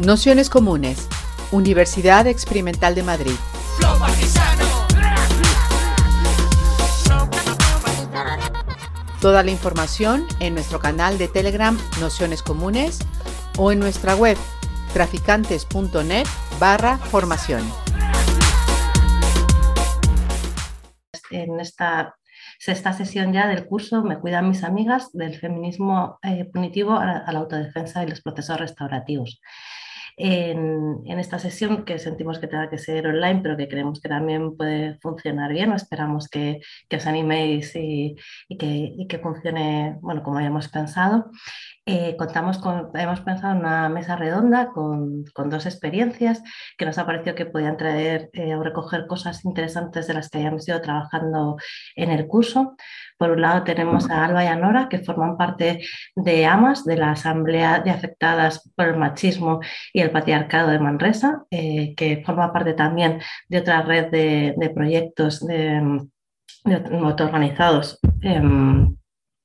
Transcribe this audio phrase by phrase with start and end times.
[0.00, 1.06] Nociones Comunes,
[1.52, 3.34] Universidad Experimental de Madrid.
[9.20, 13.00] Toda la información en nuestro canal de Telegram Nociones Comunes
[13.58, 14.38] o en nuestra web
[14.94, 16.26] traficantes.net
[16.58, 17.62] barra formación.
[21.30, 22.16] En esta
[22.58, 27.38] sexta sesión ya del curso Me cuidan mis amigas del feminismo eh, punitivo a la
[27.38, 29.42] autodefensa y los procesos restaurativos
[30.22, 34.56] en, esta sesión que sentimos que tenga que ser online, pero que creemos que también
[34.56, 35.72] puede funcionar bien.
[35.72, 38.16] Esperamos que, que os animéis y,
[38.58, 38.66] que,
[38.96, 41.30] y, que, funcione bueno, como hayamos pensado.
[41.92, 46.40] Eh, contamos con, hemos pensado en una mesa redonda con, dos experiencias
[46.78, 50.38] que nos ha parecido que podían traer eh, o recoger cosas interesantes de las que
[50.38, 51.56] hayamos ido trabajando
[51.96, 52.76] en el curso.
[53.18, 55.80] Por un lado tenemos a Alba y a Nora, que forman parte
[56.14, 59.58] de AMAS, de la Asamblea de Afectadas por el Machismo
[59.92, 65.44] y el Patriarcado de Manresa, eh, que forma parte también de otra red de, proyectos
[65.44, 66.06] de,
[67.02, 67.98] autoorganizados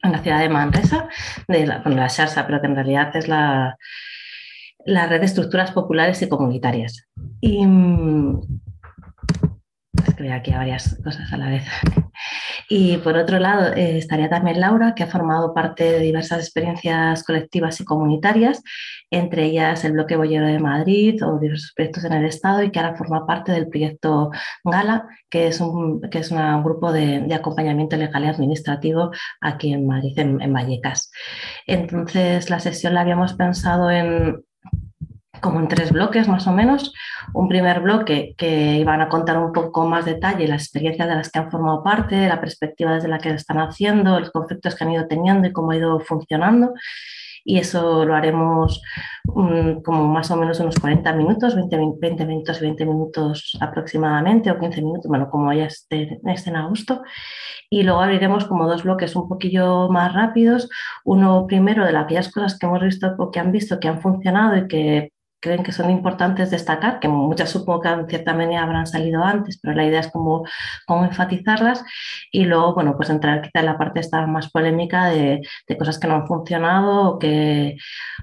[0.06, 1.08] en, la ciudad de Manresa,
[1.48, 3.78] de la, la SARSA, pero que en realidad es la,
[4.86, 7.08] la red de estructuras populares y comunitarias.
[7.42, 8.42] Y mm,
[10.08, 11.64] escribir aquí varias cosas a la vez.
[12.70, 17.24] Y por otro lado, eh, estaría también Laura, que ha formado parte de diversas experiencias
[17.24, 18.62] colectivas y comunitarias,
[19.12, 22.80] entre ellas el Bloque Bollero de Madrid o diversos proyectos en el Estado y que
[22.80, 24.32] ahora forma parte del proyecto
[24.64, 29.88] Gala, que es un, que es un grupo de, acompañamiento legal y administrativo aquí en
[29.88, 31.12] Madrid, en Vallecas.
[31.68, 34.44] Entonces, la sesión la habíamos pensado en
[35.42, 36.94] como en tres bloques más o menos.
[37.34, 41.32] Un primer bloque que iban a contar un poco más detalle las experiencias de las
[41.32, 44.92] que han formado parte, la perspectiva desde la que están haciendo, los conflictos que han
[44.92, 46.74] ido teniendo y cómo ha ido funcionando.
[47.48, 48.82] Y eso lo haremos
[49.26, 54.50] mm, como más o menos unos 40 minutos, 20, 20, minutos y 20 minutos aproximadamente,
[54.50, 57.04] o 15 minutos, bueno, como ya esté, esté en agosto.
[57.70, 60.68] Y luego abriremos como dos bloques un poquillo más rápidos.
[61.04, 64.58] Uno primero de aquellas cosas que hemos visto o que han visto que han funcionado
[64.58, 68.88] y que creen que son importantes destacar, que muchas supongo que en cierta manera habrán
[68.88, 70.46] salido antes, pero la idea es como,
[70.88, 71.84] enfatizarlas
[72.32, 75.42] y luego, bueno, pues entrar quizá en la parte esta más polémica de,
[75.78, 77.78] cosas que no han funcionado o que,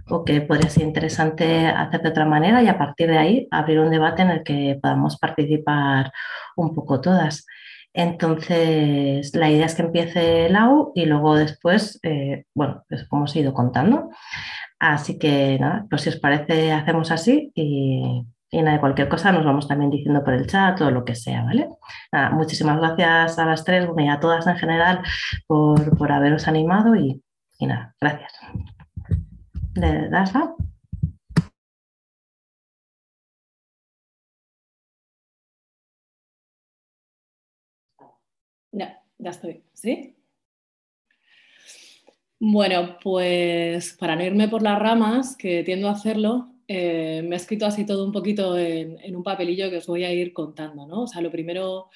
[0.09, 3.81] o que podría ser interesante hacer de otra manera y a partir de ahí abrir
[3.81, 6.12] un debate en el que podamos participar
[6.56, 7.47] un poco todas.
[7.94, 13.25] Entonces, la idea es que empiece el AU y luego después, eh, bueno, pues como
[13.25, 14.11] os he ido contando.
[14.82, 19.44] Así que nada, pues si os parece, hacemos así y, nada, de cualquier cosa nos
[19.44, 21.69] vamos también diciendo por el chat o lo que sea, ¿vale?
[22.32, 25.03] muchísimas gracias a las tres y a todas en general
[25.47, 27.22] por, haberos animado y,
[27.60, 28.32] nada, gracias.
[29.75, 30.54] ¿De Dasa?
[38.72, 39.64] Ya, ya estoy.
[39.75, 40.16] ¿Sí?
[42.45, 47.39] Bueno, pues para no irme por las ramas, que tiendo a hacerlo, eh, me he
[47.39, 51.03] escrito así todo un poquito en, un papelillo que os voy a ir contando, ¿no?
[51.03, 51.89] O sea, lo primero,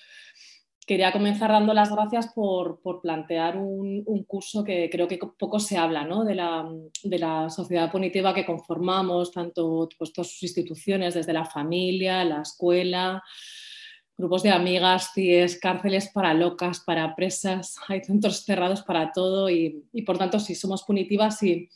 [0.87, 6.05] quería comenzar dando las gracias por, plantear un, curso que creo que poco se habla,
[6.05, 6.25] ¿no?
[6.25, 12.43] De la, sociedad punitiva que conformamos, tanto pues, todas sus instituciones, desde la familia, la
[12.43, 13.21] escuela,
[14.17, 19.85] grupos de amigas, CIES, cárceles para locas, para presas, hay centros cerrados para todo y,
[20.07, 21.69] por tanto sí somos punitivas y,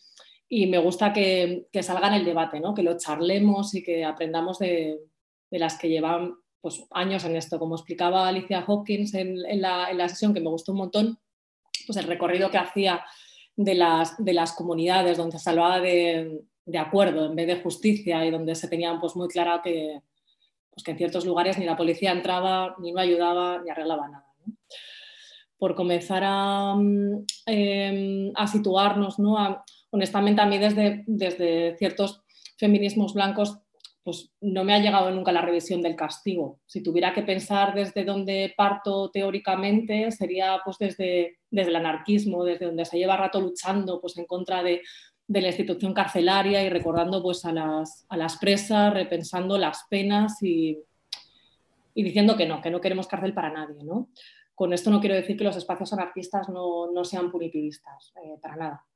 [0.49, 2.75] y me gusta que, que, salga en el debate, ¿no?
[2.75, 4.99] que lo charlemos y que aprendamos de,
[5.51, 7.59] de las que llevan pues, años en esto.
[7.59, 11.19] Como explicaba Alicia Hopkins en, en, la, en, la, sesión, que me gustó un montón,
[11.87, 13.05] pues el recorrido que hacía
[13.55, 18.25] de las, de las comunidades, donde se hablaba de, de acuerdo en vez de justicia
[18.25, 20.01] y donde se tenían pues, muy clara que,
[20.71, 24.27] pues que en ciertos lugares ni la policía entraba, ni no ayudaba, ni arreglaba nada.
[25.59, 29.63] Por comenzar a, mm, em, situarnos, ¿no?
[29.93, 32.23] honestamente a mí desde, desde ciertos
[32.57, 33.59] feminismos blancos
[34.03, 36.61] pues no me ha llegado nunca la revisión del castigo.
[36.67, 42.67] Si tuviera que pensar desde donde parto teóricamente, sería pues desde, desde el anarquismo, desde
[42.67, 44.81] donde se lleva rato luchando pues, en contra de,
[45.31, 50.43] de la institución carcelaria y recordando pues, a, las, a las presas, repensando las penas
[50.43, 50.77] y,
[51.95, 53.85] y, diciendo que no, que no queremos cárcel para nadie.
[53.85, 54.09] ¿no?
[54.57, 58.57] Con esto no quiero decir que los espacios anarquistas no, no sean punitivistas, eh, para
[58.57, 58.87] nada.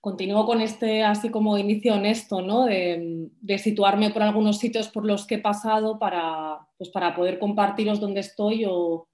[0.00, 2.66] Continúo con este así como inicio honesto, ¿no?
[2.66, 7.40] de, de, situarme por algunos sitios por los que he pasado para, pues para poder
[7.40, 9.08] compartiros dónde estoy o,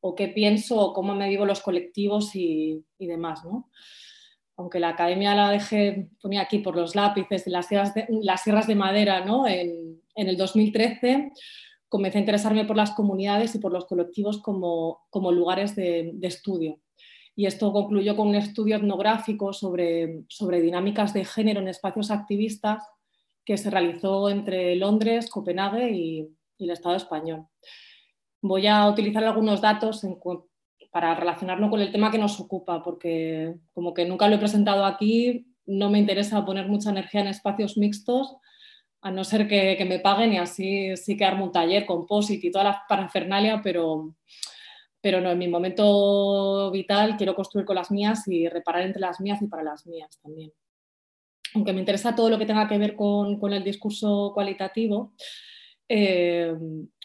[0.00, 3.42] o qué pienso o cómo me vivo los colectivos y, y demás.
[3.42, 3.70] ¿no?
[4.56, 8.66] Aunque la academia la dejé, ponía aquí por los lápices, las sierras de, las sierras
[8.66, 9.46] de madera, ¿no?
[9.46, 11.32] en, el 2013
[11.88, 16.80] comencé a interesarme por las comunidades y por los colectivos como, lugares de, estudio.
[17.34, 22.82] Y esto concluyó con un estudio etnográfico sobre, sobre dinámicas de género en espacios activistas
[23.44, 27.46] que se realizó entre Londres, Copenhague y, y el Estado español.
[28.40, 30.18] Voy a utilizar algunos datos en,
[30.96, 34.86] para relacionarlo con el tema que nos ocupa, porque como que nunca lo he presentado
[34.86, 38.34] aquí, no me interesa poner mucha energía en espacios mixtos,
[39.02, 42.46] a no ser que, que me paguen y así sí que armo un taller, composite
[42.46, 44.14] y toda la parafernalia, pero,
[45.02, 49.20] pero no, en mi momento vital quiero construir con las mías y reparar entre las
[49.20, 50.50] mías y para las mías también.
[51.52, 55.12] Aunque me interesa todo lo que tenga que ver con, con el discurso cualitativo,
[55.88, 56.54] eh,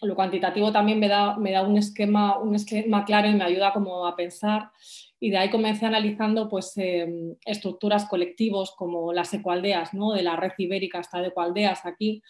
[0.01, 3.73] lo cuantitativo también me da, me da un, esquema, un esquema claro y me ayuda
[3.73, 4.71] como a pensar
[5.19, 7.07] y de ahí comencé analizando pues, eh,
[7.45, 10.13] estructuras colectivos como las ecualdeas, ¿no?
[10.13, 12.23] de la red ibérica hasta de ecualdeas aquí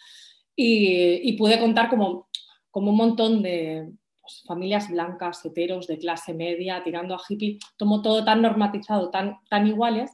[0.54, 2.28] y, y pude contar como,
[2.70, 3.90] como un montón de
[4.20, 9.38] pues, familias blancas, heteros, de clase media, tirando a hippie, tomo todo tan normatizado, tan,
[9.48, 10.10] tan iguales,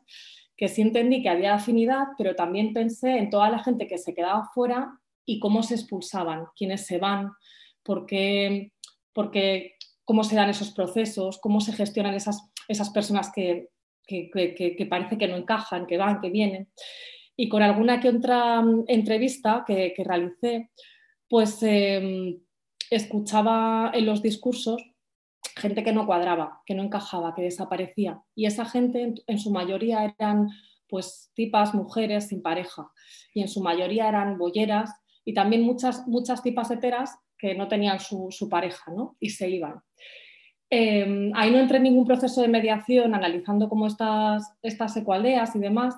[0.56, 4.14] que sí entendí que había afinidad, pero también pensé en toda la gente que se
[4.14, 4.98] quedaba fuera
[5.29, 7.33] y cómo se expulsaban, quiénes se van,
[7.83, 8.73] por qué,
[9.13, 9.75] porque,
[10.07, 13.69] cómo se dan esos procesos, cómo se gestionan esas, esas personas que,
[14.07, 16.71] que, que, parece que no encajan, que van, que vienen.
[17.37, 20.71] Y con alguna que otra mm, entrevista que, realicé,
[21.29, 22.39] pues eh,
[22.89, 24.83] escuchaba en los discursos
[25.57, 28.23] gente que no cuadraba, que no encajaba, que desaparecía.
[28.35, 30.49] Y esa gente en, en su mayoría eran
[30.89, 32.91] pues tipas mujeres sin pareja
[33.35, 34.91] y en su mayoría eran bolleras
[35.29, 39.19] y también muchas, muchas tipas heteras que no tenían su, su pareja ¿no?
[39.21, 39.75] y se iban.
[40.71, 45.95] Eh, ahí no entré en ningún proceso de mediación analizando cómo estas, estas y demás.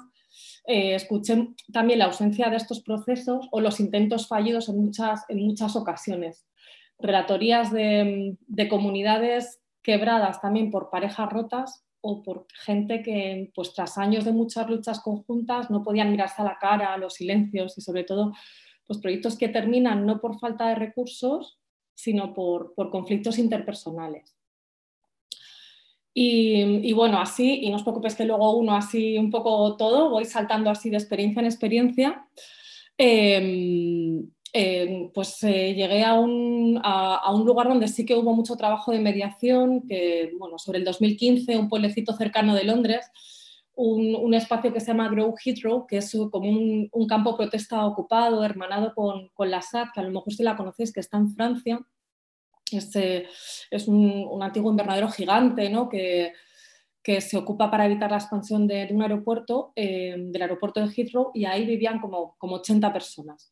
[0.66, 5.46] Eh, escuché también la ausencia de estos procesos o los intentos fallidos en muchas, en
[5.46, 6.44] muchas ocasiones.
[6.98, 13.96] Relatorías de, de comunidades quebradas también por parejas rotas o por gente que pues, tras
[13.96, 18.02] años de muchas luchas conjuntas no podían mirarse a la cara, los silencios y sobre
[18.02, 18.32] todo
[18.90, 21.60] pues, proyectos que terminan no por falta de recursos,
[21.94, 24.36] sino por, por conflictos interpersonales.
[26.12, 30.10] Y, y, bueno, así, y no os preocupéis que luego uno así un poco todo,
[30.10, 32.26] voy saltando así de experiencia en experiencia.
[32.98, 38.34] Eh, eh, pues eh, llegué a un, a, a un, lugar donde sí que hubo
[38.34, 43.06] mucho trabajo de mediación, que bueno, sobre el 2015, un pueblecito cercano de Londres,
[43.80, 47.86] un, un, espacio que se llama Grow Heathrow, que es como un, un campo protesta
[47.86, 51.16] ocupado, hermanado con, con, la SAD, que a lo mejor si la conocéis, que está
[51.16, 51.80] en Francia.
[52.70, 53.26] Este,
[53.70, 55.88] es un, un, antiguo invernadero gigante ¿no?
[55.88, 56.32] que,
[57.02, 60.92] que, se ocupa para evitar la expansión de, de un aeropuerto, eh, del aeropuerto de
[60.94, 63.50] Heathrow, y ahí vivían como, como 80 personas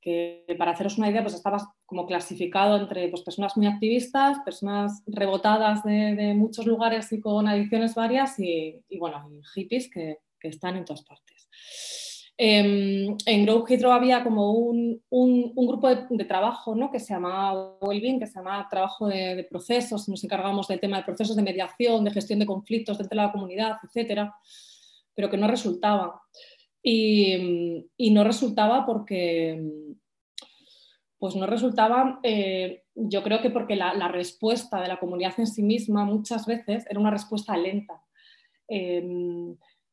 [0.00, 5.02] que para haceros una idea, pues estaba como clasificado entre pues, personas muy activistas, personas
[5.06, 10.18] rebotadas de, de, muchos lugares y con adicciones varias y, y bueno, y hippies que,
[10.38, 11.48] que, están en todas partes.
[12.38, 16.90] Eh, en Grow Hydro había como un, un, un grupo de, de, trabajo ¿no?
[16.90, 20.96] que se llamaba Wellbeing, que se llama trabajo de, de, procesos, nos encargamos del tema
[20.96, 24.34] de procesos de mediación, de gestión de conflictos dentro de la comunidad, etcétera,
[25.14, 26.22] pero que no resultaba.
[26.82, 29.62] Y, y, no resultaba porque,
[31.18, 35.62] pues no resultaba, eh, yo creo que porque la, respuesta de la comunidad en sí
[35.62, 38.02] misma muchas veces era una respuesta lenta.
[38.68, 39.06] Eh,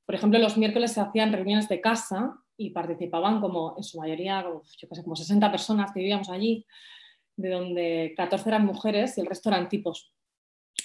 [0.06, 4.42] por ejemplo, los miércoles se hacían reuniones de casa y participaban como en su mayoría,
[4.42, 6.66] yo qué sé, como 60 personas que vivíamos allí,
[7.36, 10.14] de donde 14 eran mujeres y el resto eran tipos.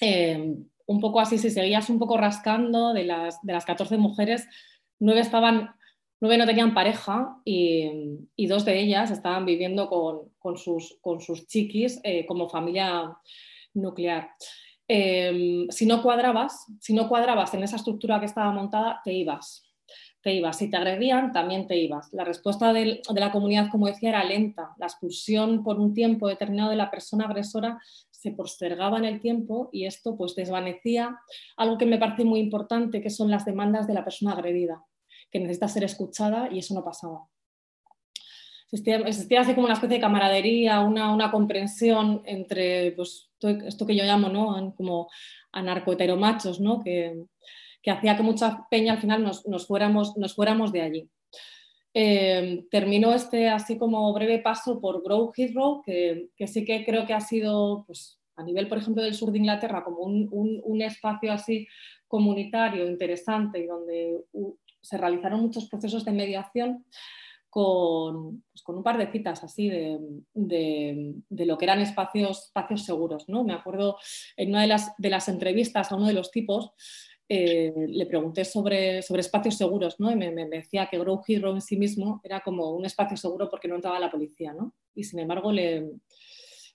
[0.00, 0.56] Eh,
[0.86, 4.48] un poco así, si seguías un poco rascando de las, de las 14 mujeres,
[4.98, 5.70] nueve estaban
[6.22, 9.90] nueve no tenían pareja y, dos de ellas estaban viviendo
[10.38, 11.00] con, sus,
[11.48, 13.18] chiquis eh, como familia
[13.74, 14.30] nuclear.
[14.86, 19.68] Eh, si no cuadrabas, si no cuadrabas en esa estructura que estaba montada, te ibas.
[20.22, 20.58] Te ibas.
[20.58, 22.12] Si te agredían, también te ibas.
[22.12, 24.74] La respuesta de la comunidad, como decía, era lenta.
[24.78, 29.70] La expulsión por un tiempo determinado de la persona agresora se postergaba en el tiempo
[29.72, 31.18] y esto pues desvanecía
[31.56, 34.84] algo que me parece muy importante, que son las demandas de la persona agredida
[35.32, 37.26] que necesita ser escuchada y eso no pasaba.
[38.70, 43.30] Existía, así como una especie de camaradería, una, una comprensión entre pues,
[43.66, 44.74] esto que yo llamo ¿no?
[44.76, 45.08] como
[46.60, 46.82] ¿no?
[46.82, 47.24] que,
[47.82, 51.10] que hacía que mucha peña al final nos, nos, fuéramos, nos fuéramos de allí.
[51.94, 57.04] Eh, terminó este así como breve paso por Grow Heathrow, que, que, sí que creo
[57.04, 61.32] que ha sido pues, a nivel, por ejemplo, del sur de Inglaterra, como un, espacio
[61.32, 61.66] así
[62.08, 64.24] comunitario, interesante, y donde
[64.82, 66.84] se realizaron muchos procesos de mediación
[67.48, 69.98] con, pues, con un par de citas así de,
[70.32, 73.28] de, lo que eran espacios, espacios seguros.
[73.28, 73.44] ¿no?
[73.44, 73.98] Me acuerdo
[74.36, 76.72] en una de las, de las entrevistas a uno de los tipos,
[77.28, 80.10] eh, le pregunté sobre, sobre espacios seguros ¿no?
[80.10, 83.48] y me, me, decía que Grow Hero en sí mismo era como un espacio seguro
[83.50, 84.54] porque no entraba la policía.
[84.54, 84.74] ¿no?
[84.94, 85.90] Y sin embargo, le,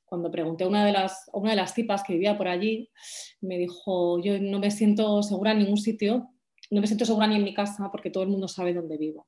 [0.08, 2.90] cuando pregunté a una de las, una de las tipas que vivía por allí,
[3.42, 6.30] me dijo, yo no me siento segura en ningún sitio,
[6.70, 9.28] no me siento segura ni en mi casa porque todo el mundo sabe dónde vivo.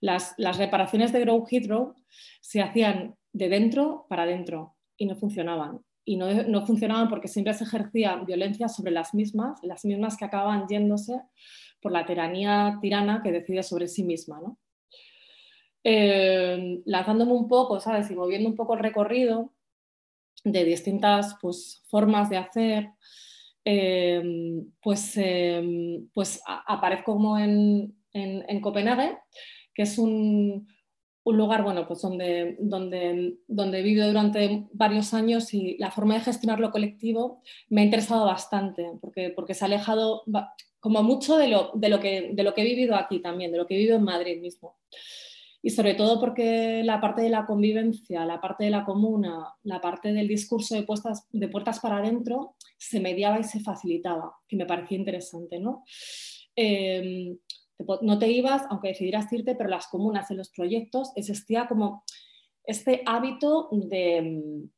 [0.00, 1.96] Las, reparaciones de Grow Hydro
[2.40, 5.80] se hacían de dentro para adentro y no funcionaban.
[6.04, 10.66] Y no, funcionaban porque siempre se ejercía violencia sobre las mismas, las mismas que acababan
[10.66, 11.20] yéndose
[11.82, 14.40] por la tiranía tirana que decide sobre sí misma.
[14.40, 14.58] ¿no?
[15.84, 18.10] Eh, lanzándome un poco, ¿sabes?
[18.10, 19.52] Y moviendo un poco el recorrido,
[20.44, 22.90] de distintas pues, formas de hacer,
[23.70, 24.22] eh,
[24.82, 29.18] pues, eh, pues aparezco como en, en, Copenhague,
[29.74, 30.66] que es un,
[31.24, 36.14] un, lugar bueno, pues donde, donde, donde he vivido durante varios años y la forma
[36.14, 40.22] de gestionar lo colectivo me ha interesado bastante, porque, porque se ha alejado
[40.80, 43.58] como mucho de lo, de, lo que, de lo que he vivido aquí también, de
[43.58, 44.78] lo que he vivido en Madrid mismo.
[45.60, 49.82] Y sobre todo porque la parte de la convivencia, la parte de la comuna, la
[49.82, 50.86] parte del discurso de,
[51.32, 55.58] de puertas para adentro se mediaba y se facilitaba, que me parecía interesante.
[55.58, 55.84] ¿no?
[56.56, 57.36] Em,
[58.02, 62.04] no te ibas, aunque decidieras irte, pero las comunas en los proyectos existía como
[62.64, 64.68] este hábito de,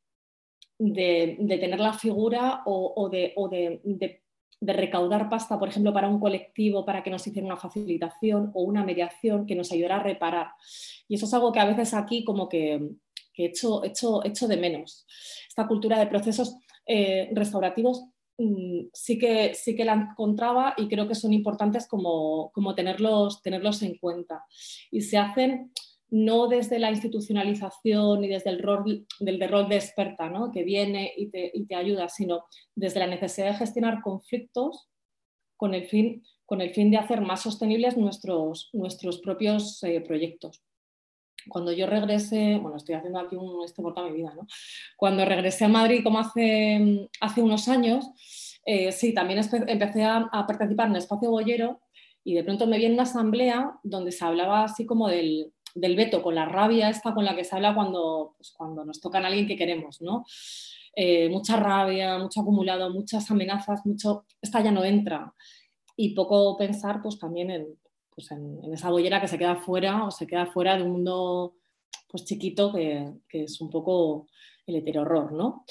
[0.77, 4.21] de, tener la figura o, de, o de,
[4.61, 8.83] recaudar pasta, por ejemplo, para un colectivo, para que nos hiciera una facilitación o una
[8.83, 10.47] mediación que nos ayudara a reparar.
[11.07, 12.79] Y eso es algo que a veces aquí como que,
[13.33, 13.81] que echo,
[14.47, 15.05] de menos.
[15.47, 16.55] Esta cultura de procesos
[16.93, 18.03] eh, restaurativos
[18.37, 23.41] mm, sí, que, sí que la encontraba y creo que son importantes como, como tenerlos,
[23.41, 24.43] tenerlos en cuenta.
[24.91, 25.71] Y se hacen
[26.11, 30.51] no desde la institucionalización y desde el rol, del rol de experta ¿no?
[30.51, 32.43] que viene y te, ayuda, sino
[32.75, 34.89] desde la necesidad de gestionar conflictos
[35.55, 40.61] con el fin, con el fin de hacer más sostenibles nuestros, nuestros propios eh, proyectos.
[41.49, 44.47] Cuando yo regresé, bueno, estoy haciendo aquí un este porta mi vida, ¿no?
[44.97, 48.05] Cuando regresé a Madrid como hace, hace unos años,
[48.65, 51.81] eh, sí, también empecé a, participar en el espacio boyero
[52.23, 55.95] y de pronto me vi en una asamblea donde se hablaba así como del, del
[55.95, 59.23] veto, con la rabia esta con la que se habla cuando, pues, cuando nos tocan
[59.23, 60.25] a alguien que queremos, ¿no?
[60.95, 65.33] Eh, mucha rabia, mucho acumulado, muchas amenazas, mucho, esta ya no entra.
[65.95, 67.67] Y poco pensar pues también en,
[68.21, 71.55] pues, en, esa bollera que se queda fuera o se queda fuera de un mundo
[72.07, 74.27] pues chiquito que, que es un poco
[74.65, 75.65] el heterorror, ¿no?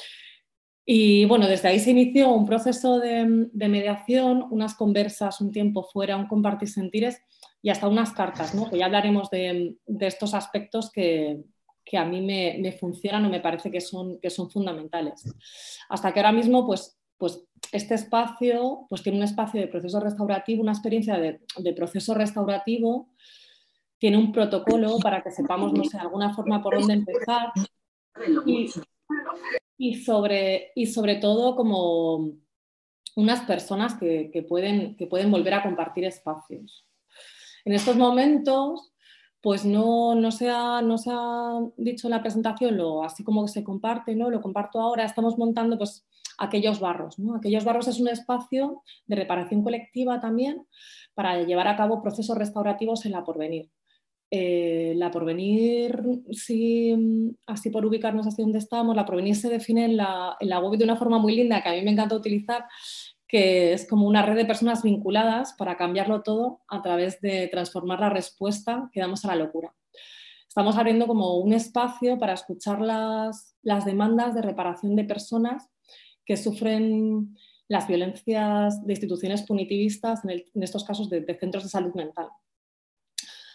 [0.85, 5.85] Y bueno, desde ahí se inició un proceso de, de mediación, unas conversas, un tiempo
[5.85, 7.23] fuera, un compartir sentires
[7.63, 8.69] y hasta unas cartas, ¿no?
[8.71, 11.43] que ya hablaremos de, estos aspectos que,
[11.93, 15.25] a mí me, funcionan o me parece que son, que son fundamentales.
[15.89, 20.63] Hasta que ahora mismo, pues, pues este espacio pues tiene un espacio de proceso restaurativo,
[20.63, 23.11] una experiencia de, proceso restaurativo,
[23.99, 27.53] tiene un protocolo para que sepamos, no sé, de alguna forma por dónde empezar
[29.77, 32.33] y, sobre, y sobre todo como
[33.17, 36.89] unas personas que, pueden, que pueden volver a compartir espacios.
[37.67, 38.95] En estos momentos,
[39.43, 43.47] pues no, no, se ha, no se ha dicho en la presentación, lo, así como
[43.47, 44.31] se comparte, ¿no?
[44.31, 46.07] lo comparto ahora, estamos montando pues,
[46.41, 47.19] aquellos barros.
[47.19, 47.37] ¿no?
[47.37, 50.67] Aquellos barros es un espacio de reparación colectiva también
[51.15, 53.71] para llevar a cabo procesos restaurativos en la porvenir.
[54.33, 59.97] Eh, la porvenir, si, así por ubicarnos así donde estamos, la porvenir se define en
[59.97, 62.65] la, en la web de una forma muy linda que a mí me encanta utilizar,
[63.27, 68.01] que es como una red de personas vinculadas para cambiarlo todo a través de transformar
[68.01, 69.75] la respuesta que damos a la locura.
[70.49, 75.71] Estamos abriendo como un espacio para escuchar las, las demandas de reparación de personas
[76.31, 82.29] que sufren las violencias de instituciones punitivistas, en, estos casos de, centros de salud mental.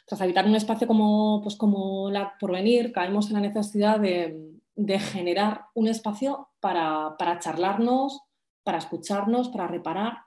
[0.06, 5.00] Tras habitar un espacio como, pues como la porvenir, caemos en la necesidad de, de
[5.00, 8.20] generar un espacio para, para charlarnos,
[8.62, 10.18] para escucharnos, para reparar,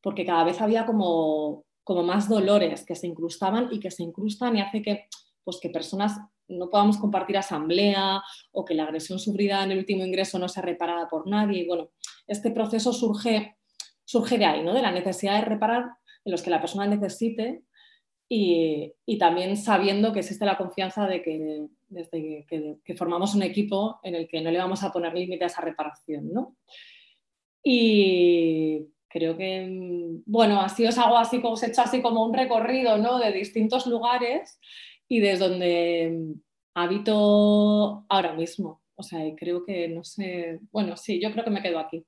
[0.00, 4.56] porque cada vez había como, como más dolores que se incrustaban y que se incrustan
[4.56, 5.04] y hace que,
[5.44, 8.22] pues, que personas no podamos compartir asamblea
[8.52, 11.60] o que la agresión sufrida en el último ingreso no sea reparada por nadie.
[11.60, 11.90] Y bueno,
[12.26, 13.56] este proceso surge,
[14.04, 14.74] surge de ahí, ¿no?
[14.74, 15.84] de la necesidad de reparar
[16.24, 17.62] en los que la persona necesite
[18.28, 24.00] y, y, también sabiendo que existe la confianza de que, desde que, formamos un equipo
[24.02, 26.56] en el que no le vamos a poner límites a reparación, ¿no?
[27.62, 29.68] Y creo que,
[30.26, 33.18] bueno, así os hago así, os he hecho así como un recorrido, ¿no?
[33.18, 34.58] De distintos lugares
[35.08, 36.34] y desde donde
[36.74, 38.82] habito ahora mismo.
[38.96, 42.04] O sea, creo que, no sé, bueno, sí, yo creo que me quedo aquí.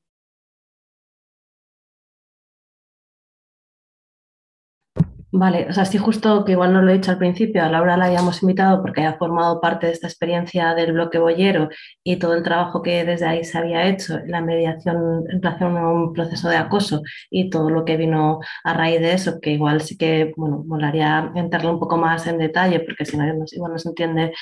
[5.38, 7.98] Vale, o sea, sí justo que igual no lo he dicho al principio, a Laura
[7.98, 11.68] la habíamos invitado porque ha formado parte de esta experiencia del bloque boyero
[12.02, 15.90] y todo el trabajo que desde ahí se había hecho, la mediación en relación a
[15.92, 19.82] un proceso de acoso y todo lo que vino a raíz de eso, que igual
[19.82, 23.78] sí que, bueno, molaría entrarle un poco más en detalle porque si no, igual no
[23.78, 24.32] se entiende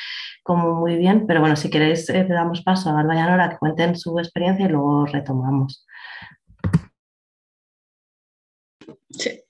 [0.44, 3.58] como muy bien, pero bueno, si queréis eh, damos paso a Alba y Nora que
[3.58, 5.84] cuenten su experiencia y luego retomamos.
[9.10, 9.43] Sí.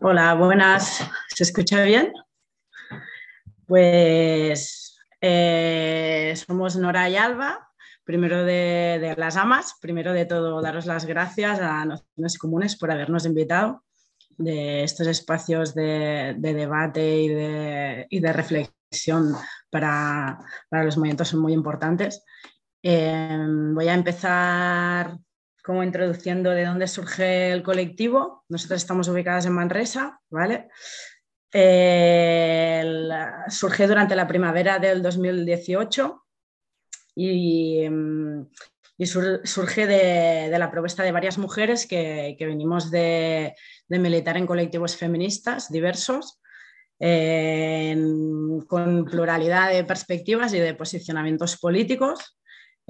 [0.00, 1.04] Hola, buenas.
[1.34, 2.12] ¿Se escucha bien?
[3.66, 7.68] Pues eh, somos Nora y Alba,
[8.04, 9.74] primero de, las amas.
[9.80, 13.82] Primero de todo, daros las gracias a Nociones Comunes por habernos invitado
[14.36, 19.34] de estos espacios de, debate y de, reflexión
[19.70, 20.38] para,
[20.70, 22.22] los movimientos son muy importantes.
[22.80, 25.18] Eh, voy a empezar
[25.68, 28.42] como introduciendo de dónde surge el colectivo.
[28.48, 30.70] Nosotros estamos ubicadas en Manresa, ¿vale?
[33.50, 36.24] surge durante la primavera del 2018
[37.16, 37.86] y,
[39.04, 43.54] surge de, la propuesta de varias mujeres que, venimos de,
[43.90, 46.40] militar en colectivos feministas diversos,
[46.98, 52.38] con pluralidad de perspectivas y de posicionamientos políticos.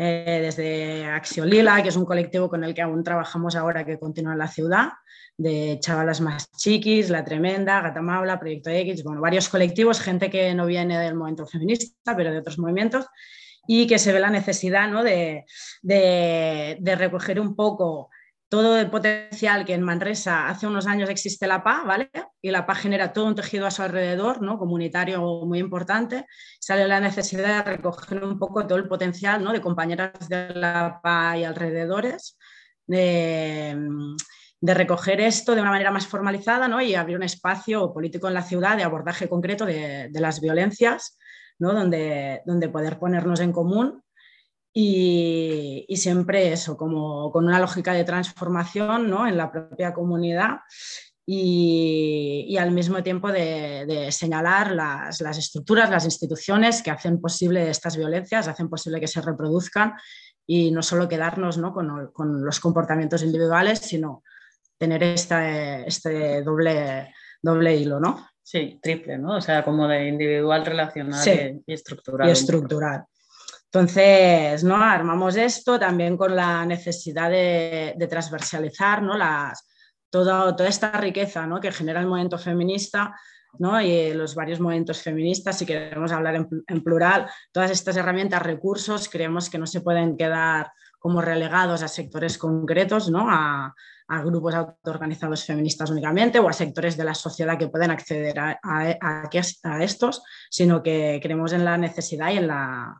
[0.00, 3.98] Eh, desde Acción Lila, que es un colectivo con el que aún trabajamos ahora que
[3.98, 4.90] continúa en la ciudad,
[5.36, 10.54] de Chavalas Más Chiquis, La Tremenda, Gata Maula, Proyecto X, bueno, varios colectivos, gente que
[10.54, 13.06] no viene del movimiento feminista, pero de otros movimientos,
[13.66, 15.02] y que se ve la necesidad ¿no?
[15.02, 15.44] de,
[15.82, 18.10] de recoger un poco
[18.48, 22.10] todo el potencial que en Manresa hace unos años existe la PA, ¿vale?
[22.40, 24.58] Y la PA genera todo un tejido a su alrededor, ¿no?
[24.58, 26.26] Comunitario muy importante.
[26.58, 29.52] Sale la necesidad de recoger un poco todo el potencial, ¿no?
[29.52, 32.38] De compañeras de la PA y alrededores,
[32.86, 33.76] de,
[34.62, 36.80] recoger esto de una manera más formalizada, ¿no?
[36.80, 41.18] Y abrir un espacio político en la ciudad de abordaje concreto de, las violencias,
[41.58, 41.74] ¿no?
[41.74, 44.02] Donde, donde poder ponernos en común
[44.72, 49.26] y, siempre eso, como con una lógica de transformación ¿no?
[49.26, 50.58] en la propia comunidad
[51.26, 58.48] y, al mismo tiempo de, señalar las, estructuras, las instituciones que hacen posible estas violencias,
[58.48, 59.94] hacen posible que se reproduzcan
[60.46, 61.74] y no solo quedarnos ¿no?
[61.74, 64.22] con, los comportamientos individuales, sino
[64.78, 68.26] tener este, este doble, doble hilo, ¿no?
[68.42, 69.36] Sí, triple, ¿no?
[69.36, 72.28] O sea, como de individual, relacional y, estructural.
[72.28, 73.04] Y estructural.
[73.70, 74.76] Entonces, ¿no?
[74.76, 79.14] armamos esto también con la necesidad de, transversalizar ¿no?
[79.14, 79.68] Las,
[80.08, 81.60] toda, toda esta riqueza ¿no?
[81.60, 83.14] que genera el movimiento feminista
[83.58, 83.78] ¿no?
[83.78, 89.50] y los varios movimientos feministas, si queremos hablar en, plural, todas estas herramientas, recursos, creemos
[89.50, 93.26] que no se pueden quedar como relegados a sectores concretos, ¿no?
[93.28, 93.74] a,
[94.24, 99.84] grupos autoorganizados feministas únicamente o a sectores de la sociedad que pueden acceder a, a
[99.84, 102.98] estos, sino que creemos en la necesidad y en la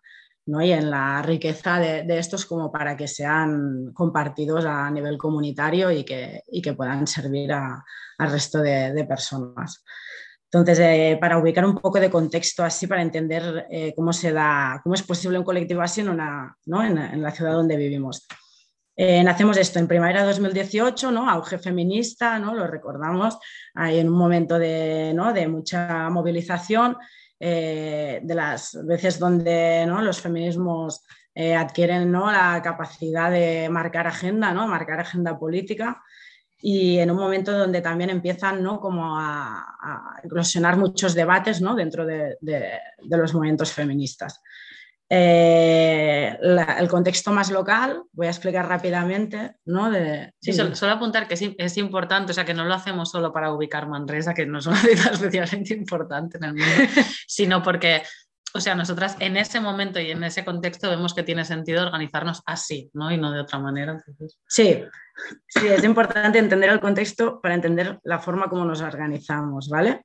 [0.50, 6.04] y en la riqueza de, estos como para que sean compartidos a nivel comunitario y
[6.04, 9.84] que, que puedan servir al resto de, personas.
[10.50, 14.80] Entonces, eh, para ubicar un poco de contexto así, para entender eh, cómo se da,
[14.82, 18.26] cómo es posible un colectivo así en, una, en, la ciudad donde vivimos.
[18.96, 21.28] Eh, nacemos esto en primavera de 2018, ¿no?
[21.28, 22.54] auge feminista, ¿no?
[22.54, 23.38] lo recordamos,
[23.74, 25.34] hay en un momento de, ¿no?
[25.34, 26.96] de mucha movilización
[27.40, 32.30] eh, de las veces donde los feminismos eh, adquieren ¿no?
[32.30, 34.66] la capacidad de marcar agenda, ¿no?
[34.66, 36.02] marcar agenda política
[36.60, 38.80] y en un momento donde también empiezan ¿no?
[38.80, 40.20] como a, a
[40.76, 41.76] muchos debates ¿no?
[41.76, 42.36] dentro de,
[43.02, 44.42] los movimientos feministas.
[45.10, 46.36] Eh,
[46.78, 49.56] el contexto más local, voy a explicar rápidamente.
[49.64, 49.90] ¿no?
[49.90, 53.52] De, sí, solo, apuntar que es, importante, o sea, que no lo hacemos solo para
[53.52, 56.66] ubicar Manresa, que no es una ciudad especialmente importante en el mundo,
[57.26, 58.02] sino porque,
[58.54, 62.42] o sea, nosotras en ese momento y en ese contexto vemos que tiene sentido organizarnos
[62.44, 63.10] así, ¿no?
[63.10, 64.02] Y no de otra manera.
[64.46, 64.84] Sí,
[65.46, 70.02] sí, es importante entender el contexto para entender la forma como nos organizamos, ¿vale?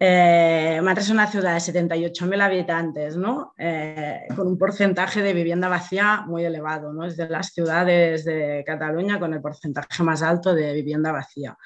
[0.00, 3.52] Eh, es una ciudad de 78.000 habitantes, ¿no?
[3.58, 6.92] Eh, con un porcentaje de vivienda vacía muy elevado.
[6.92, 7.04] ¿no?
[7.04, 11.56] Es de las ciudades de Cataluña con el porcentaje más alto de vivienda vacía.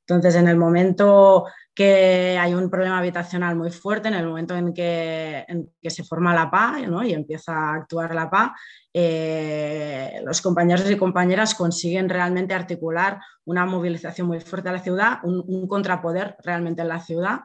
[0.00, 4.74] Entonces, en el momento que hay un problema habitacional muy fuerte en el momento en
[4.74, 5.46] que,
[5.82, 8.54] se forma la PA y empieza a actuar la PA.
[8.92, 15.20] Eh, los compañeros y compañeras consiguen realmente articular una movilización muy fuerte a la ciudad,
[15.22, 17.40] un, contrapoder realmente en la ciudad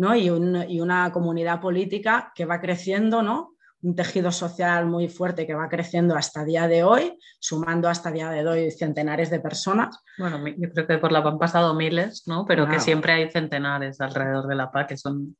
[0.00, 0.16] ¿no?
[0.16, 3.54] y, y, una comunidad política que va creciendo ¿no?
[3.82, 8.30] un tejido social muy fuerte que va creciendo hasta día de hoy, sumando hasta día
[8.30, 9.98] de hoy centenares de personas.
[10.18, 12.46] Bueno, yo creo que por la PA han pasado miles, ¿no?
[12.46, 15.36] Pero que siempre hay centenares alrededor de la PA que son...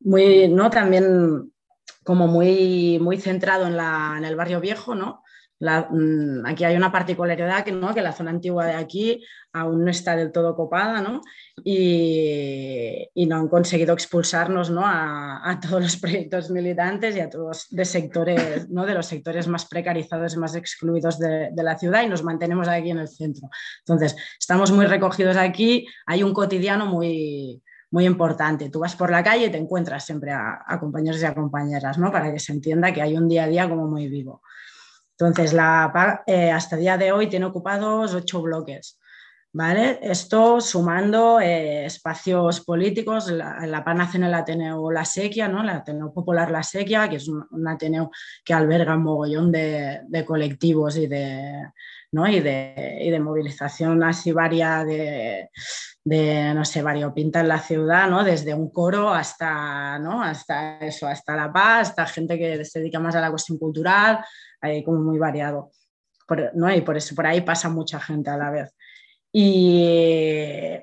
[0.00, 0.70] Muy, ¿no?
[0.70, 1.52] También
[2.04, 5.22] como muy, muy centrado en, la, en el barrio viejo, ¿no?
[5.60, 7.94] Mm, aquí hay una particularidad que, ¿no?
[7.94, 11.20] que la zona antigua de aquí aún no está del todo copada ¿no?
[11.64, 14.82] Y, no han conseguido expulsarnos ¿no?
[14.84, 18.84] a, todos los proyectos militantes y a todos de sectores, ¿no?
[18.84, 22.98] de los sectores más precarizados más excluidos de, la ciudad y nos mantenemos aquí en
[22.98, 23.48] el centro.
[23.80, 28.68] Entonces, estamos muy recogidos aquí, hay un cotidiano muy, muy importante.
[28.68, 31.96] Tú vas por la calle y te encuentras siempre a, a compañeros y a compañeras,
[31.96, 32.12] ¿no?
[32.12, 34.42] Para que se entienda que hay un día a día como muy vivo.
[35.18, 38.98] Entonces, la eh, hasta el día de hoy tiene ocupados ocho bloques.
[39.54, 40.00] ¿vale?
[40.02, 45.62] Esto sumando eh, espacios políticos, la, la nace en el Ateneo La Sequia, ¿no?
[45.62, 48.10] el Ateneo Popular La Sequia, que es un, Ateneo
[48.44, 51.70] que alberga un mogollón de, colectivos y de,
[52.10, 52.26] ¿no?
[52.26, 55.48] y de, y de movilización así varia de,
[56.02, 58.24] de, no sé, variopinta en la ciudad, ¿no?
[58.24, 60.22] Desde un coro hasta, ¿no?
[60.22, 64.18] Hasta eso, hasta La Paz, hasta gente que se dedica más a la cuestión cultural,
[64.84, 65.70] como muy variado.
[66.54, 66.74] ¿no?
[66.74, 68.74] Y por eso por ahí pasa mucha gente a la vez.
[69.32, 70.78] Y,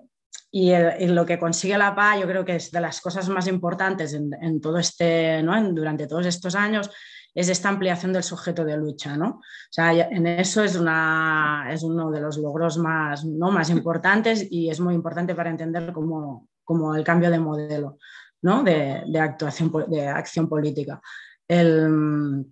[0.51, 4.13] y, lo que consigue la PA, yo creo que es de las cosas más importantes
[4.13, 5.71] en, todo este, ¿no?
[5.71, 6.91] durante todos estos años,
[7.33, 9.15] es esta ampliación del sujeto de lucha.
[9.15, 9.29] ¿no?
[9.29, 13.51] O sea, en eso es, una, es uno de los logros más, ¿no?
[13.51, 17.97] más importantes y es muy importante para entender cómo, cómo el cambio de modelo
[18.41, 18.63] ¿no?
[18.63, 21.01] de, de, actuación, de acción política.
[21.47, 22.45] El,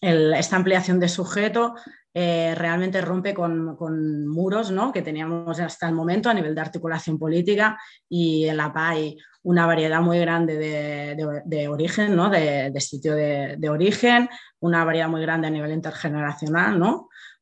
[0.00, 1.74] esta ampliación de sujeto
[2.18, 7.78] eh, realmente rompe con, muros que teníamos hasta el momento a nivel de articulación política
[8.08, 12.30] y en la PA hay una variedad muy grande de, origen, ¿no?
[12.30, 14.30] de, sitio de, origen,
[14.60, 16.80] una variedad muy grande a nivel intergeneracional,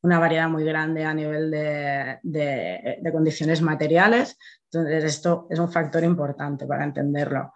[0.02, 4.36] una variedad muy grande a nivel de, condiciones materiales.
[4.72, 7.52] Entonces, esto es un factor importante para entenderlo.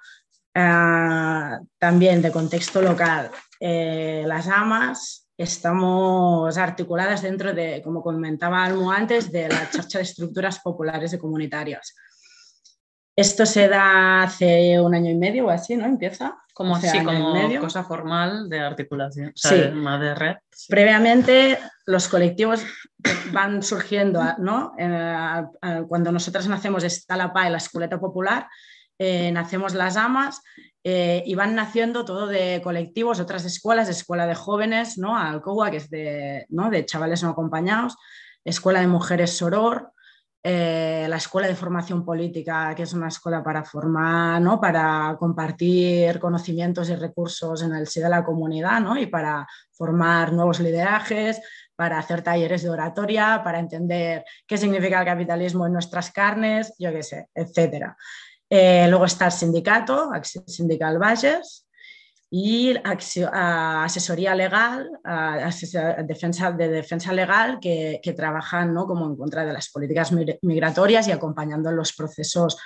[0.61, 8.91] Ah, también de contexto local, eh, las AMAS estamos articuladas dentro de, como comentaba Almo
[8.91, 11.95] antes, de la charcha de estructuras populares y comunitarias.
[13.15, 15.87] Esto se da hace un año y medio o así, ¿no?
[15.87, 16.37] Empieza.
[16.53, 20.37] Como, así, como cosa formal de articulación, o sea, más de red.
[20.69, 22.65] Previamente los colectivos
[23.31, 24.73] van surgiendo, ¿no?
[25.87, 28.49] cuando nosotras nacemos está la PA y la Esculeta Popular,
[28.99, 30.43] eh, nacemos las AMAS
[30.85, 35.17] eh, y van naciendo todo de colectivos, otras escuelas, escuela de jóvenes, ¿no?
[35.17, 36.71] Alcoa, que es de, ¿no?
[36.71, 37.97] de chavales no acompañados,
[38.45, 39.93] escuela de mujeres Soror,
[40.43, 44.61] eh, la escuela de formación política, que es una escuela para formar, ¿no?
[44.61, 48.97] para compartir conocimientos y recursos en el sí de la comunidad ¿no?
[48.97, 51.41] y para formar nuevos liderajes,
[51.75, 56.93] para hacer talleres de oratoria, para entender qué significa el capitalismo en nuestras carnes, yo
[56.93, 57.97] qué sé, etcétera.
[58.51, 61.69] Eh, luego está el sindicato, Sindical Valles,
[62.31, 64.91] y asesoría legal,
[66.07, 68.87] defensa, de defensa legal que, trabajan ¿no?
[68.87, 72.59] como en contra de las políticas migratorias y acompañando los procesos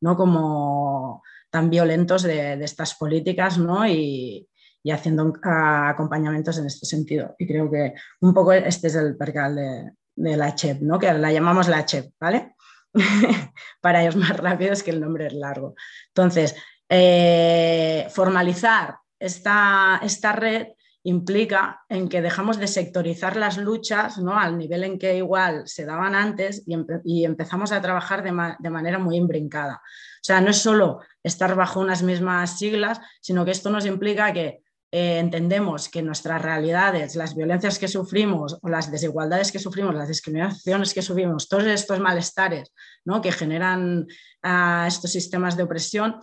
[0.00, 0.16] ¿no?
[0.16, 3.86] como tan violentos de, estas políticas ¿no?
[3.88, 4.48] y,
[4.90, 7.34] haciendo acompañamientos en este sentido.
[7.38, 10.98] Y creo que un poco este es el percal de, de la CHEP, ¿no?
[10.98, 12.54] que la llamamos la CHEP, ¿vale?
[13.80, 15.74] para ellos más rápidos que el nombre es largo.
[16.08, 16.56] Entonces,
[16.88, 20.68] eh, formalizar esta, esta red
[21.02, 24.38] implica en que dejamos de sectorizar las luchas ¿no?
[24.38, 28.98] al nivel en que igual se daban antes y, empezamos a trabajar de, de, manera
[28.98, 29.76] muy imbrincada.
[29.76, 34.32] O sea, no es solo estar bajo unas mismas siglas, sino que esto nos implica
[34.32, 39.94] que eh, entendemos que nuestras realidades, las violencias que sufrimos o las desigualdades que sufrimos,
[39.94, 42.72] las discriminaciones que sufrimos, todos estos malestares
[43.04, 43.20] ¿no?
[43.20, 44.06] que generan
[44.42, 46.16] ah, estos sistemas de opresión,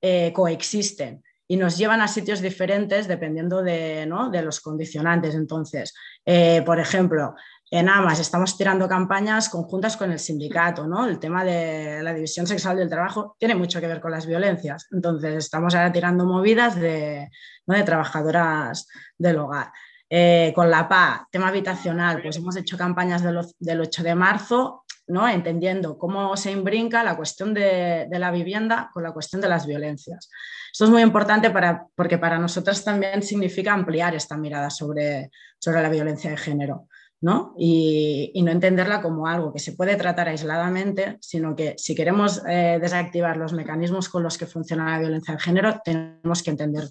[0.00, 4.30] eh, coexisten y nos llevan a sitios diferentes dependiendo de, ¿no?
[4.30, 5.34] de los condicionantes.
[5.34, 5.92] Entonces,
[6.24, 7.34] eh, por ejemplo,
[7.70, 11.06] en AMAS estamos tirando campañas conjuntas con el sindicato, ¿no?
[11.06, 14.86] El tema de la división sexual del trabajo tiene mucho que ver con las violencias.
[14.92, 17.30] Entonces, estamos ahora tirando movidas de,
[17.66, 19.72] de trabajadoras del hogar.
[20.10, 25.28] Eh, con la PA, tema habitacional, pues hemos hecho campañas del, 8 de marzo ¿no?
[25.28, 30.30] entendiendo cómo se imbrinca la cuestión de, la vivienda con la cuestión de las violencias.
[30.72, 35.82] Esto es muy importante para, porque para nosotros también significa ampliar esta mirada sobre, sobre
[35.82, 36.86] la violencia de género.
[37.20, 37.54] ¿no?
[37.56, 42.78] Y, no entenderla como algo que se puede tratar aisladamente, sino que si queremos eh,
[42.80, 46.84] desactivar los mecanismos con los que funciona la violencia de género, tenemos que entender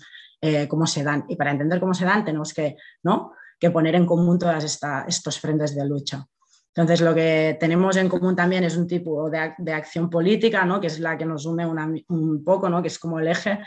[0.45, 1.23] eh, cómo se dan.
[1.29, 3.31] Y para entender cómo se dan, tenemos que, ¿no?
[3.57, 4.77] que poner en común todos
[5.07, 6.27] estos frentes de lucha.
[6.75, 10.81] Entonces, lo que tenemos en común también es un tipo de, acción política, ¿no?
[10.81, 12.81] que es la que nos une un poco, ¿no?
[12.81, 13.59] que es como el eje,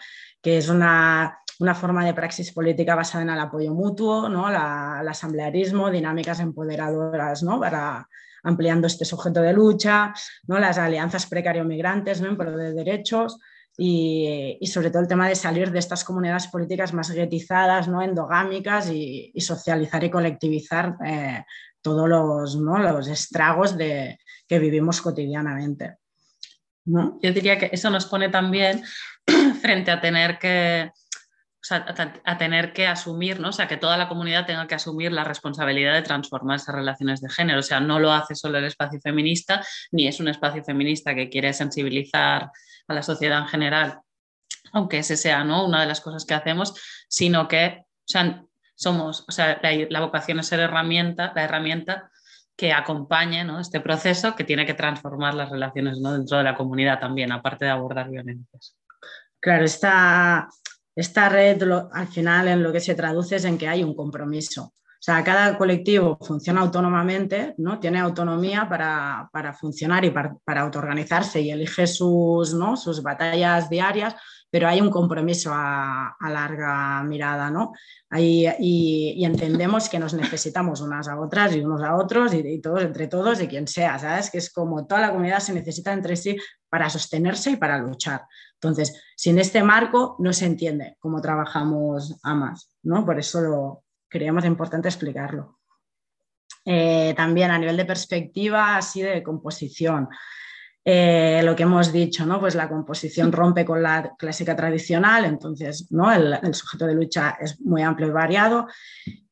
[0.42, 1.38] que es una,
[1.74, 4.50] forma de praxis política basada en el apoyo mutuo, ¿no?
[4.50, 7.58] el asamblearismo, dinámicas empoderadoras ¿no?
[7.58, 8.06] para
[8.42, 10.12] ampliando este sujeto de lucha,
[10.46, 10.58] ¿no?
[10.58, 12.28] las alianzas precario-migrantes ¿no?
[12.28, 13.38] en pro de derechos,
[13.76, 18.02] y, sobre todo el tema de salir de estas comunidades políticas más guetizadas, ¿no?
[18.02, 21.44] endogámicas y, socializar y colectivizar eh,
[21.82, 25.96] todos los, los estragos de, que vivimos cotidianamente.
[26.86, 27.18] ¿no?
[27.22, 28.82] Yo diría que eso nos pone también
[29.60, 30.90] frente a tener que,
[31.72, 33.48] a, tener que asumir, ¿no?
[33.48, 37.20] o sea, que toda la comunidad tenga que asumir la responsabilidad de transformar esas relaciones
[37.20, 37.60] de género.
[37.60, 41.28] O sea, no lo hace solo el espacio feminista, ni es un espacio feminista que
[41.28, 42.50] quiere sensibilizar
[42.88, 44.00] a la sociedad en general,
[44.72, 45.66] aunque ese sea ¿no?
[45.66, 46.74] una de las cosas que hacemos,
[47.08, 48.42] sino que o sea,
[48.74, 52.10] somos, o sea, la, vocación es ser herramienta, la herramienta
[52.56, 53.58] que acompañe ¿no?
[53.58, 56.12] este proceso que tiene que transformar las relaciones ¿no?
[56.12, 58.76] dentro de la comunidad también, aparte de abordar violencias.
[59.40, 60.48] Claro, esta,
[60.96, 64.72] esta red al final en lo que se traduce es en que hay un compromiso.
[64.98, 67.78] O sea, cada colectivo funciona autónomamente, ¿no?
[67.78, 72.76] tiene autonomía para, funcionar y para, para, autoorganizarse y elige sus, ¿no?
[72.76, 74.16] sus batallas diarias,
[74.50, 77.72] pero hay un compromiso a, larga mirada, ¿no?
[78.16, 83.06] y, entendemos que nos necesitamos unas a otras y unos a otros y, todos entre
[83.06, 84.30] todos y quien sea, ¿sabes?
[84.30, 86.36] Que es como toda la comunidad se necesita entre sí
[86.68, 88.22] para sostenerse y para luchar.
[88.60, 93.04] Entonces, sin este marco no se entiende cómo trabajamos a más, ¿no?
[93.04, 95.58] Por eso lo creíamos importante explicarlo.
[96.64, 100.08] Eh, también a nivel de perspectiva, así de composición.
[100.88, 102.38] Eh, lo que hemos dicho, ¿no?
[102.38, 106.12] pues la composición rompe con la clásica tradicional, entonces ¿no?
[106.12, 108.68] el, sujeto de lucha es muy amplio y variado.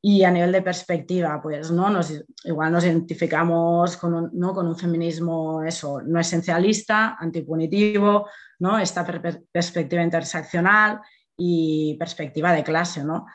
[0.03, 1.91] Y a nivel de perspectiva, pues ¿no?
[1.91, 2.13] Nos,
[2.43, 4.53] igual nos identificamos con un, ¿no?
[4.53, 8.77] con un feminismo eso, no esencialista, antipunitivo, ¿no?
[8.81, 11.03] esta perspectiva interseccional
[11.37, 13.05] y perspectiva de clase.
[13.05, 13.27] ¿no?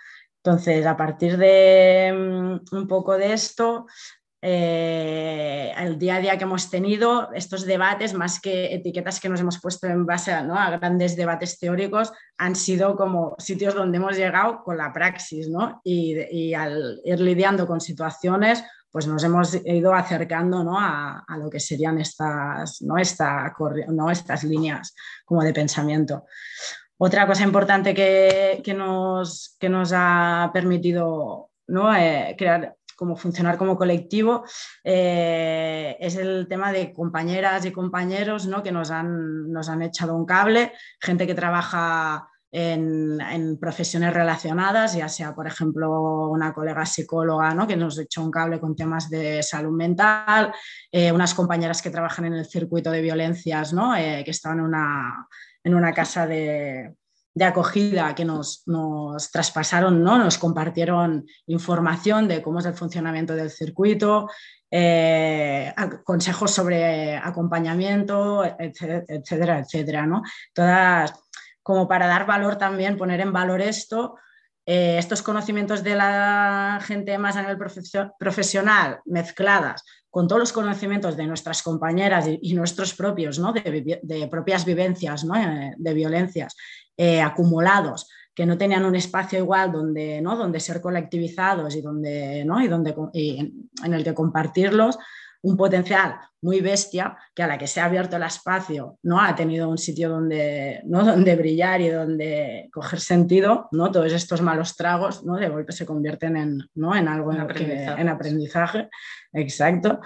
[0.43, 3.86] Entonces, a partir de mm, un poco de esto,
[4.41, 9.41] eh, el día a día que hemos tenido, estos debates, más que etiquetas que nos
[9.41, 14.15] hemos puesto en base a, a, grandes debates teóricos, han sido como sitios donde hemos
[14.15, 15.82] llegado con la praxis, ¿no?
[15.84, 20.80] Y, al ir lidiando con situaciones, pues nos hemos ido acercando ¿no?
[20.80, 22.97] a, lo que serían estas, ¿no?
[22.97, 23.54] Esta,
[23.89, 24.10] ¿no?
[24.10, 26.25] estas líneas como de pensamiento.
[26.97, 31.95] Otra cosa importante que, que, nos, que nos ha permitido ¿no?
[31.95, 34.43] Eh, crear como funcionar como colectivo,
[34.83, 38.62] eh, es el tema de compañeras y compañeros ¿no?
[38.62, 45.07] que nos han, nos han echado un cable, gente que trabaja en, profesiones relacionadas, ya
[45.07, 47.65] sea, por ejemplo, una colega psicóloga ¿no?
[47.65, 50.53] que nos echó un cable con temas de salud mental,
[50.91, 53.95] eh, unas compañeras que trabajan en el circuito de violencias, ¿no?
[53.95, 55.27] Eh, que estaban en una,
[55.63, 56.95] en una casa de,
[57.33, 60.17] de acogida que nos, nos, traspasaron, ¿no?
[60.17, 64.27] nos compartieron información de cómo es el funcionamiento del circuito,
[64.71, 70.05] eh, consejos sobre acompañamiento, etcétera, etcétera.
[70.05, 70.21] ¿no?
[70.53, 71.13] Todas,
[71.63, 74.15] como para dar valor también, poner en valor esto,
[74.65, 77.57] eh, estos conocimientos de la gente más a nivel
[78.19, 83.53] profesional mezcladas con todos los conocimientos de nuestras compañeras y, nuestros propios, ¿no?
[83.53, 85.35] de, propias vivencias ¿no?
[85.35, 86.55] Eh, de violencias
[87.01, 90.35] eh, acumulados que no tenían un espacio igual donde, ¿no?
[90.35, 92.62] donde ser colectivizados y, donde, ¿no?
[92.62, 94.97] y donde, en el que compartirlos,
[95.41, 99.33] un potencial muy bestia que a la que se ha abierto el espacio no ha
[99.33, 101.03] tenido un sitio donde, ¿no?
[101.05, 103.91] donde brillar y donde coger sentido, ¿no?
[103.91, 105.38] todos estos malos tragos ¿no?
[105.38, 106.95] de golpe se convierten en, ¿no?
[106.95, 108.01] en algo en aprendizaje.
[108.01, 108.89] en aprendizaje.
[109.31, 110.01] Exacto.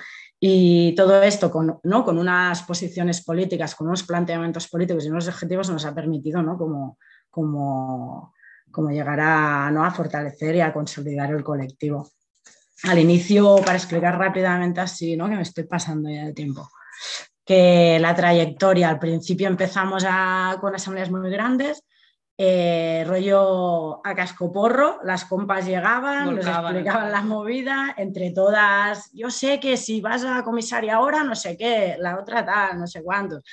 [0.46, 2.04] Y todo esto con, ¿no?
[2.04, 6.58] con unas posiciones políticas, con unos planteamientos políticos y unos objetivos nos ha permitido ¿no?
[6.58, 6.98] como,
[7.30, 8.34] como,
[8.70, 9.86] como llegar a, ¿no?
[9.86, 12.12] a fortalecer y a consolidar el colectivo.
[12.84, 15.30] Al inicio, para explicar rápidamente así, ¿no?
[15.30, 16.70] que me estoy pasando ya de tiempo,
[17.46, 21.86] que la trayectoria, al principio empezamos a, con asambleas muy grandes,
[22.38, 29.60] eh, rollo a cascoporro, las compas llegaban, nos explicaban la movida, entre todas, yo sé
[29.60, 33.44] que si vas a comisaria ahora, no sé qué, la otra tal, no sé cuántos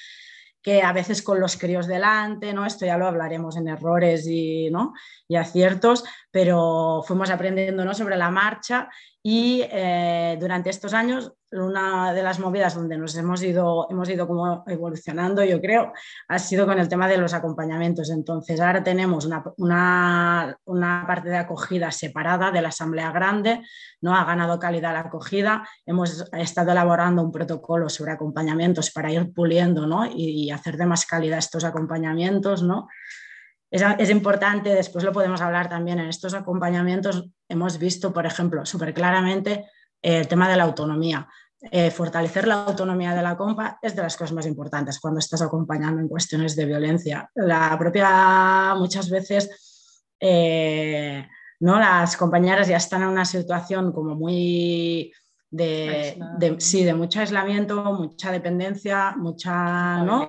[0.63, 2.67] que a veces con los críos delante, ¿no?
[2.67, 4.93] Esto ya lo hablaremos en errores y, ¿no?
[5.27, 7.95] y aciertos, pero fuimos aprendiendo ¿no?
[7.95, 8.89] sobre la marcha
[9.23, 14.27] y eh, durante estos años, una de las movidas donde nos hemos ido, hemos ido
[14.27, 15.93] como evolucionando, yo creo,
[16.29, 18.09] ha sido con el tema de los acompañamientos.
[18.11, 19.45] Entonces, ahora tenemos una,
[20.65, 23.61] una, parte de acogida separada de la Asamblea Grande,
[24.01, 24.17] ¿no?
[24.17, 25.69] ha ganado calidad la acogida.
[25.85, 30.07] Hemos estado elaborando un protocolo sobre acompañamientos para ir puliendo ¿no?
[30.07, 32.63] y, y hacer de más calidad estos acompañamientos.
[32.63, 32.89] ¿no?
[33.71, 38.93] Es, importante, después lo podemos hablar también en estos acompañamientos, hemos visto, por ejemplo, súper
[38.93, 39.67] claramente
[40.03, 41.29] eh, el tema de la autonomía.
[41.71, 45.43] Eh, fortalecer la autonomía de la compa es de las cosas más importantes cuando estás
[45.43, 47.31] acompañando en cuestiones de violencia.
[47.35, 51.29] La propia, muchas veces, eh,
[51.61, 51.79] ¿no?
[51.79, 55.13] las compañeras ya están en una situación como muy
[55.51, 60.29] de, sí, de mucho aislamiento, mucha dependencia, mucha, ¿no?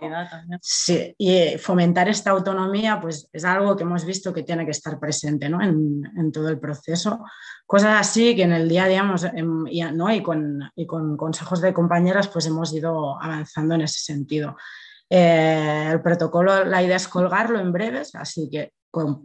[0.61, 4.71] Sí, y eh, fomentar esta autonomía, pues es algo que hemos visto que tiene que
[4.71, 5.61] estar presente, ¿no?
[5.61, 7.23] En, en todo el proceso.
[7.65, 10.11] Cosas así que en el día a día em, ¿no?
[10.11, 14.57] y, con, y con consejos de compañeras, pues hemos ido avanzando en ese sentido.
[15.09, 18.73] Eh, el protocolo, la idea es colgarlo en breves, así que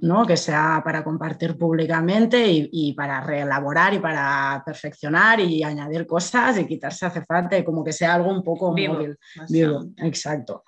[0.00, 0.26] ¿no?
[0.26, 6.66] que sea para compartir públicamente y, para reelaborar y para perfeccionar y añadir cosas y
[6.66, 9.18] quitarse hace falta y como que sea algo un poco móvil.
[9.48, 10.64] Vivo, exacto.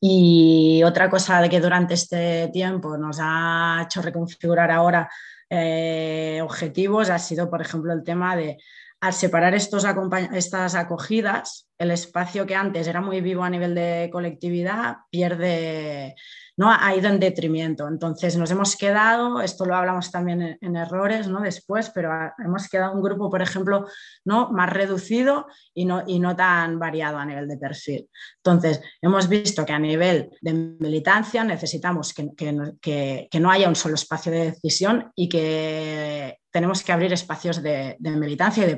[0.00, 5.10] Y otra cosa de que durante este tiempo nos ha hecho reconfigurar ahora
[5.48, 8.58] eh, objetivos ha sido, por ejemplo, el tema de
[9.00, 9.86] al separar estos
[10.32, 16.14] estas acogidas, el espacio que antes era muy vivo a nivel de colectividad pierde,
[16.58, 16.70] ¿no?
[16.70, 17.88] ha ido en detrimento.
[17.88, 21.40] Entonces nos hemos quedado, esto lo hablamos también en, errores ¿no?
[21.40, 22.12] después, pero
[22.44, 23.86] hemos quedado un grupo, por ejemplo,
[24.26, 24.50] ¿no?
[24.50, 28.10] más reducido y no, y no tan variado a nivel de perfil.
[28.44, 33.94] Entonces hemos visto que a nivel de militancia necesitamos que, que, no haya un solo
[33.94, 38.76] espacio de decisión y que tenemos que abrir espacios de, militancia y de,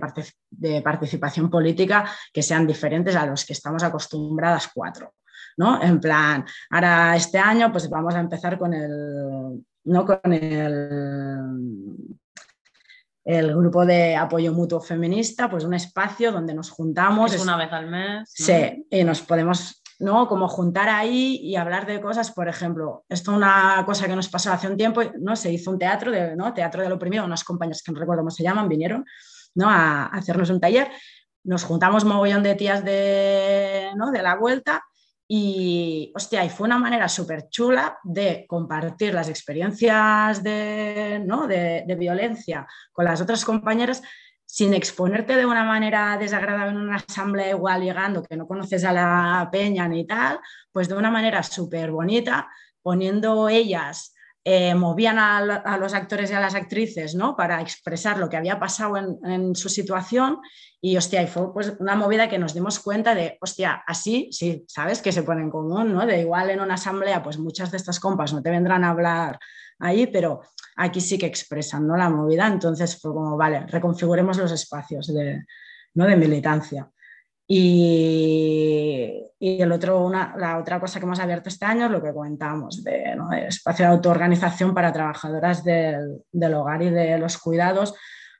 [0.82, 5.14] participación política que sean diferentes a los que estamos acostumbradas cuatro.
[5.56, 5.82] ¿no?
[5.82, 10.06] En plan, ahora este año pues vamos a empezar con el, ¿no?
[10.06, 11.96] con el,
[13.24, 17.34] el grupo de apoyo mutuo feminista, pues un espacio donde nos juntamos.
[17.34, 18.30] Es una vez al mes.
[18.32, 20.26] Sí, y nos podemos ¿no?
[20.26, 24.28] Como juntar ahí y hablar de cosas, por ejemplo, esto es una cosa que nos
[24.28, 25.36] pasó hace un tiempo, ¿no?
[25.36, 26.52] Se hizo un teatro, de, ¿no?
[26.52, 29.04] Teatro del oprimido, unas compañeras que no recuerdo cómo se llaman, vinieron,
[29.54, 29.68] ¿no?
[29.68, 30.90] A, hacernos un taller,
[31.44, 34.10] nos juntamos mogollón de tías de, ¿no?
[34.10, 34.84] de la vuelta
[35.26, 41.46] y, hostia, y fue una manera súper chula de compartir las experiencias de, ¿no?
[41.46, 44.02] de, de, violencia con las otras compañeras
[44.44, 48.92] sin exponerte de una manera desagradable en una asamblea igual llegando, que no conoces a
[48.92, 52.50] la peña ni tal, pues de una manera súper bonita,
[52.82, 57.36] poniendo ellas, eh, movían a, los actores y a las actrices ¿no?
[57.36, 60.38] para expresar lo que había pasado en, su situación
[60.80, 65.00] y hostia, fue pues, una movida que nos dimos cuenta de, hostia, así, sí, sabes
[65.00, 66.04] que se pone en común, ¿no?
[66.06, 69.38] De igual en una asamblea, pues muchas de estas compas no te vendrán a hablar
[69.78, 70.40] ahí, pero
[70.76, 71.96] aquí sí que expresan ¿no?
[71.96, 75.44] la movida, entonces fue como, vale, reconfiguremos los espacios de,
[75.94, 76.06] ¿no?
[76.06, 76.90] de militancia.
[77.54, 82.02] Y, y, el otro, una, la otra cosa que hemos abierto este año es lo
[82.02, 83.30] que comentamos, de, ¿no?
[83.30, 87.94] espacio de autoorganización para trabajadoras del, del, hogar y de los cuidados,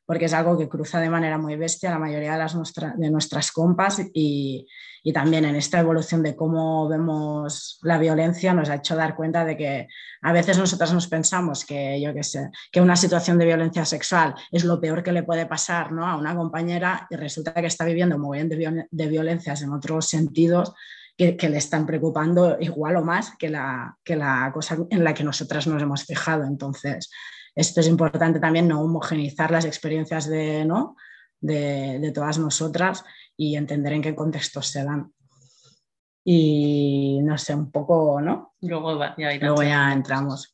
[0.07, 2.57] porque es algo que cruza de manera muy bestia la mayoría de, las
[2.97, 4.67] de nuestras compas y,
[5.03, 9.45] y también en esta evolución de cómo vemos la violencia nos ha hecho dar cuenta
[9.45, 9.89] de que
[10.23, 14.35] a veces nosotras nos pensamos que, yo qué sé, que una situación de violencia sexual
[14.51, 16.07] es lo peor que le puede pasar ¿no?
[16.07, 20.09] a una compañera y resulta que está viviendo muy bien de, de violencias en otros
[20.09, 20.73] sentidos
[21.17, 25.15] que, que, le están preocupando igual o más que la, que la cosa en la
[25.15, 26.45] que nosotras nos hemos fijado.
[26.45, 27.11] Entonces,
[27.55, 30.97] esto es importante también no homogenizar las experiencias de, ¿no?
[31.41, 33.05] de, de todas nosotras
[33.37, 35.13] y entender en qué contextos se dan.
[36.25, 38.55] Y no sé, un poco, ¿no?
[38.61, 40.52] Luego ya, Luego ya entramos.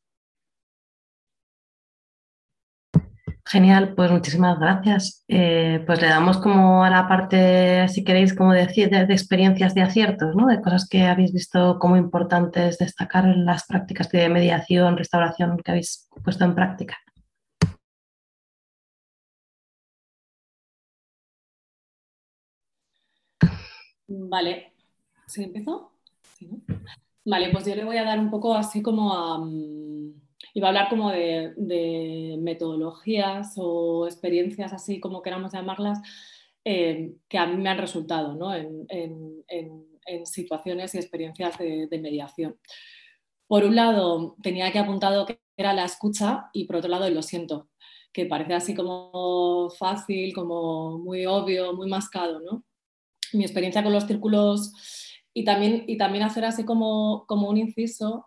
[3.50, 5.24] Genial, pues muchísimas gracias.
[5.26, 9.80] Eh, pues le damos como a la parte, si queréis, como decir, de, experiencias de
[9.80, 10.46] aciertos, ¿no?
[10.48, 15.70] De cosas que habéis visto como importantes destacar en las prácticas de mediación, restauración que
[15.70, 16.98] habéis puesto en práctica.
[24.08, 24.74] Vale,
[25.26, 25.92] ¿se empezó?
[27.24, 29.38] Vale, pues yo le voy a dar un poco así como a...
[30.54, 35.98] Mm, iba a hablar como de, metodologías o experiencias, así como queramos llamarlas,
[36.64, 38.54] eh, que a mí me han resultado ¿no?
[38.54, 39.88] en,
[40.24, 42.58] situaciones y experiencias de, mediación.
[43.46, 47.22] Por un lado, tenía que apuntado que era la escucha y por otro lado, lo
[47.22, 47.68] siento,
[48.12, 52.40] que parece así como fácil, como muy obvio, muy mascado.
[52.40, 52.64] ¿no?
[53.32, 54.72] Mi experiencia con los círculos
[55.34, 58.26] y también, y también hacer así como, como un inciso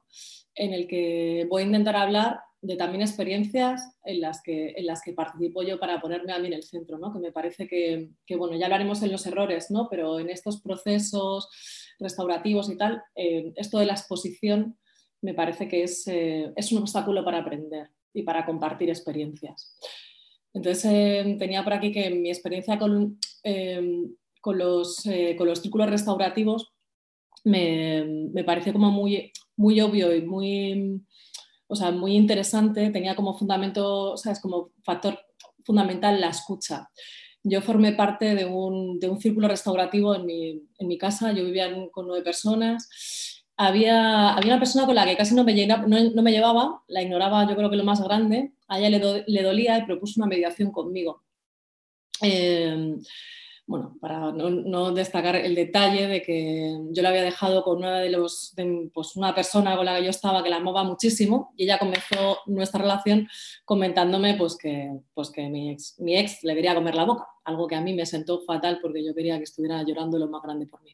[0.55, 5.01] en el que voy a intentar hablar de también experiencias en las que, en las
[5.01, 7.11] que participo yo para ponerme a mí en el centro, ¿no?
[7.11, 9.87] que me parece que, que, bueno, ya hablaremos en los errores, ¿no?
[9.89, 11.49] pero en estos procesos
[11.99, 14.77] restaurativos y tal, eh, esto de la exposición
[15.21, 19.77] me parece que es, eh, es, un obstáculo para aprender y para compartir experiencias.
[20.53, 23.17] Entonces, eh, tenía por aquí que mi experiencia con,
[24.41, 25.03] con, los,
[25.37, 26.73] con los círculos restaurativos
[27.43, 29.31] me, me parece como muy,
[29.61, 31.01] muy obvio y muy,
[31.67, 34.39] o sea, muy interesante, tenía como fundamento, ¿sabes?
[34.39, 35.19] como factor
[35.63, 36.89] fundamental la escucha.
[37.43, 41.45] Yo formé parte de un, de un círculo restaurativo en mi, en mi, casa, yo
[41.45, 43.43] vivía con nueve personas.
[43.57, 47.01] Había, había, una persona con la que casi no me, no, no, me llevaba, la
[47.01, 50.27] ignoraba yo creo que lo más grande, a ella le, le dolía y propuso una
[50.27, 51.23] mediación conmigo.
[52.21, 52.95] Eh,
[53.67, 58.09] bueno, para no, destacar el detalle de que yo la había dejado con una de
[58.09, 58.53] los,
[58.93, 62.39] pues una persona con la que yo estaba que la amaba muchísimo y ella comenzó
[62.47, 63.29] nuestra relación
[63.63, 67.67] comentándome pues que, pues que mi, ex, mi ex le quería comer la boca, algo
[67.67, 70.65] que a mí me sentó fatal porque yo quería que estuviera llorando lo más grande
[70.65, 70.91] por mí.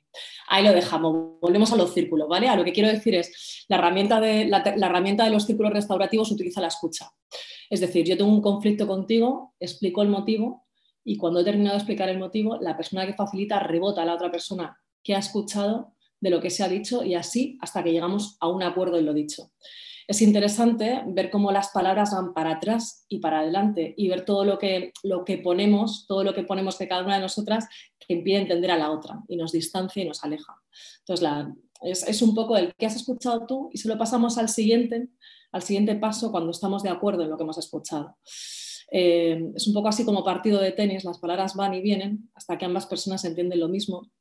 [0.47, 2.47] Ahí lo dejamos, volvemos a los círculos, ¿vale?
[2.47, 5.73] A lo que quiero decir es, la herramienta de, la, la herramienta de los círculos
[5.73, 7.09] restaurativos utiliza la escucha.
[7.69, 10.66] Es decir, yo tengo un conflicto contigo, explico el motivo
[11.09, 14.15] y cuando he terminado de explicar el motivo, la persona que facilita rebota a la
[14.15, 17.93] otra persona que ha escuchado de lo que se ha dicho y así hasta que
[17.93, 19.49] llegamos a un acuerdo en lo dicho.
[20.05, 24.43] Es interesante ver cómo las palabras van para atrás y para adelante y ver todo
[24.43, 28.13] lo que, lo que ponemos, todo lo que ponemos de cada una de nosotras que
[28.13, 30.61] impide entender a la otra y nos distancia y nos aleja.
[30.99, 35.07] Entonces, es, un poco el que has escuchado tú y se lo pasamos al siguiente,
[35.53, 38.17] al siguiente paso cuando estamos de acuerdo en lo que hemos escuchado.
[38.91, 42.57] Eh, es un poco así como partido de tenis, las palabras van y vienen hasta
[42.57, 44.11] que ambas personas entienden lo mismo.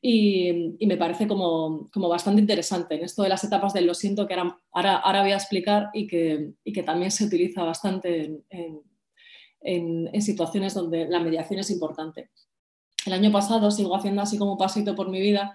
[0.00, 4.26] Y, me parece como, como, bastante interesante en esto de las etapas del lo siento
[4.26, 8.84] que ahora, ahora, voy a explicar y que, y que, también se utiliza bastante en,
[10.12, 12.30] en, situaciones donde la mediación es importante.
[13.06, 15.54] El año pasado sigo haciendo así como pasito por mi vida.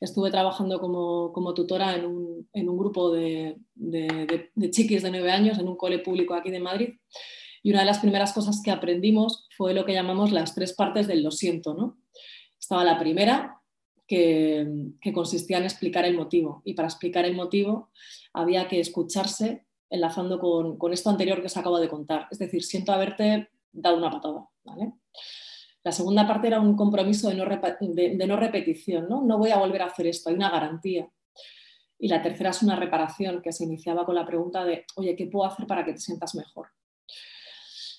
[0.00, 5.10] Estuve trabajando como, como tutora en un, en un grupo de, de, de chiquis de
[5.10, 6.90] nueve años en un cole público aquí de Madrid.
[7.62, 11.06] Y una de las primeras cosas que aprendimos fue lo que llamamos las tres partes
[11.06, 11.74] del lo siento.
[11.74, 11.98] ¿no?
[12.58, 13.62] Estaba la primera,
[14.06, 16.62] que, consistía en explicar el motivo.
[16.64, 17.90] Y para explicar el motivo
[18.32, 22.26] había que escucharse enlazando con, esto anterior que os acabo de contar.
[22.30, 24.48] Es decir, siento haberte dado una patada.
[25.84, 29.08] La segunda parte era un compromiso de no, de no repetición.
[29.08, 29.22] ¿no?
[29.22, 31.08] no voy a volver a hacer esto, hay una garantía.
[31.98, 35.26] Y la tercera es una reparación que se iniciaba con la pregunta de, oye, ¿qué
[35.26, 36.66] puedo hacer para que te sientas mejor?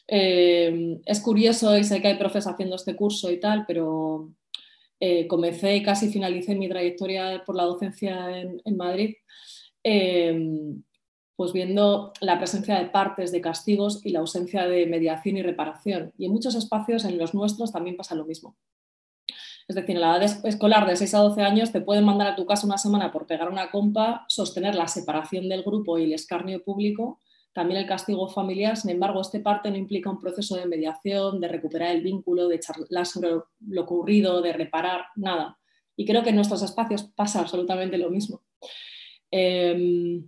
[0.08, 4.34] Eh, es curioso y sé que hay profes haciendo este curso y tal, pero
[4.99, 9.16] eh, comencé y casi finalicé mi trayectoria por la docencia en, Madrid,
[9.84, 10.38] eh,
[11.36, 16.14] pues viendo la presencia de partes, de castigos y la ausencia de mediación y reparación.
[16.18, 18.56] Y en muchos espacios, en los nuestros, también pasa lo mismo.
[19.68, 22.36] Es decir, en la edad escolar de 6 a 12 años te pueden mandar a
[22.36, 26.14] tu casa una semana por pegar una compa, sostener la separación del grupo y el
[26.14, 27.20] escarnio público
[27.54, 31.47] también el castigo familiar, sin embargo, este parte no implica un proceso de mediación, de
[31.47, 33.30] recuperar el vínculo, de charlar sobre
[33.68, 35.60] lo ocurrido, de reparar, nada.
[35.95, 38.43] Y creo que en nuestros espacios pasa absolutamente lo mismo.
[39.30, 40.28] Em,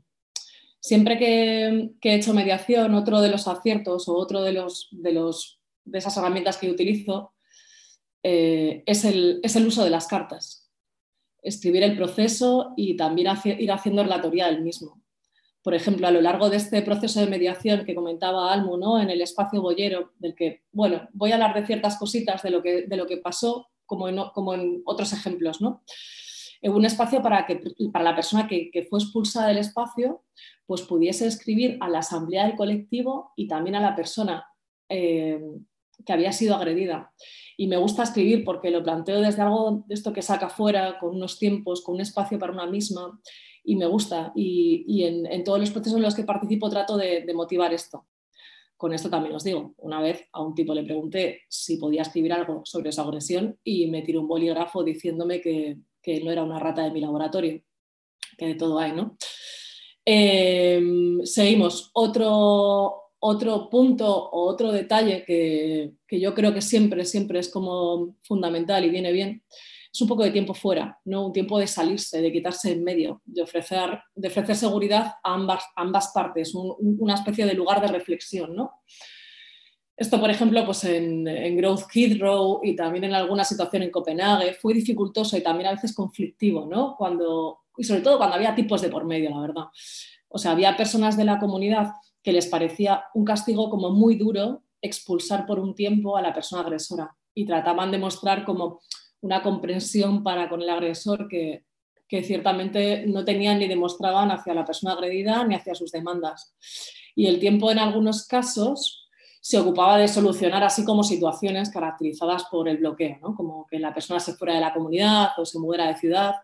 [0.80, 5.60] siempre que, he hecho mediación, otro de los aciertos o otro de, los, de, los,
[5.84, 7.34] de esas herramientas que utilizo
[8.22, 10.72] eh, es, el, es, el, uso de las cartas.
[11.42, 15.05] Escribir el proceso y también ir haciendo relatoría del mismo
[15.66, 19.02] por ejemplo, a lo largo de este proceso de mediación que comentaba Almu, ¿no?
[19.02, 22.62] en el espacio boyero, del que, bueno, voy a hablar de ciertas cositas de lo
[22.62, 25.84] que, de lo que pasó, como en, otros ejemplos, ¿no?
[26.62, 30.24] En un espacio para que para la persona que, fue expulsada del espacio,
[30.68, 34.46] pues pudiese escribir a la asamblea del colectivo y también a la persona
[34.88, 35.42] eh,
[36.06, 37.12] que había sido agredida.
[37.58, 41.16] Y me gusta escribir porque lo planteo desde algo de esto que saca fuera, con
[41.16, 43.20] unos tiempos, con un espacio para una misma
[43.66, 44.32] y me gusta.
[44.36, 48.06] Y, en, todos los procesos en los que participo trato de, motivar esto.
[48.78, 52.34] Con esto también os digo, una vez a un tipo le pregunté si podía escribir
[52.34, 55.78] algo sobre esa agresión y me tiró un bolígrafo diciéndome que,
[56.24, 57.62] no era una rata de mi laboratorio.
[58.38, 59.18] que de todo hay, ¿no?
[60.04, 61.90] Em, seguimos.
[61.94, 68.86] Otro, otro punto o otro detalle que, yo creo que siempre, siempre es como fundamental
[68.86, 69.44] y viene bien,
[69.96, 71.28] es un poco de tiempo fuera, ¿no?
[71.28, 75.64] un tiempo de salirse, de quitarse en medio, de ofrecer, de ofrecer seguridad a ambas,
[75.74, 78.54] ambas partes, una especie de lugar de reflexión.
[78.58, 78.82] ¿no?
[79.96, 81.24] Esto, por ejemplo, pues en,
[81.56, 85.96] Growth Heathrow y también en alguna situación en Copenhague fue dificultoso y también a veces
[85.96, 86.98] conflictivo, ¿no?
[86.98, 89.64] Cuando, y sobre todo cuando había tipos de por medio, la verdad.
[90.28, 94.64] O sea, había personas de la comunidad que les parecía un castigo como muy duro
[94.82, 98.82] expulsar por un tiempo a la persona agresora y trataban de mostrar como
[99.26, 101.66] una comprensión para con el agresor que,
[102.08, 106.54] que ciertamente no tenían ni demostraban hacia la persona agredida ni hacia sus demandas.
[107.16, 109.10] Y el tiempo en algunos casos
[109.42, 113.36] se ocupaba de solucionar así como situaciones caracterizadas por el bloqueo, ¿no?
[113.36, 116.36] como que la persona se fuera de la comunidad o se mudara de ciudad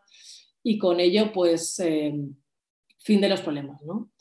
[0.64, 2.14] y con ello, pues, eh,
[2.98, 3.82] fin de los problemas.
[3.84, 4.12] ¿no?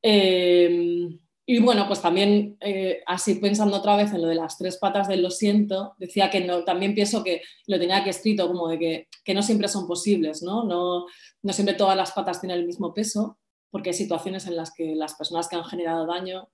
[0.00, 1.08] Eh,
[1.44, 5.08] y bueno, pues también eh, así pensando otra vez en lo de las tres patas
[5.08, 8.78] del lo siento, decía que no, también pienso que lo tenía aquí escrito como de
[8.78, 10.64] que, que no siempre son posibles, ¿no?
[10.64, 11.06] ¿no?
[11.42, 13.38] No siempre todas las patas tienen el mismo peso,
[13.70, 16.48] porque hay situaciones en las que las personas que han generado daño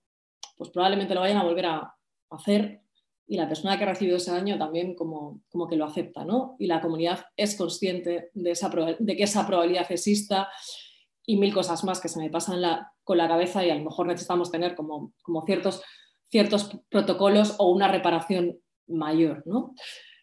[0.56, 1.94] pues probablemente lo vayan a volver a
[2.30, 2.82] hacer
[3.26, 6.56] y la persona que ha recibido ese daño también como, como que lo acepta, ¿no?
[6.58, 10.48] Y la comunidad es consciente de, esa, de que esa probabilidad exista
[11.28, 12.62] y mil cosas más que se me pasan
[13.04, 15.82] con la cabeza y a lo mejor necesitamos tener como, como ciertos,
[16.30, 19.74] ciertos protocolos o una reparación mayor, ¿no?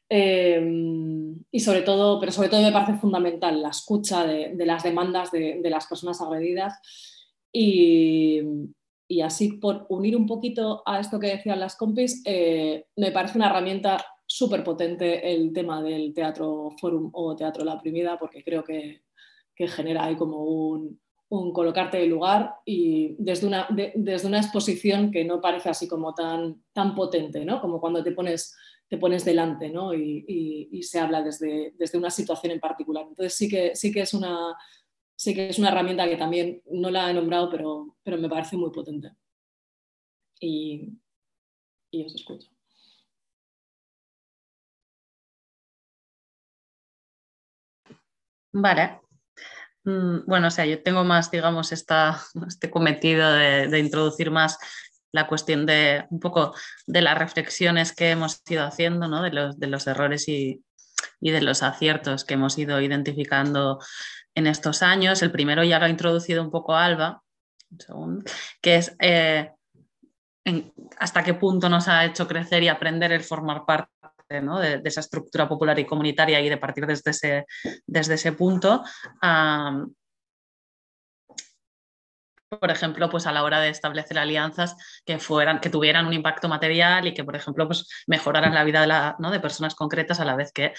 [0.10, 5.32] Em, y sobre todo, pero sobre todo me parece fundamental la escucha de, las demandas
[5.32, 6.74] de, de, las personas agredidas
[7.54, 8.42] y,
[9.08, 13.38] y así por unir un poquito a esto que decían las compis, eh, me parece
[13.38, 18.64] una herramienta súper potente el tema del teatro forum o teatro la primida, porque creo
[18.64, 19.05] que,
[19.56, 21.00] que genera ahí como un,
[21.54, 26.64] colocarte de lugar y desde una, desde una exposición que no parece así como tan,
[26.72, 27.60] tan potente, ¿no?
[27.60, 28.56] como cuando te pones,
[28.88, 29.94] te pones delante ¿no?
[29.94, 33.06] y, y, y, se habla desde, desde una situación en particular.
[33.08, 34.56] Entonces sí que, sí que es una,
[35.16, 38.56] sí que es una herramienta que también no la he nombrado, pero, pero me parece
[38.56, 39.12] muy potente.
[40.40, 40.94] Y,
[41.92, 42.50] y os escucho.
[48.54, 49.05] Vale.
[49.86, 54.58] Mm, bueno, o sea, yo tengo más, digamos, esta, este cometido de, introducir más
[55.12, 56.54] la cuestión de un poco
[56.88, 59.22] de las reflexiones que hemos ido haciendo, ¿no?
[59.22, 60.62] de, los, de los errores y,
[61.22, 63.80] y de los aciertos que hemos ido identificando
[64.34, 65.22] en estos años.
[65.22, 67.24] El primero ya lo ha introducido un poco Alba,
[68.62, 69.52] que es eh,
[71.00, 73.92] hasta qué punto nos ha hecho crecer y aprender el formar parte
[74.30, 77.46] de, esa estructura popular y comunitaria y de partir desde ese,
[77.86, 78.84] desde ese punto
[82.60, 86.48] por ejemplo, pues a la hora de establecer alianzas que, fueran, que tuvieran un impacto
[86.48, 89.32] material y que, por ejemplo, pues mejoraran la vida de, la, ¿no?
[89.32, 90.74] de personas concretas a la vez que,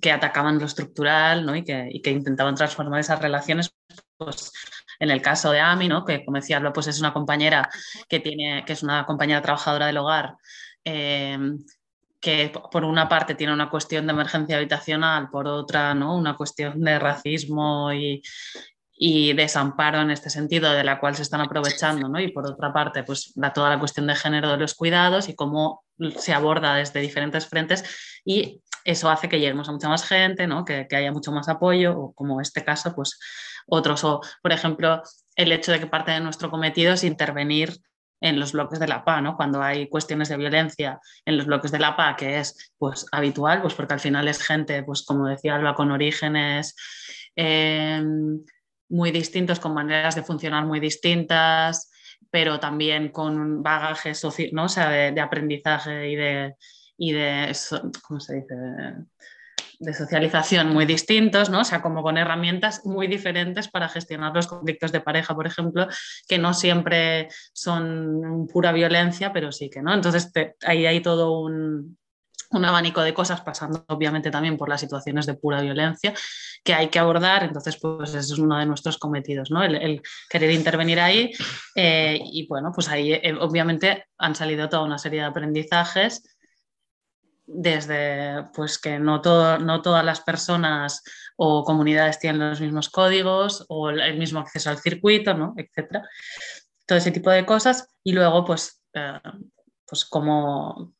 [0.00, 1.54] que atacaban lo estructural ¿no?
[1.54, 3.74] y, que, intentaban transformar esas relaciones.
[4.16, 4.52] Pues,
[4.98, 6.04] en el caso de Ami, ¿no?
[6.04, 7.68] que como decía, pues es una compañera
[8.08, 10.36] que, tiene, que es una compañera trabajadora del hogar.
[10.84, 11.38] Eh,
[12.22, 16.16] que por una parte tiene una cuestión de emergencia habitacional, por otra, ¿no?
[16.16, 18.22] una cuestión de racismo y,
[18.92, 22.20] y desamparo en este sentido de la cual se están aprovechando, ¿no?
[22.20, 25.34] Y por otra parte, pues la, toda la cuestión de género de los cuidados y
[25.34, 25.82] cómo
[26.16, 27.84] se aborda desde diferentes frentes
[28.24, 30.64] y eso hace que lleguemos a mucha más gente, ¿no?
[30.64, 33.18] Que, que haya mucho más apoyo o como este caso, pues
[33.66, 35.02] otros o, por ejemplo,
[35.34, 37.80] el hecho de que parte de nuestro cometido es intervenir
[38.22, 39.36] en los bloques de la PA, ¿no?
[39.36, 43.60] Cuando hay cuestiones de violencia en los bloques de la PA, que es pues habitual,
[43.60, 46.74] pues porque al final es gente, pues como decía Alba, con orígenes
[47.36, 48.02] eh,
[48.88, 51.90] muy distintos, con maneras de funcionar muy distintas,
[52.30, 54.64] pero también con bagajes ¿no?
[54.64, 56.54] o sea, de, aprendizaje y de,
[56.96, 57.52] y de
[58.06, 58.54] ¿cómo se dice?
[59.92, 61.60] Socialización muy distintos, ¿no?
[61.60, 65.88] O sea, como con herramientas muy diferentes para gestionar los conflictos de pareja, por ejemplo,
[66.28, 69.92] que no siempre son pura violencia, pero sí que no.
[69.92, 71.98] Entonces, te, ahí hay todo un,
[72.52, 76.14] un abanico de cosas pasando obviamente también por las situaciones de pura violencia
[76.64, 79.64] que hay que abordar, entonces pues ese es uno de nuestros cometidos, ¿no?
[79.64, 81.32] el, el querer intervenir ahí
[81.74, 86.22] eh, y bueno, pues ahí eh, obviamente han salido toda una serie de aprendizajes
[87.46, 89.20] desde pues que no,
[89.58, 91.02] no todas las personas
[91.36, 95.54] o comunidades tienen los mismos códigos o el mismo acceso al circuito, ¿no?
[95.56, 96.08] etcétera.
[96.86, 99.20] Todo ese tipo de cosas y luego pues, eh,
[99.86, 100.94] pues como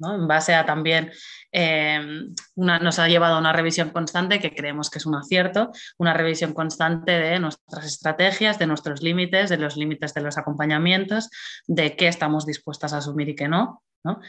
[0.00, 1.12] en base a también
[1.52, 5.70] em, una, nos ha llevado a una revisión constante que creemos que es un acierto,
[5.98, 11.30] una revisión constante de nuestras estrategias, de nuestros límites, de los límites de los acompañamientos,
[11.66, 13.82] de qué estamos dispuestas a asumir y qué no.
[14.04, 14.20] ¿no?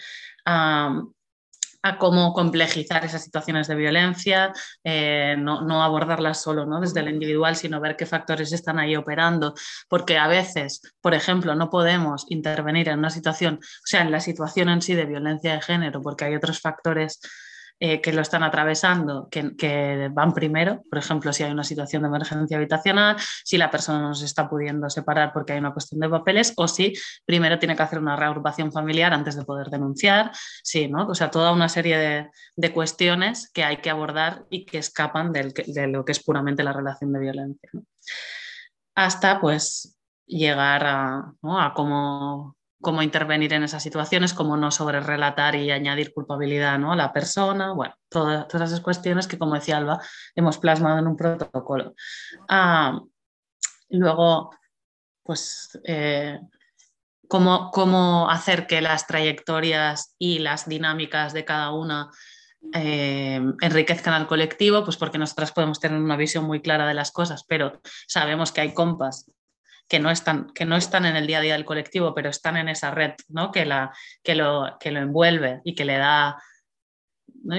[1.86, 4.52] A cómo complejizar esas situaciones de violencia,
[4.84, 6.82] eh, no, abordarlas solo ¿no?
[6.82, 9.54] desde el individual, sino ver qué factores están ahí operando,
[9.88, 14.20] porque a veces, por ejemplo, no podemos intervenir en una situación, o sea, en la
[14.20, 17.20] situación en sí de violencia de género, porque hay otros factores
[17.78, 22.08] eh, que lo están atravesando, que, van primero, por ejemplo, si hay una situación de
[22.08, 26.10] emergencia habitacional, si la persona no se está pudiendo separar porque hay una cuestión de
[26.10, 26.94] papeles, o si
[27.26, 30.32] primero tiene que hacer una reagrupación familiar antes de poder denunciar,
[30.64, 31.08] sí, ¿no?
[31.08, 35.88] O sea, toda una serie de, cuestiones que hay que abordar y que escapan de
[35.88, 37.70] lo que es puramente la relación de violencia.
[38.96, 45.72] Hasta pues llegar a, a cómo cómo intervenir en esas situaciones, cómo no sobrerelatar y
[45.72, 46.92] añadir culpabilidad ¿no?
[46.92, 50.02] a la persona, bueno, todas, todas esas cuestiones que, como decía Alba,
[50.36, 51.96] hemos plasmado en un protocolo.
[52.50, 53.02] Ah,
[53.90, 54.52] luego,
[55.24, 56.40] pues, eh,
[57.28, 62.12] cómo, cómo, hacer que las trayectorias y las dinámicas de cada una
[62.74, 67.12] eh, enriquezcan al colectivo, pues porque nosotras podemos tener una visión muy clara de las
[67.12, 69.32] cosas, pero sabemos que hay compas
[69.88, 72.58] que no están, que no están en el día a día del colectivo, pero están
[72.58, 73.52] en esa red ¿no?
[73.52, 76.38] que, la, que, lo, que lo envuelve y que le da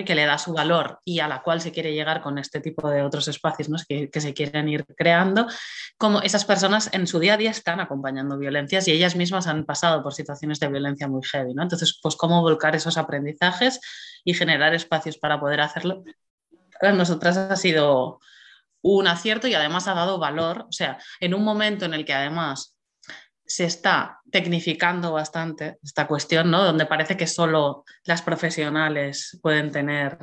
[0.05, 2.91] que le da su valor y a la cual se quiere llegar con este tipo
[2.91, 3.77] de otros espacios ¿no?
[3.89, 5.47] que, que, se quieren ir creando,
[5.97, 9.64] como esas personas en su día a día están acompañando violencias y ellas mismas han
[9.64, 11.55] pasado por situaciones de violencia muy heavy.
[11.55, 11.62] ¿no?
[11.62, 13.81] Entonces, pues cómo volcar esos aprendizajes
[14.24, 16.03] y generar espacios para poder hacerlo.
[16.81, 18.18] Para nosotras ha sido
[18.83, 22.14] un acierto y además ha dado valor, o sea, en un momento en el que
[22.14, 22.77] además
[23.45, 26.64] se está tecnificando bastante esta cuestión, ¿no?
[26.64, 30.18] Donde parece que solo las profesionales pueden tener,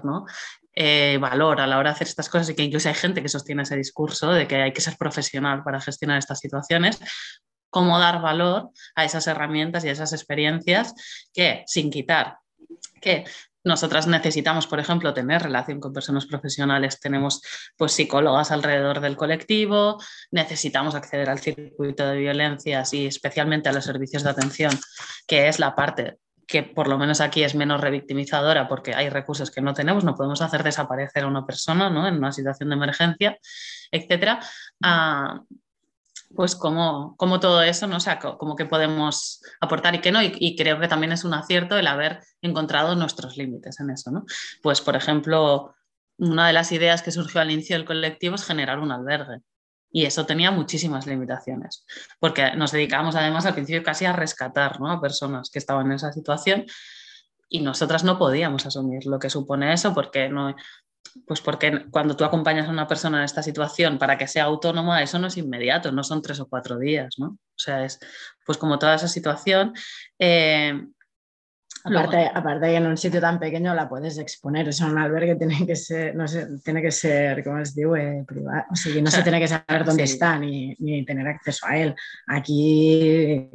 [0.75, 3.29] eh, valor a la hora de hacer estas cosas y que incluso hay gente que
[3.29, 6.99] sostiene ese discurso de que hay que ser profesional para gestionar estas situaciones,
[7.69, 10.93] cómo dar valor a esas herramientas y a esas experiencias
[11.33, 12.37] que, sin quitar
[13.01, 13.25] que
[13.63, 17.41] nosotras necesitamos, por ejemplo, tener relación con personas profesionales, tenemos
[17.77, 20.01] pues psicólogas alrededor del colectivo,
[20.31, 24.71] necesitamos acceder al circuito de violencias y especialmente a los servicios de atención,
[25.27, 29.49] que es la parte que por lo menos aquí es menos revictimizadora porque hay recursos
[29.49, 32.07] que no tenemos, no podemos hacer desaparecer a una persona ¿no?
[32.07, 33.37] en una situación de emergencia,
[33.91, 34.39] etcétera.
[34.83, 35.41] Ah,
[36.35, 37.97] pues como, todo eso, ¿no?
[37.97, 41.77] O como que podemos aportar y que no, y, creo que también es un acierto
[41.77, 44.25] el haber encontrado nuestros límites en eso, ¿no?
[44.61, 45.73] Pues, por ejemplo,
[46.17, 49.41] una de las ideas que surgió al inicio del colectivo es generar un albergue.
[49.91, 51.85] Y eso tenía muchísimas limitaciones,
[52.19, 54.91] porque nos dedicábamos además al principio casi a rescatar ¿no?
[54.91, 56.65] a personas que estaban en esa situación
[57.47, 60.55] y nosotras no podíamos asumir lo que supone eso porque no,
[61.25, 65.01] pues porque cuando tú acompañas a una persona en esta situación para que sea autónoma,
[65.01, 67.27] eso no es inmediato, no son tres o cuatro días, ¿no?
[67.27, 67.99] O sea, es
[68.45, 69.73] pues como toda esa situación.
[70.17, 70.73] Eh,
[71.83, 75.35] aparte, aparte que en un sitio tan pequeño la puedes exponer, o sea, un albergue
[75.35, 77.95] tiene que ser, no sé, tiene que ser, ¿cómo les digo?
[77.95, 81.67] Eh, privado, o sea, no se tiene que saber dónde está ni, ni, tener acceso
[81.67, 81.95] a él.
[82.27, 83.49] Aquí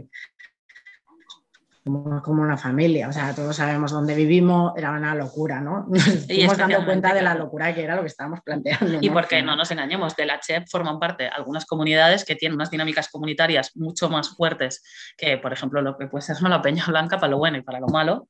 [2.22, 5.86] como, una familia, o sea, todos sabemos dónde vivimos, era una locura, ¿no?
[5.88, 8.98] Nos fuimos dando cuenta de la locura que era lo que estábamos planteando.
[9.00, 12.70] Y porque no nos engañemos, de la CHEP forman parte algunas comunidades que tienen unas
[12.70, 14.82] dinámicas comunitarias mucho más fuertes
[15.16, 17.80] que, por ejemplo, lo que puede ser la Peña Blanca para lo bueno y para
[17.80, 18.28] lo malo.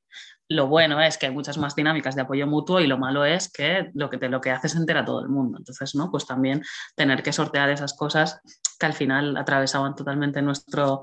[0.51, 3.53] Lo bueno es que hay muchas más dinámicas de apoyo mutuo y lo malo es
[3.53, 5.59] que lo que, te, lo que hace es entera a todo el mundo.
[5.59, 6.11] Entonces, ¿no?
[6.11, 6.63] Pues también
[6.97, 8.41] tener que sortear esas cosas
[8.79, 11.03] que al final atravesaban totalmente nuestro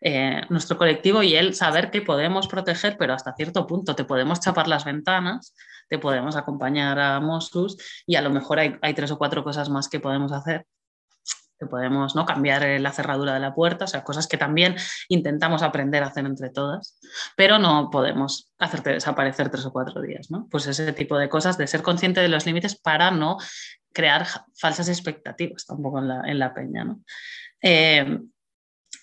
[0.00, 4.40] eh, nuestro colectivo y él saber que podemos proteger, pero hasta cierto punto te podemos
[4.40, 5.54] chapar las ventanas,
[5.88, 7.76] te podemos acompañar a Mossus
[8.06, 10.66] y a lo mejor hay, tres o cuatro cosas más que podemos hacer
[11.58, 12.26] que podemos ¿no?
[12.26, 14.76] cambiar eh, la cerradura de la puerta, o sea, cosas que también
[15.08, 17.00] intentamos aprender a hacer entre todas,
[17.34, 20.48] pero no podemos hacerte desaparecer tres o cuatro días, ¿no?
[20.50, 23.38] Pues ese tipo de cosas, de ser consciente de los límites para no
[23.90, 27.00] crear falsas expectativas tampoco en la, en la peña, ¿no?
[27.62, 28.20] Eh,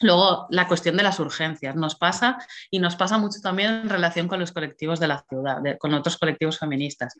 [0.04, 2.38] Luego, la cuestión de las urgencias nos pasa
[2.70, 6.18] y nos pasa mucho también en relación con los colectivos de la ciudad, con otros
[6.18, 7.16] colectivos feministas.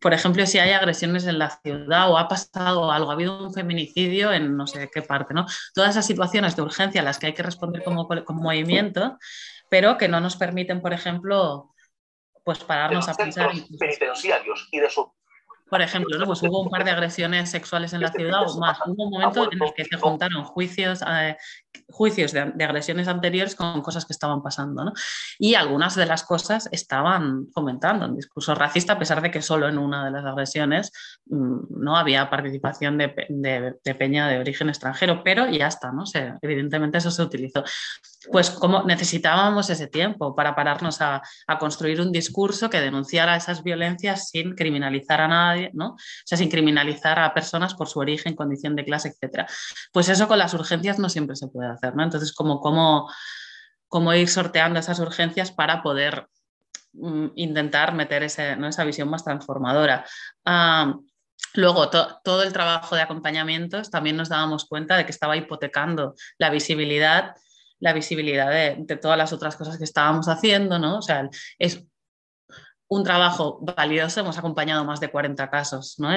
[0.00, 3.52] Por ejemplo, si hay agresiones en la ciudad o ha pasado algo, ha habido un
[3.52, 5.46] feminicidio en no sé qué parte, ¿no?
[5.74, 9.18] Todas esas situaciones de urgencia a las que hay que responder como, como movimiento,
[9.68, 11.74] pero que no nos permiten, por ejemplo,
[12.44, 13.50] pues pararnos a pensar.
[13.78, 15.12] penitenciarios y de su
[15.72, 16.26] por ejemplo, ¿no?
[16.26, 18.78] pues hubo un par de agresiones sexuales en la ciudad o más.
[18.84, 21.34] Hubo un momento en el que se juntaron juicios, eh,
[21.88, 24.84] juicios de, agresiones anteriores con cosas que estaban pasando.
[24.84, 24.92] ¿no?
[25.38, 29.68] Y algunas de las cosas estaban fomentando un discurso racista, a pesar de que solo
[29.68, 30.92] en una de las agresiones
[31.26, 33.08] mm, no había participación de,
[33.98, 36.04] peña de origen extranjero, pero ya está, ¿no?
[36.40, 37.62] evidentemente eso se utilizó.
[38.30, 43.62] Pues como necesitábamos ese tiempo para pararnos a, a construir un discurso que denunciara esas
[43.62, 45.90] violencias sin criminalizar a nadie, ¿no?
[45.90, 49.48] O sea, sin criminalizar a personas por su origen, condición de clase, etc.
[49.92, 52.02] Pues eso con las urgencias no siempre se puede hacer, ¿no?
[52.02, 56.26] Entonces, como, cómo ir sorteando esas urgencias para poder
[56.92, 60.04] mm, intentar meter esa visión más transformadora.
[61.54, 66.50] Luego, todo el trabajo de acompañamientos también nos dábamos cuenta de que estaba hipotecando la
[66.50, 67.34] visibilidad
[67.80, 70.98] la visibilidad de, de, todas las otras cosas que estábamos haciendo, ¿no?
[70.98, 71.84] O sea, es
[72.94, 76.10] un trabajo valioso, hemos acompañado más de 40 casos ¿no?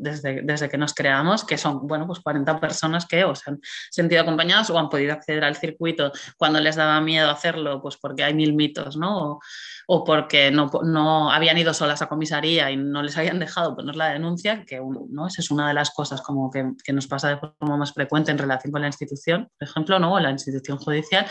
[0.00, 3.60] desde, desde, que nos creamos, que son bueno, pues 40 personas que o se han
[3.90, 8.24] sentido acompañadas o han podido acceder al circuito cuando les daba miedo hacerlo, pues porque
[8.24, 9.32] hay mil mitos, ¿no?
[9.32, 9.40] o,
[9.86, 13.94] o porque no, no, habían ido solas a comisaría y no les habían dejado poner
[13.94, 15.26] la denuncia, que ¿no?
[15.26, 18.30] esa es una de las cosas como que, que, nos pasa de forma más frecuente
[18.30, 20.14] en relación con la institución, por ejemplo, ¿no?
[20.14, 21.26] o la institución judicial.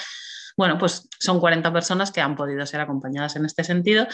[0.56, 4.06] Bueno, pues son 40 personas que han podido ser acompañadas en este sentido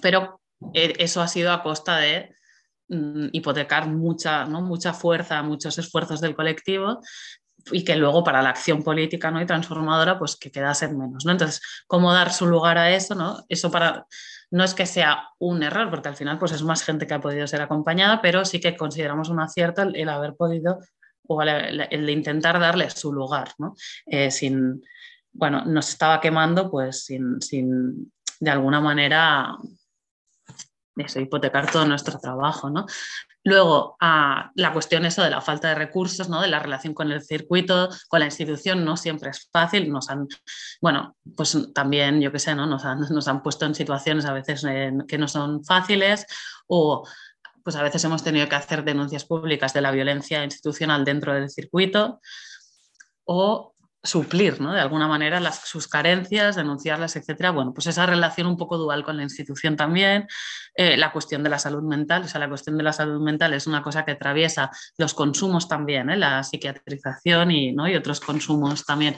[0.00, 0.40] pero
[0.72, 2.34] eh, eso ha sido a costa de
[2.88, 4.62] mm, hipotecar mucha, ¿no?
[4.62, 7.00] mucha fuerza, muchos esfuerzos del colectivo
[7.72, 9.40] y que luego para la acción política ¿no?
[9.40, 11.24] y transformadora pues que quedasen menos.
[11.24, 11.32] ¿no?
[11.32, 13.14] Entonces, ¿cómo dar su lugar a eso?
[13.14, 13.44] ¿no?
[13.48, 14.06] Eso para,
[14.50, 17.20] no es que sea un error, porque al final pues es más gente que ha
[17.20, 20.78] podido ser acompañada, pero sí que consideramos un acierto el, haber podido
[21.28, 23.74] o el, de intentar darle su lugar, ¿no?
[24.06, 24.80] Eh, sin,
[25.32, 29.56] bueno, nos estaba quemando pues sin, sin de alguna manera
[30.96, 32.70] eso, hipotecar todo nuestro trabajo.
[32.70, 32.86] ¿no?
[33.44, 36.40] Luego, la cuestión eso de la falta de recursos, ¿no?
[36.40, 39.90] de la relación con el circuito, con la institución, no siempre es fácil.
[39.92, 40.26] Nos han,
[40.80, 42.66] bueno, pues también, yo qué sé, ¿no?
[42.66, 44.66] nos, han, nos han puesto en situaciones a veces
[45.06, 46.26] que no son fáciles
[46.66, 47.06] o
[47.62, 51.50] pues a veces hemos tenido que hacer denuncias públicas de la violencia institucional dentro del
[51.50, 52.20] circuito
[53.24, 53.74] o
[54.06, 54.72] suplir ¿no?
[54.72, 57.50] de alguna manera las, sus carencias, denunciarlas, etcétera.
[57.50, 60.26] Bueno, pues esa relación un poco dual con la institución también,
[60.74, 63.52] eh, la cuestión de la salud mental, o sea, la cuestión de la salud mental
[63.54, 66.16] es una cosa que atraviesa los consumos también, ¿eh?
[66.16, 67.88] la psiquiatrización y, ¿no?
[67.88, 69.16] y otros consumos también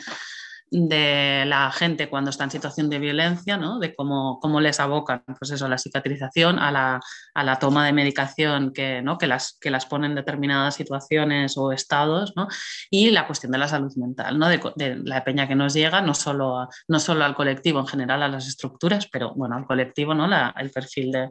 [0.70, 3.78] de la gente cuando está en situación de violencia, ¿no?
[3.78, 7.00] de cómo, cómo, les abocan pues eso, a la cicatrización, a la,
[7.34, 9.18] a la toma de medicación que, ¿no?
[9.18, 12.48] que, las, que las ponen en determinadas situaciones o estados, ¿no?
[12.90, 14.48] y la cuestión de la salud mental, ¿no?
[14.48, 18.22] de, de, la peña que nos llega, no solo, no solo al colectivo en general,
[18.22, 20.26] a las estructuras, pero bueno, al colectivo, ¿no?
[20.26, 21.30] La, el perfil de,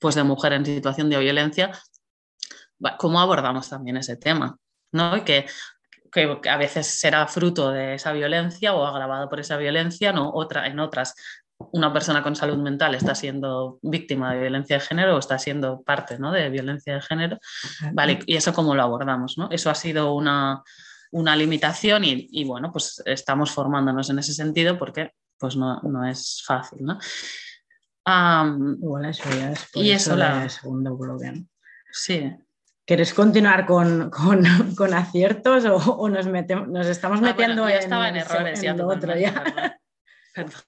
[0.00, 1.70] pues de mujer en situación de violencia,
[2.98, 4.56] ¿cómo abordamos también ese tema?
[4.92, 5.16] ¿no?
[5.16, 5.46] Y que
[6.10, 10.30] que, a veces será fruto de esa violencia o agravado por esa violencia, ¿no?
[10.32, 11.14] Otra, en otras
[11.72, 15.82] una persona con salud mental está siendo víctima de violencia de género o está siendo
[15.82, 16.30] parte ¿no?
[16.30, 17.38] de violencia de género.
[17.92, 19.48] Vale, y eso cómo lo abordamos, ¿no?
[19.50, 20.62] Eso ha sido una,
[21.10, 26.06] una limitación y, y, bueno, pues estamos formándonos en ese sentido porque pues no, no
[26.06, 26.98] es fácil, ¿no?
[28.06, 30.48] Um, eso ya es y eso, la...
[30.48, 31.44] segundo bloque.
[31.92, 32.32] Sí,
[32.88, 34.42] ¿Quieres continuar con, con,
[34.74, 38.60] con aciertos o, o nos, metemos, nos, estamos ah, metiendo bueno, en, estaba en, errores?
[38.60, 39.44] En ya lo otro ya.
[40.34, 40.62] Perdón.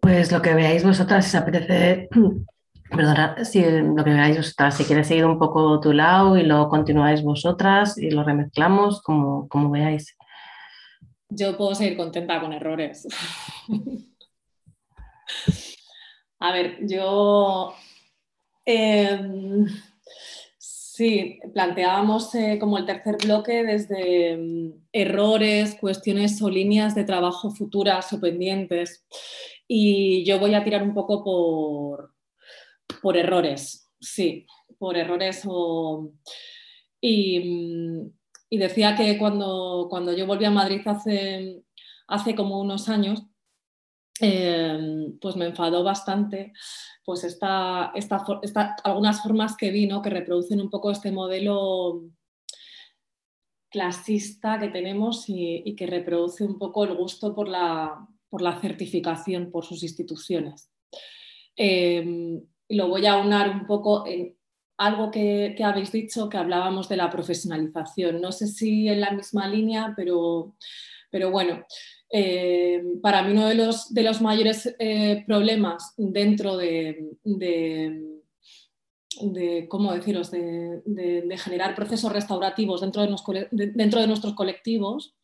[0.00, 2.08] Pues lo que veáis vosotras, si os apetece,
[2.90, 6.68] perdona, si lo que veáis vosotras, si quieres seguir un poco tu lado y lo
[6.68, 10.16] continuáis vosotras y lo remezclamos, como, como veáis.
[11.28, 13.06] Yo puedo seguir contenta con errores.
[16.40, 17.74] A ver, yo
[18.70, 19.64] Em,
[20.58, 27.50] sí, planteábamos eh, como el tercer bloque desde em, errores, cuestiones o líneas de trabajo
[27.50, 29.06] futuras o pendientes.
[29.66, 32.14] Y yo voy a tirar un poco por,
[33.00, 34.46] por errores, sí,
[34.78, 36.12] por errores o...
[37.00, 38.12] Y,
[38.50, 41.62] decía que cuando, cuando yo volví a Madrid hace,
[42.06, 43.22] hace como unos años,
[44.20, 46.52] em, pues me enfadó bastante
[47.04, 47.92] pues esta,
[48.84, 52.02] algunas formas que vi que reproducen un poco este modelo
[53.70, 59.50] clasista que tenemos y, que reproduce un poco el gusto por la, por la certificación
[59.50, 60.70] por sus instituciones.
[61.56, 64.36] Em, lo voy a unar un poco en
[64.78, 68.20] algo que, habéis dicho, que hablábamos de la profesionalización.
[68.20, 70.54] No sé si en la misma línea, pero,
[71.10, 71.64] pero bueno,
[72.10, 78.08] Eh, para mí uno de los, de los mayores eh, problemas dentro de, de,
[79.68, 83.14] ¿cómo deciros?, de, generar procesos restaurativos dentro de,
[83.50, 85.14] dentro de nuestros colectivos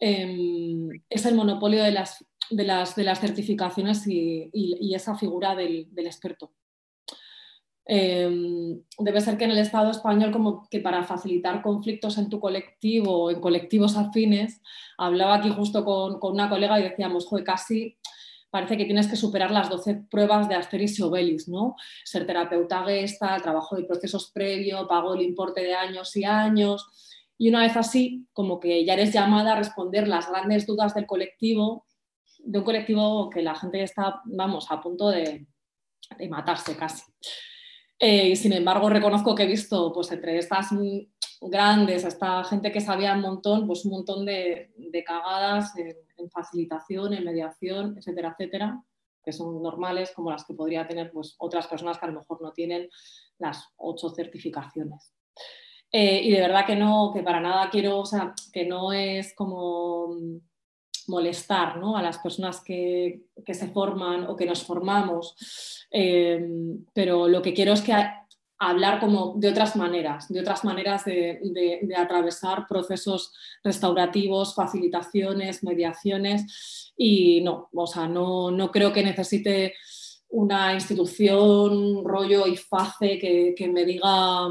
[0.00, 4.50] em, es el monopolio de las, de las, de las certificaciones y,
[4.94, 6.52] esa figura del, experto.
[7.84, 12.38] Em, debe ser que en el Estado español, como que para facilitar conflictos en tu
[12.38, 14.62] colectivo o en colectivos afines,
[14.96, 17.98] hablaba aquí justo con, una colega y decíamos, joder, casi
[18.50, 21.74] parece que tienes que superar las 12 pruebas de Asteris y Obelis, ¿no?
[22.04, 26.86] Ser terapeuta gesta, trabajo de procesos previo, pago el importe de años y años.
[27.38, 31.06] Y una vez así, como que ya eres llamada a responder las grandes dudas del
[31.06, 31.86] colectivo,
[32.38, 35.46] de un colectivo que la gente está, vamos, a punto de,
[36.18, 37.04] de matarse casi.
[37.98, 40.70] Eh, sin embargo, reconozco que he visto pues, entre estas
[41.40, 45.96] grandes, esta gente que sabía un montón, pues un montón de, de cagadas en,
[46.30, 48.80] facilitación, en mediación, etcétera, etcétera,
[49.24, 52.40] que son normales como las que podría tener pues, otras personas que a lo mejor
[52.40, 52.88] no tienen
[53.38, 55.12] las ocho certificaciones.
[55.90, 59.34] Eh, y de verdad que no, que para nada quiero, o sea, que no es
[59.34, 60.16] como
[61.12, 61.96] molestar ¿no?
[61.96, 65.36] a las personas que, que, se forman o que nos formamos,
[65.90, 66.40] eh,
[66.92, 67.94] pero lo que quiero es que
[68.58, 73.32] hablar como de otras maneras, de otras maneras de, de, atravesar procesos
[73.62, 79.74] restaurativos, facilitaciones, mediaciones y no, o sea, no, no creo que necesite
[80.28, 84.46] una institución, rollo y face que, que me diga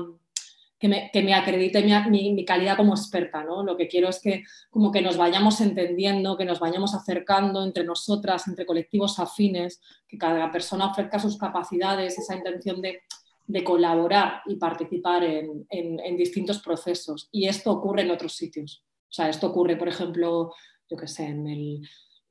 [0.82, 3.44] que me, acredite mi, calidad como experta.
[3.44, 3.64] ¿no?
[3.64, 7.84] Lo que quiero es que como que nos vayamos entendiendo, que nos vayamos acercando entre
[7.84, 13.02] nosotras, entre colectivos afines, que cada persona ofrezca sus capacidades, esa intención de,
[13.64, 17.28] colaborar y participar en, en, distintos procesos.
[17.34, 18.84] Y esto ocurre en otros sitios.
[19.10, 20.54] O sea, esto ocurre, por ejemplo,
[20.90, 21.82] yo qué sé, en el,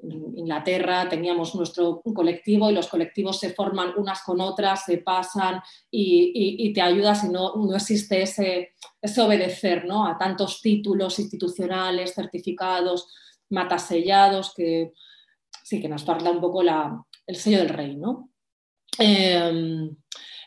[0.02, 6.72] Inglaterra teníamos nuestro colectivo y los colectivos se forman unas con otras, se pasan y,
[6.72, 8.72] te ayudas y no, no existe ese,
[9.18, 10.06] obedecer ¿no?
[10.06, 13.08] a tantos títulos institucionales, certificados,
[13.50, 14.92] matasellados, que
[15.62, 17.96] sí que nos falta un poco la, el sello del rey.
[17.96, 18.30] ¿no?
[18.98, 19.96] Em,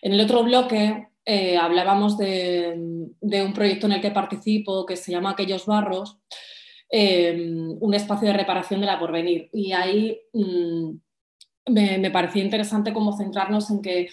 [0.02, 5.12] en el otro bloque eh, hablábamos de, un proyecto en el que participo que se
[5.12, 6.20] llama Aquellos Barros
[6.96, 9.50] Em, un espacio de reparación de la porvenir.
[9.52, 10.92] Y ahí mm,
[11.72, 14.10] me, parecía interesante como centrarnos en que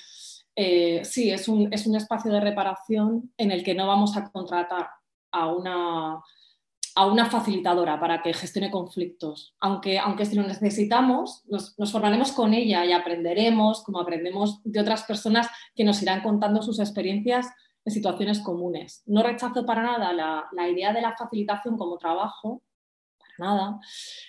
[0.57, 4.31] eh, sí, es un, es un, espacio de reparación en el que no vamos a
[4.31, 4.89] contratar
[5.31, 6.23] a una,
[6.95, 12.55] a una facilitadora para que gestione conflictos, aunque, aunque si lo necesitamos, nos, formaremos con
[12.55, 17.47] ella y aprenderemos, como aprendemos de otras personas que nos irán contando sus experiencias
[17.85, 19.03] en situaciones comunes.
[19.05, 22.63] No rechazo para nada la, la idea de la facilitación como trabajo,
[23.41, 23.81] nada,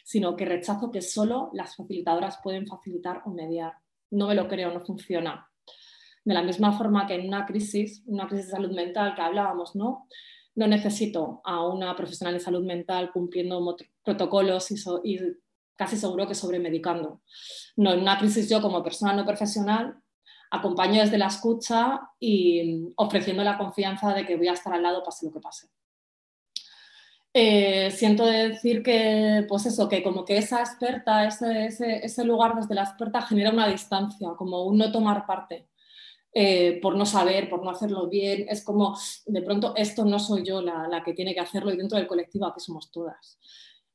[0.03, 3.73] sino que rechazo que solo las facilitadoras pueden facilitar o mediar.
[4.09, 5.47] No me lo creo, no funciona.
[6.23, 9.75] De la misma forma que en una crisis, una crisis de salud mental que hablábamos,
[9.75, 10.07] ¿no?
[10.55, 14.69] No necesito a una profesional de salud mental cumpliendo protocolos
[15.03, 15.17] y,
[15.75, 17.21] casi seguro que sobremedicando.
[17.77, 19.95] No, en una crisis yo como persona no profesional
[20.51, 25.01] acompaño desde la escucha y ofreciendo la confianza de que voy a estar al lado
[25.03, 25.69] pase lo que pase.
[27.33, 32.83] Eh, siento decir que, pues eso, que como que esa experta, ese, lugar desde la
[32.83, 35.69] experta genera una distancia, como un no tomar parte,
[36.33, 38.45] eh, por no saber, por no hacerlo bien.
[38.49, 41.97] Es como, de pronto, esto no soy yo la, que tiene que hacerlo y dentro
[41.97, 43.39] del colectivo aquí somos todas.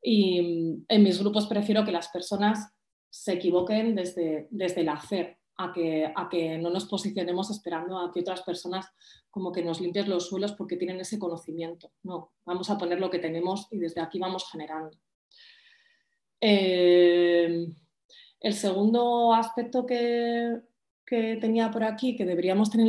[0.03, 2.73] Y mm, en mis grupos prefiero que las personas
[3.11, 8.21] se equivoquen desde el hacer, a que, a que no nos posicionemos esperando a que
[8.21, 8.87] otras personas
[9.31, 11.93] como que nos limpies los suelos porque tienen ese conocimiento.
[12.03, 14.97] No, vamos a poner lo que tenemos y desde aquí vamos generando.
[16.41, 17.67] Eh,
[18.41, 20.61] el segundo aspecto que,
[21.07, 22.89] que, tenía por aquí, que deberíamos tener,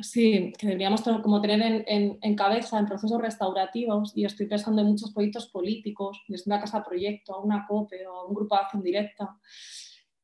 [0.00, 4.88] sí, que deberíamos como tener en, en, cabeza en procesos restaurativos, y estoy pensando en
[4.88, 8.62] muchos proyectos políticos, desde una casa proyecto a una COPE o a un grupo de
[8.62, 9.36] acción directa,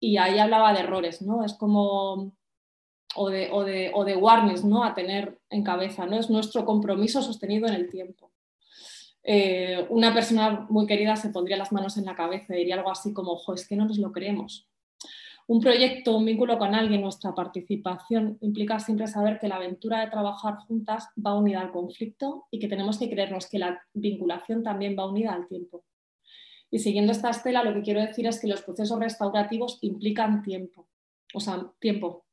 [0.03, 1.45] y ahí hablaba de errores, ¿no?
[1.45, 2.33] Es como,
[3.15, 4.83] o de, o de, o de warnings, ¿no?
[4.83, 6.19] A tener en cabeza, ¿no?
[6.19, 8.33] Es nuestro compromiso sostenido en el tiempo.
[9.23, 12.91] Eh, una persona muy querida se pondría las manos en la cabeza y diría algo
[12.91, 14.69] así como, ojo, es que no nos lo creemos.
[15.47, 20.11] Un proyecto, un vínculo con alguien, nuestra participación implica siempre saber que la aventura de
[20.11, 24.97] trabajar juntas va unida al conflicto y que tenemos que creernos que la vinculación también
[24.99, 25.85] va unida al tiempo.
[26.73, 30.89] Y siguiendo esta estela, lo que quiero decir es que los procesos restaurativos implican tiempo.
[31.35, 32.25] O sea, tiempo.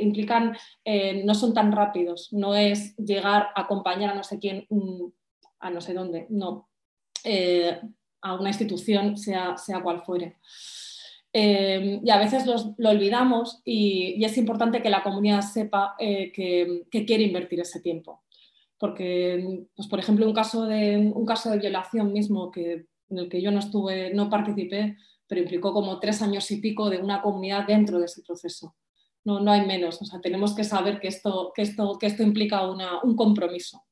[0.00, 2.32] implican, eh, no son tan rápidos.
[2.32, 4.66] No es llegar a acompañar a no sé quién,
[5.58, 6.26] a no sé dónde.
[6.30, 6.68] No.
[7.24, 7.80] Eh,
[8.20, 10.36] a una institución, sea, sea cual fuere.
[11.32, 17.04] Eh, y a veces lo olvidamos y, es importante que la comunidad sepa eh, que,
[17.06, 18.22] quiere invertir ese tiempo.
[18.78, 23.28] Porque, pues, por ejemplo, un caso, de, un caso de violación mismo que, en el
[23.28, 24.96] que yo no estuve, no participé,
[25.26, 28.74] pero implicó como tres años y pico de una comunidad dentro de ese proceso.
[29.24, 30.00] No, no hay menos.
[30.00, 33.82] O sea, tenemos que saber que esto, que esto, que esto implica una, un compromiso.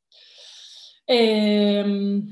[1.07, 2.23] Eh,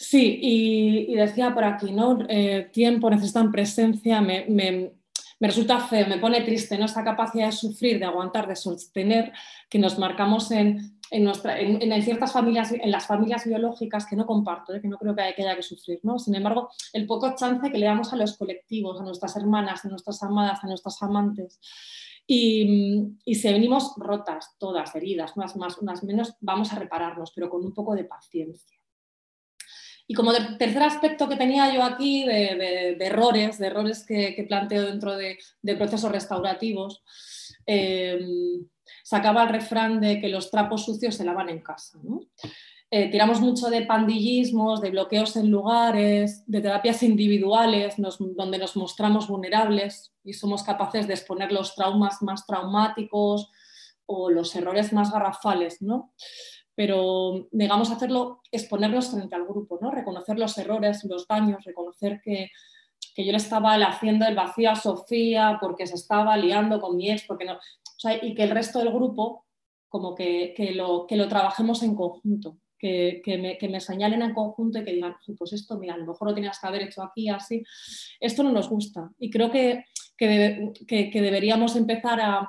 [0.00, 2.18] Sí, y, decía por aquí, ¿no?
[2.28, 4.94] Eh, tiempo, necesitan presencia, me,
[5.38, 6.86] resulta feo, me pone triste, ¿no?
[6.86, 9.30] Esta capacidad de sufrir, de aguantar, de sostener,
[9.68, 14.80] que nos marcamos en, en, ciertas familias, en las familias biológicas que no comparto, ¿eh?
[14.80, 16.18] que no creo que haya, que sufrir, ¿no?
[16.18, 19.88] Sin embargo, el poco chance que le damos a los colectivos, a nuestras hermanas, a
[19.88, 21.60] nuestras amadas, a nuestras amantes.
[22.26, 27.50] Y, y, si venimos rotas, todas, heridas, unas más, unas menos, vamos a repararnos, pero
[27.50, 28.80] con un poco de paciencia.
[30.10, 35.16] Y como tercer aspecto que tenía yo aquí de, errores, de errores que, planteo dentro
[35.16, 35.38] de,
[35.76, 37.04] procesos restaurativos,
[37.64, 38.66] em,
[39.10, 41.98] sacaba el refrán de que los trapos sucios se lavan en casa.
[42.92, 49.26] Eh, tiramos mucho de pandillismos, de bloqueos en lugares, de terapias individuales donde nos mostramos
[49.26, 53.50] vulnerables y somos capaces de exponer los traumas más traumáticos
[54.06, 55.82] o los errores más garrafales.
[55.82, 56.12] ¿no?
[56.76, 59.90] pero negamos hacerlo, exponernos frente al grupo, ¿no?
[59.90, 62.50] reconocer los errores, los daños, reconocer que,
[63.16, 67.24] yo le estaba haciendo el vacío a Sofía porque se estaba liando con mi ex,
[67.26, 67.58] porque no,
[68.22, 69.46] y que el resto del grupo
[69.88, 74.92] como que, lo, que lo trabajemos en conjunto, que, me, señalen en conjunto y que
[74.92, 77.62] digan, pues esto, mira, a lo mejor lo tenías que haber hecho aquí, así.
[78.20, 79.84] Esto no nos gusta y creo que,
[80.16, 82.48] que deberíamos empezar a,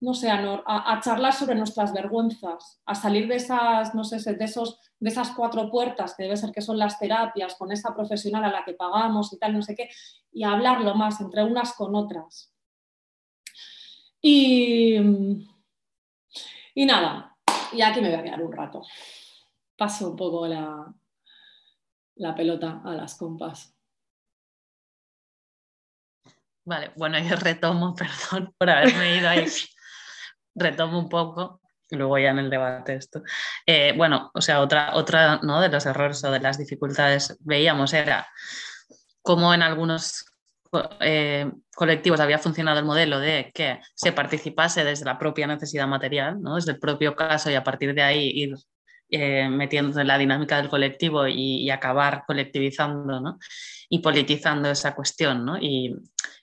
[0.00, 4.80] no sé, a, charlar sobre nuestras vergüenzas, a salir de esas, no sé, de, esos,
[4.98, 8.50] de esas cuatro puertas que debe ser que son las terapias, con esa profesional a
[8.50, 9.90] la que pagamos y tal, no sé qué,
[10.32, 12.50] y hablarlo más entre unas con otras.
[14.20, 14.96] Y,
[16.74, 17.36] y nada,
[17.72, 18.82] y aquí me voy a quedar un rato.
[19.76, 20.92] Paso un poco la,
[22.16, 23.74] la pelota a las compas.
[26.64, 27.94] Vale, bueno, yo retomo,
[28.30, 29.46] perdón por haberme ido ahí
[30.54, 31.60] retomo un poco
[31.96, 33.22] luego ya en el debate esto.
[33.66, 35.60] Eh, bueno, o sea, otra, otra ¿no?
[35.60, 38.28] de los errores o de las dificultades veíamos era
[39.22, 40.26] cómo en algunos
[41.00, 46.40] eh, colectivos había funcionado el modelo de que se participase desde la propia necesidad material,
[46.40, 46.56] ¿no?
[46.56, 48.54] desde el propio caso y a partir de ahí ir
[49.08, 53.38] eh, metiéndose en la dinámica del colectivo y, acabar colectivizando ¿no?
[53.88, 55.58] y politizando esa cuestión ¿no?
[55.58, 55.96] y,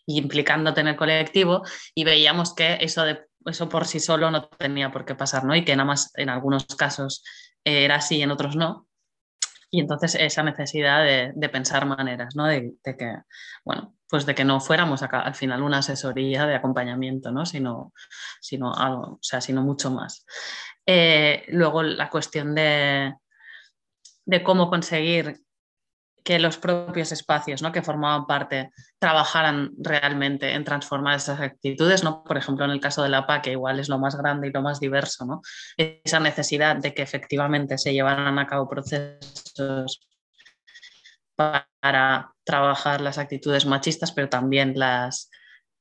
[0.05, 1.63] y implicándote en el colectivo
[1.95, 5.55] y veíamos que eso de eso por sí solo no tenía por qué pasar, ¿no?
[5.55, 7.23] Y que nada más en algunos casos
[7.63, 8.87] era así y en otros no.
[9.69, 12.45] Y entonces esa necesidad de, pensar maneras, ¿no?
[12.45, 13.17] De, que,
[13.65, 17.45] bueno, pues de que no fuéramos al final una asesoría de acompañamiento, ¿no?
[17.45, 17.93] Sino,
[18.41, 20.25] sino algo, o sea, sino mucho más.
[20.85, 23.13] Eh, luego la cuestión de,
[24.25, 25.41] de cómo conseguir
[26.27, 27.71] que los propios espacios ¿no?
[27.71, 32.21] que formaban parte trabajaran realmente en transformar esas actitudes, ¿no?
[32.25, 34.51] por ejemplo en el caso de la PA, que igual es lo más grande y
[34.51, 35.41] lo más diverso, ¿no?
[35.77, 40.05] esa necesidad de que efectivamente se llevaran a cabo procesos
[41.37, 45.29] para trabajar las actitudes machistas, pero también las,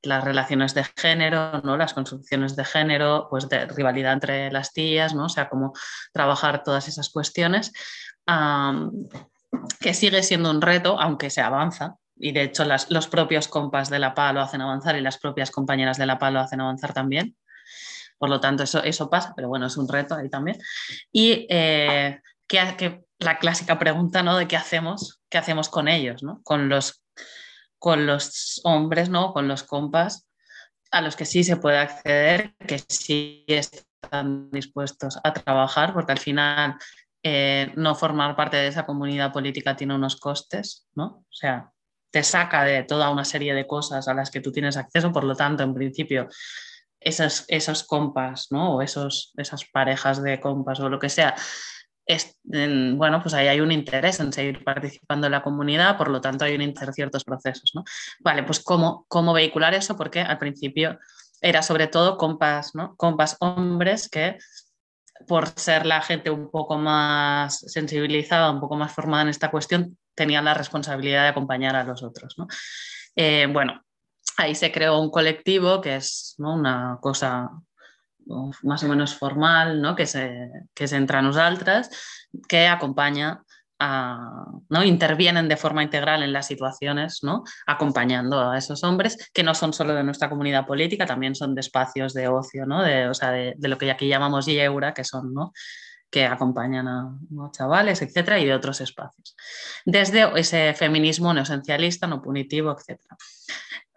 [0.02, 1.76] relaciones de género, ¿no?
[1.76, 5.24] las construcciones de género, pues de rivalidad entre las tías, ¿no?
[5.24, 5.72] o sea, cómo
[6.12, 7.72] trabajar todas esas cuestiones
[9.80, 11.96] que sigue siendo un reto, aunque se avanza.
[12.18, 15.50] Y de hecho los propios compas de la PA lo hacen avanzar y las propias
[15.50, 17.36] compañeras de la PA lo hacen avanzar también.
[18.18, 20.59] Por lo tanto, eso, eso pasa, pero bueno, es un reto ahí también.
[21.12, 24.36] Y eh, que, la clásica pregunta ¿no?
[24.36, 26.41] de qué hacemos, qué hacemos con ellos, ¿no?
[26.43, 27.03] con, los,
[27.79, 29.33] con los hombres, ¿no?
[29.33, 30.27] con los compas
[30.91, 36.18] a los que sí se puede acceder, que sí están dispuestos a trabajar, porque al
[36.18, 36.77] final
[37.22, 41.24] eh, no formar parte de esa comunidad política tiene unos costes, ¿no?
[41.29, 41.72] O sea,
[42.11, 45.24] te saca de toda una serie de cosas a las que tú tienes acceso, por
[45.24, 46.29] lo tanto, en principio,
[47.01, 48.77] esos, esos compas, ¿no?
[48.77, 51.35] O esos, esas parejas de compas o lo que sea,
[52.44, 56.44] bueno, pues ahí hay un interés en seguir participando en la comunidad, por lo tanto
[56.44, 57.84] hay un interés en ciertos procesos, ¿no?
[58.20, 59.96] Vale, pues ¿cómo, cómo vehicular eso?
[59.96, 60.98] Porque al principio
[61.40, 62.94] era sobre todo compas, ¿no?
[62.96, 64.38] Compas hombres que
[65.26, 69.98] por ser la gente un poco más sensibilizada, un poco más formada en esta cuestión,
[70.14, 72.36] tenían la responsabilidad de acompañar a los otros.
[73.14, 73.82] Eh, bueno,
[74.36, 77.50] ahí se creó un colectivo que es una cosa
[78.62, 79.95] más o menos formal, ¿no?
[79.95, 81.91] que, se, que se entra en nosaltres,
[82.49, 83.43] que acompaña
[83.79, 84.85] ¿no?
[84.85, 87.45] intervienen de forma integral en las situaciones, ¿no?
[87.66, 91.61] acompañando a esos hombres que no son solo de nuestra comunidad política, también son de
[91.61, 92.83] espacios de ocio, ¿no?
[92.83, 95.53] de, o sea, de, lo que aquí llamamos yeura, que son ¿no?
[96.11, 97.18] Que acompañan a,
[97.50, 99.36] chavales, etcétera, y de otros espacios.
[99.84, 103.16] Desde ese feminismo no esencialista, no punitivo, etcétera.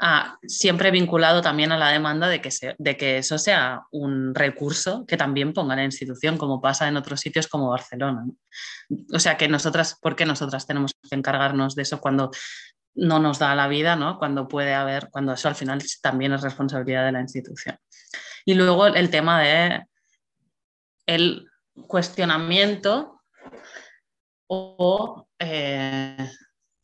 [0.01, 5.05] Ah, siempre vinculado también a la demanda de que, de que eso sea un recurso
[5.05, 8.25] que también ponga la institución, como pasa en otros sitios como Barcelona.
[9.13, 12.31] O sea, que nosotras, ¿por qué nosotras tenemos que encargarnos de eso cuando
[12.95, 14.17] no nos da la vida, ¿no?
[14.17, 17.77] cuando puede haber, cuando eso al final también es responsabilidad de la institución?
[18.45, 19.83] Y luego el tema de
[21.05, 21.48] el
[21.87, 23.21] cuestionamiento
[24.47, 26.31] o eh,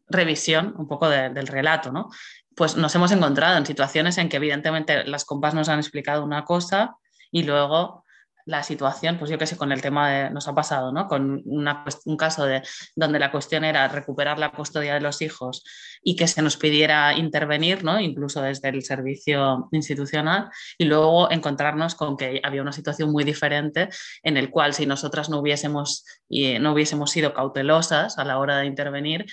[0.08, 2.10] revisión un poco del relato, ¿no?
[2.56, 6.46] Pues nos hemos encontrado en situaciones en que evidentemente las compas nos han explicado una
[6.46, 6.96] cosa
[7.32, 8.05] y luego
[8.46, 11.08] la situación, pues yo qué sé, con el tema de, nos ha pasado, ¿no?
[11.08, 12.62] Con un caso de
[12.96, 15.64] donde la cuestión era recuperar la custodia de los hijos
[16.04, 18.00] y que se nos pidiera intervenir, ¿no?
[18.00, 23.90] Incluso desde el servicio institucional y luego encontrarnos con que había una situación muy diferente
[24.22, 28.58] en el cual si nosotras no hubiésemos, y no hubiésemos sido cautelosas a la hora
[28.58, 29.26] de intervenir,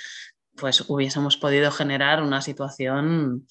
[0.57, 3.47] pues hubiésemos podido generar una situación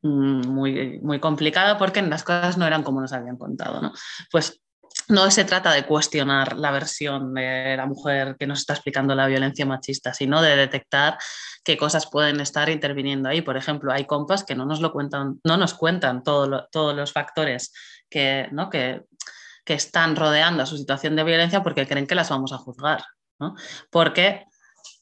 [0.00, 3.82] mm, muy, muy complicada porque las cosas no eran como nos habían contado.
[3.82, 3.92] ¿no?
[4.30, 4.62] Pues
[5.08, 9.26] no se trata de cuestionar la versión de la mujer que nos está explicando la
[9.26, 11.18] violencia machista, sino de detectar
[11.64, 13.40] qué cosas pueden estar interviniendo ahí.
[13.42, 17.72] Por ejemplo, hay compas que no nos lo cuentan, no nos cuentan todos los factores
[18.10, 18.68] que, ¿no?
[18.68, 19.02] que,
[19.64, 23.04] que, están rodeando a su situación de violencia porque creen que las vamos a juzgar.
[23.38, 23.54] ¿no?
[23.90, 24.44] Porque,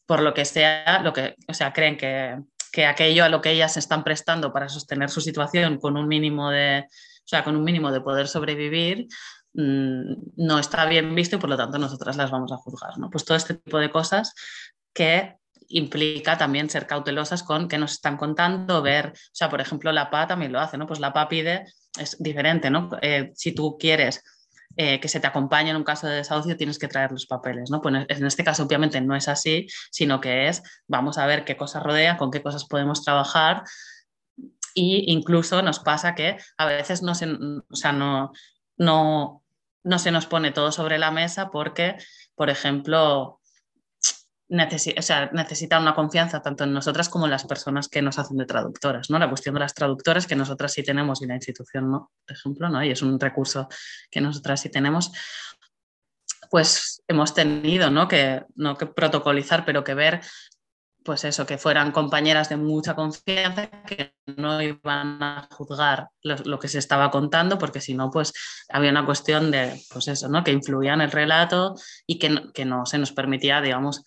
[0.07, 2.37] por lo que sea, lo que, o sea, creen que,
[2.73, 6.51] que aquello a lo que ellas están prestando para sostener su situación con un mínimo
[6.51, 6.87] de,
[7.25, 9.07] o sea, con un mínimo de poder sobrevivir,
[9.55, 12.99] no está bien visto y por lo tanto nosotras las vamos a juzgar.
[12.99, 13.09] ¿no?
[13.11, 14.35] Pues todo este tipo de cosas
[14.93, 15.37] que
[15.69, 20.11] implica también ser cautelosas con qué nos están contando, ver, o sea, por ejemplo, la
[20.11, 20.87] PA también lo hace, ¿no?
[20.87, 21.65] Pues la PA pide,
[21.99, 22.91] es diferente, ¿no?
[23.01, 24.23] Eh, si tú quieres
[24.77, 27.71] eh, que se te acompañe en un caso de desahucio, tienes que traer los papeles,
[27.71, 27.81] ¿no?
[27.81, 31.57] Pues en este caso, obviamente, no es así, sino que es, vamos a ver qué
[31.57, 33.65] cosas rodea, con qué cosas podemos trabajar,
[34.75, 38.33] y incluso nos pasa que a veces no se, o sea, no,
[38.77, 39.44] no
[39.85, 41.97] no se nos pone todo sobre la mesa porque,
[42.35, 43.41] por ejemplo,
[44.49, 49.11] necesita una confianza tanto en nosotras como en las personas que nos hacen de traductoras,
[49.11, 49.19] ¿no?
[49.19, 52.69] La cuestión de las traductoras que nosotras sí tenemos y la institución no, por ejemplo,
[52.69, 52.85] ¿no?
[52.85, 53.69] Y es un recurso
[54.11, 55.13] que nosotras sí tenemos,
[56.51, 58.07] pues hemos tenido, ¿no?
[58.07, 60.21] Que, no que protocolizar, pero que ver
[61.05, 66.69] pues eso, que fueran compañeras de mucha confianza, que no iban a juzgar lo, que
[66.69, 68.33] se estaba contando, porque si no, pues
[68.71, 70.43] había una cuestión de, pues eso, ¿no?
[70.43, 71.75] Que influía en el relato
[72.07, 74.03] y que no, que no se nos permitía, digamos,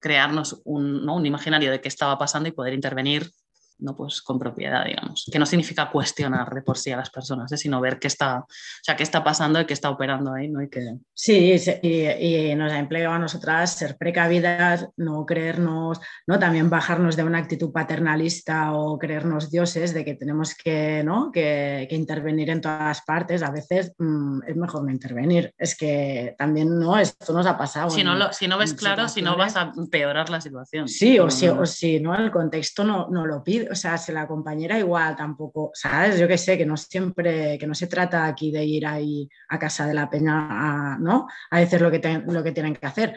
[0.00, 3.30] crearnos un, un imaginario de qué estaba pasando y poder intervenir
[3.78, 7.50] no pues con propiedad, digamos, que no significa cuestionar de por sí a las personas,
[7.52, 7.56] ¿eh?
[7.56, 8.46] sino ver qué está, o
[8.82, 10.62] sea, qué está pasando y qué está operando ahí, ¿no?
[10.62, 10.96] Y que...
[11.14, 16.38] Sí, y, nos ha empleado a nosotras ser precavidas, no creernos, ¿no?
[16.38, 21.30] También bajarnos de una actitud paternalista o creernos dioses de que tenemos que, ¿no?
[21.32, 26.78] que, intervenir en todas partes, a veces mm, es mejor no intervenir, es que también,
[26.78, 26.98] ¿no?
[26.98, 27.90] Esto nos ha pasado.
[27.90, 30.88] Si, no, si no ves claro, si no vas a empeorar la situación.
[30.88, 34.12] Sí, o, si, o si no, el contexto no, no lo pide o sea, si
[34.12, 36.18] la compañera igual tampoco, ¿sabes?
[36.18, 39.58] Yo que sé, que no siempre, que no se trata aquí de ir ahí a
[39.58, 41.26] casa de la peña a, ¿no?
[41.50, 43.14] a decir lo que, lo que tienen que hacer.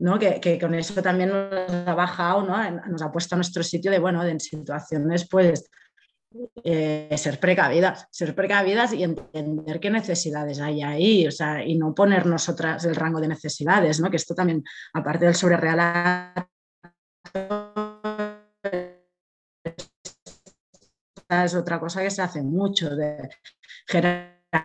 [0.00, 0.18] ¿no?
[0.18, 2.70] Que, con eso también nos ha bajado, ¿no?
[2.88, 5.68] nos ha puesto a nuestro sitio de, bueno, de situaciones pues
[6.62, 11.94] eh, ser precavidas, ser precavidas y entender qué necesidades hay ahí, o sea, y no
[11.94, 14.10] poner nosotras el rango de necesidades, ¿no?
[14.10, 14.62] que esto también,
[14.92, 15.34] aparte del
[21.28, 23.28] sobrereal es otra cosa que se hace mucho, de
[23.86, 24.62] jerarquizar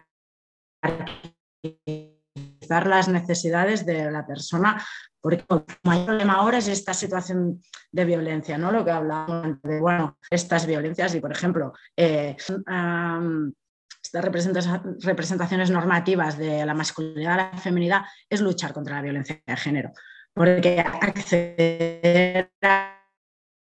[2.88, 4.84] las necesidades de la persona,
[5.22, 7.61] porque el mayor problema ahora es esta situación
[7.91, 8.72] de violencia, ¿no?
[8.72, 14.26] Lo que hablábamos de, bueno, estas violencias y, por ejemplo, eh, estas
[15.03, 19.91] representaciones normativas de la masculinidad y la feminidad es luchar contra la violencia de género,
[20.34, 23.02] porque acceder a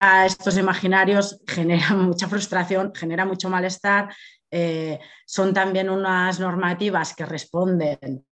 [0.02, 4.14] a estos imaginarios genera mucha frustración, genera mucho malestar.
[4.50, 8.26] Eh, son también unas normativas que responden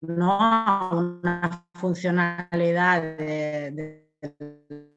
[0.00, 0.38] ¿no?
[0.38, 4.10] a una funcionalidad de,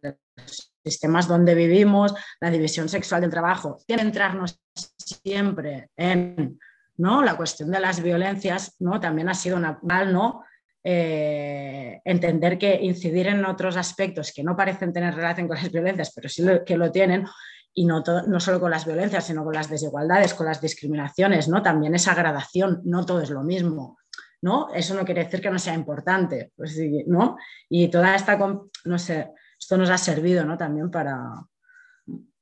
[0.04, 3.78] los sistemas donde vivimos, la división sexual del trabajo.
[3.86, 4.60] Tiene que entrarnos
[4.98, 6.60] siempre en
[6.98, 7.22] ¿no?
[7.22, 9.00] la cuestión de las violencias, ¿no?
[9.00, 10.44] también ha sido natural, ¿no?
[10.84, 16.12] Eh, entender que incidir en otros aspectos que no parecen tener relación con las violencias,
[16.16, 17.26] pero sí que lo tienen,
[17.74, 18.04] y no,
[18.40, 21.62] solo con las violencias, sino con las desigualdades, con las discriminaciones, ¿no?
[21.62, 24.00] También esa gradación, no todo es lo mismo,
[24.42, 24.74] ¿no?
[24.74, 26.76] Eso no quiere decir que no sea importante, pues,
[27.06, 27.38] ¿no?
[27.70, 29.30] Y toda esta, no sé,
[29.60, 30.58] esto nos ha servido, ¿no?
[30.58, 31.20] También para,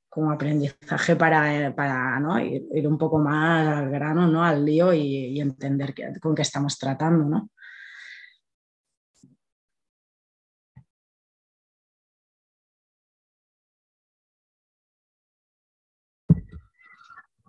[0.08, 2.40] como aprendizaje para, ¿no?
[2.40, 4.46] ir, un poco más al grano, ¿no?
[4.46, 7.26] al lío y, y entender con qué estamos tratando.
[7.26, 7.50] ¿no?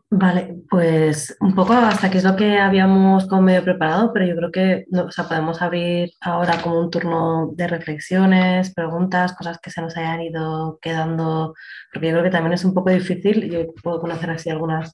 [0.09, 4.37] Vale, pues un poco hasta aquí es lo que habíamos como medio preparado, pero yo
[4.37, 9.71] creo que o sea, podemos abrir ahora como un turno de reflexiones, preguntas, cosas que
[9.73, 11.55] se nos hayan ido quedando,
[11.93, 14.93] porque yo creo que también es un poco difícil, yo puedo conocer así algunas,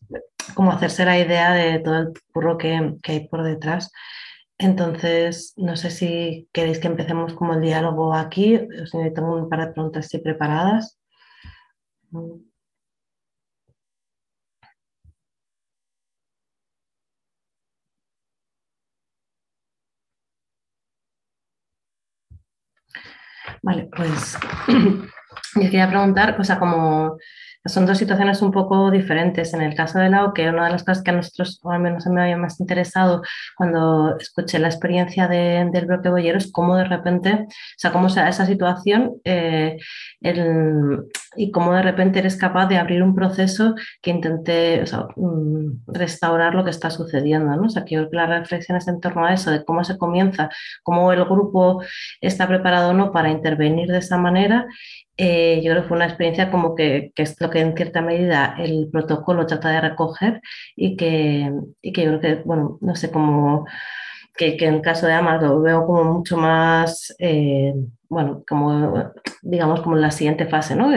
[0.55, 3.93] como hacerse la idea de todo el curro que, que hay por detrás.
[4.59, 9.61] Entonces, no sé si queréis que empecemos como el diálogo aquí, os tengo un par
[9.61, 10.99] de preguntas preparadas.
[23.63, 24.37] Vale, pues
[24.69, 27.17] yo quería preguntar, o sea, como
[27.65, 29.55] son dos situaciones un poco diferentes.
[29.55, 31.81] En el caso de la que una de las cosas que a nosotros, o al
[31.81, 33.23] menos a mí me había más interesado
[33.57, 38.09] cuando escuché la experiencia de, del bloque boyero, es cómo de repente, o sea, cómo
[38.09, 39.77] sea esa situación eh,
[41.37, 44.85] y cómo de repente eres capaz de abrir un proceso que intente
[45.17, 47.55] mm, restaurar lo que está sucediendo.
[47.57, 47.67] ¿no?
[47.67, 50.51] O sea, que las reflexiones en torno a eso, de cómo se comienza,
[50.83, 51.83] cómo el grupo
[52.21, 54.67] está preparado o no para intervenir de esa manera
[55.19, 58.01] eh, yo creo que fue una experiencia como que, que, es lo que en cierta
[58.01, 60.41] medida el protocolo trata de recoger
[60.75, 61.51] y que,
[61.83, 63.67] y que yo creo que, bueno, no sé cómo,
[64.35, 67.75] que, que en caso de Amas lo veo como mucho más, eh,
[68.09, 70.93] bueno, como digamos como en la siguiente fase, ¿no?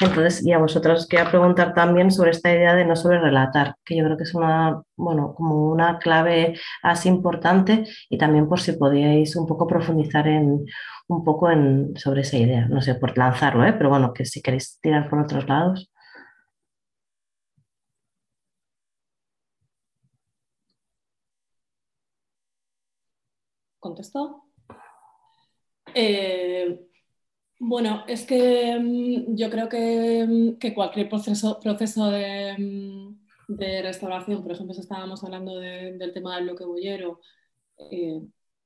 [0.00, 3.96] entonces, y a vosotros quería preguntar también sobre esta idea de no sobre relatar, que
[3.96, 8.72] yo creo que es una, bueno, como una clave así importante y también por si
[8.72, 10.66] podíais un poco profundizar en
[11.08, 12.66] un poco en, sobre esa idea.
[12.68, 13.74] No sé, por lanzarlo, ¿eh?
[13.74, 15.91] pero bueno, que si queréis tirar por otros lados.
[23.82, 24.44] ¿Contesto?
[25.92, 26.86] Eh,
[27.58, 33.16] bueno, es que mm, yo creo que, mm, cualquier proceso, mm,
[33.48, 37.20] de, restauración, por ejemplo, si estábamos hablando del tema del bloque bollero,
[37.90, 38.20] eh,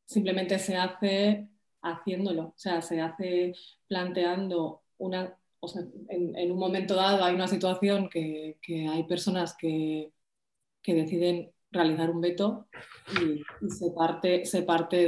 [0.05, 1.49] simplemente se hace
[1.81, 3.55] haciéndolo, o sea, se hace
[3.89, 10.13] planteando una, o sea, en, un momento dado hay una situación que, hay personas que,
[10.85, 12.67] deciden realizar un veto
[13.23, 15.07] y, se parte, se parte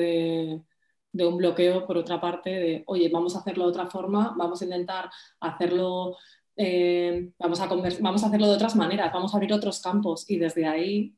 [1.12, 4.62] de, un bloqueo, por otra parte, de, oye, vamos a hacerlo de otra forma, vamos
[4.62, 5.10] a intentar
[5.40, 6.16] hacerlo,
[6.56, 10.38] eh, vamos, a vamos a hacerlo de otras maneras, vamos a abrir otros campos y
[10.38, 11.16] desde ahí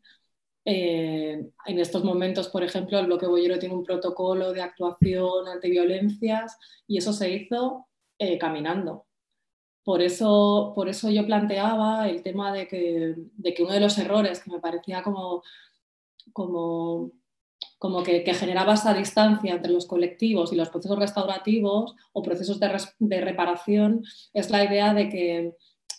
[0.65, 5.71] eh, en estos momentos, por ejemplo, el bloque boyero tiene un protocolo de actuación ante
[5.71, 7.89] violencias y eso se hizo
[8.19, 9.07] eh, caminando.
[9.91, 13.99] Por eso, por eso yo planteaba el tema de que, de que, uno de los
[13.99, 15.43] errores que me parecía como,
[16.33, 17.11] como,
[17.77, 23.21] como que, generaba esa distancia entre los colectivos y los procesos restaurativos o procesos de,
[23.21, 25.57] reparación es la idea de que,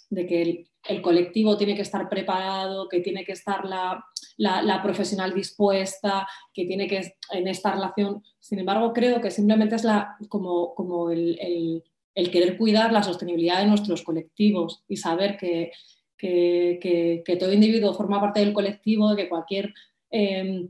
[0.10, 6.26] de que el colectivo tiene que estar preparado, que tiene que estar la, profesional dispuesta,
[6.54, 8.24] que tiene que en esta relación.
[8.40, 13.68] Sin embargo, creo que simplemente es la, como, como el, querer cuidar la sostenibilidad de
[13.68, 15.72] nuestros colectivos y saber que,
[16.18, 19.74] que, todo individuo forma parte del colectivo, que cualquier
[20.12, 20.68] eh,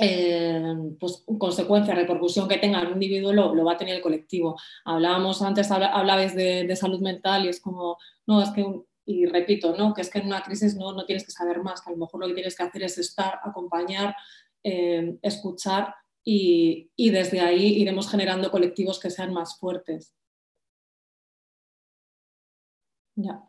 [0.00, 4.58] eh, pues, consecuencia, repercusión que tenga un individuo lo, lo, va a tener el colectivo.
[4.84, 8.64] Hablábamos antes, hablabais de, salud mental y es como, no, es que
[9.04, 9.92] y repito, ¿no?
[9.94, 11.98] que es que en una crisis no, no tienes que saber más, que a lo
[11.98, 14.14] mejor lo que tienes que hacer es estar, acompañar,
[14.62, 15.94] eh, escuchar
[16.24, 20.14] y, y, desde ahí iremos generando colectivos que sean más fuertes.
[23.16, 23.42] Ya.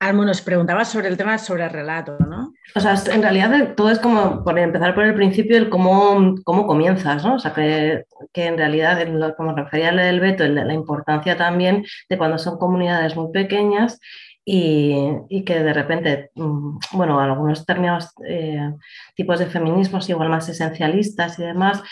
[0.00, 2.52] Almo nos preguntaba sobre el tema sobre el relato, ¿no?
[2.74, 6.66] O sea, en realidad todo es como por empezar por el principio, el cómo, cómo
[6.66, 7.36] comienzas, ¿no?
[7.36, 8.98] O sea, que, que en realidad,
[9.36, 13.98] como refería al del veto, la importancia también de cuando son comunidades muy pequeñas
[14.46, 18.72] y, que de repente, mm, bueno, algunos determinados eh,
[19.14, 21.82] tipos de feminismos, igual más esencialistas y demás,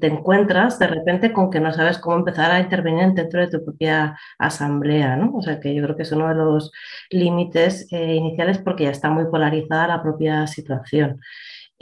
[0.00, 3.64] te encuentras de repente con que no sabes cómo empezar a intervenir dentro de tu
[3.64, 5.32] propia asamblea, ¿no?
[5.36, 6.72] O sea que yo creo que es uno de los
[7.10, 11.20] límites eh, iniciales porque ya está muy polarizada la propia situación.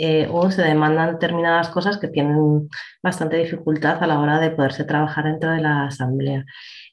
[0.01, 2.69] Eh, o se demandan determinadas cosas que tienen
[3.03, 6.45] bastante dificultad a la hora de poderse trabajar dentro de la asamblea.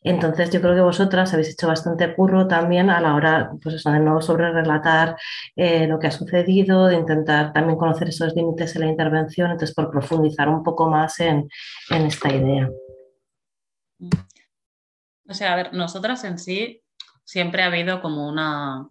[0.05, 3.99] Entonces, yo creo que vosotras habéis hecho bastante curro también a la hora pues de
[3.99, 5.17] no sobre relatar
[5.55, 9.75] eh, lo que ha sucedido, de intentar también conocer esos límites en la intervención, entonces
[9.75, 11.49] por profundizar un poco más en,
[11.89, 12.69] esta idea.
[15.27, 16.83] O sea, a ver, nosotras en sí
[17.23, 18.87] siempre ha habido como una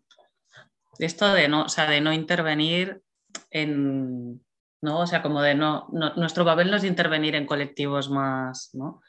[0.98, 3.02] esto de no, o sea, de no intervenir
[3.50, 4.44] en,
[4.82, 4.98] ¿no?
[4.98, 9.00] O sea, como de no, no, nuestro papel no es intervenir en colectivos más, ¿no?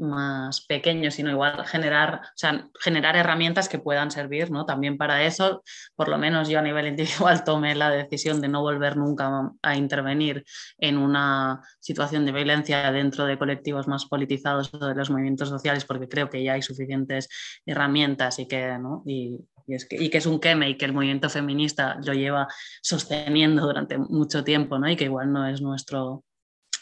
[0.00, 4.66] Más pequeños, sino igual generar, o sea, generar herramientas que puedan servir, ¿no?
[4.66, 5.62] También para eso,
[5.94, 9.76] por lo menos yo a nivel individual tomé la decisión de no volver nunca a
[9.76, 10.44] intervenir
[10.78, 15.84] en una situación de violencia dentro de colectivos más politizados o de los movimientos sociales,
[15.84, 17.28] porque creo que ya hay suficientes
[17.66, 19.02] herramientas y que, ¿no?
[19.06, 22.48] Y, es que, y que es un queme y que el movimiento feminista lo lleva
[22.82, 24.88] sosteniendo durante mucho tiempo, ¿no?
[24.90, 26.24] Y que igual no es nuestro,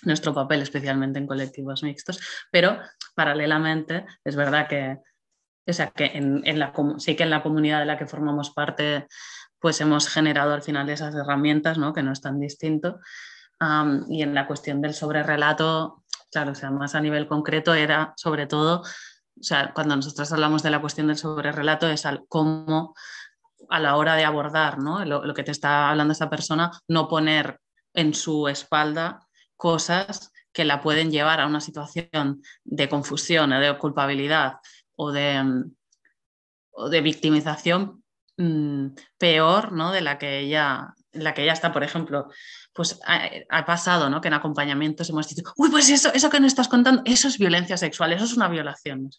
[0.02, 2.20] nuestro papel, especialmente en colectivos mixtos,
[2.50, 2.78] pero
[3.14, 4.98] paralelamente es verdad que,
[5.66, 9.06] o sea, que en, la, sí que en la comunidad de la que formamos parte,
[9.58, 11.92] pues hemos generado al final esas herramientas, ¿no?
[11.92, 13.00] que no es tan distinto.
[14.08, 18.46] y en la cuestión del sobrerelato, claro, o sea, más a nivel concreto era sobre
[18.46, 22.94] todo, o sea, cuando nosotros hablamos de la cuestión del sobrerelato es al cómo
[23.70, 25.04] a la hora de abordar ¿no?
[25.04, 27.60] lo que te está hablando esta persona, no poner
[27.94, 29.27] en su espalda
[29.58, 34.54] cosas que la pueden llevar a una situación de confusión o de culpabilidad
[34.96, 35.74] o de, mm,
[36.90, 38.02] de victimización
[38.38, 38.86] mm,
[39.18, 39.92] peor ¿no?
[39.92, 42.28] de la que ella la que ella está, por ejemplo,
[42.78, 43.00] pues
[43.50, 44.20] ha, pasado, ¿no?
[44.20, 47.36] Que en acompañamientos hemos dicho, uy, pues eso, eso que nos estás contando, eso es
[47.36, 49.10] violencia sexual, eso es una violación.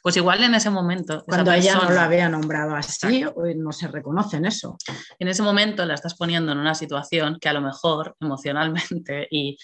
[0.00, 1.24] Pues igual en ese momento.
[1.26, 3.24] Cuando ella no lo había nombrado así,
[3.56, 4.76] no se reconoce en eso.
[5.18, 9.58] En ese momento la estás poniendo en una situación que a lo mejor emocionalmente y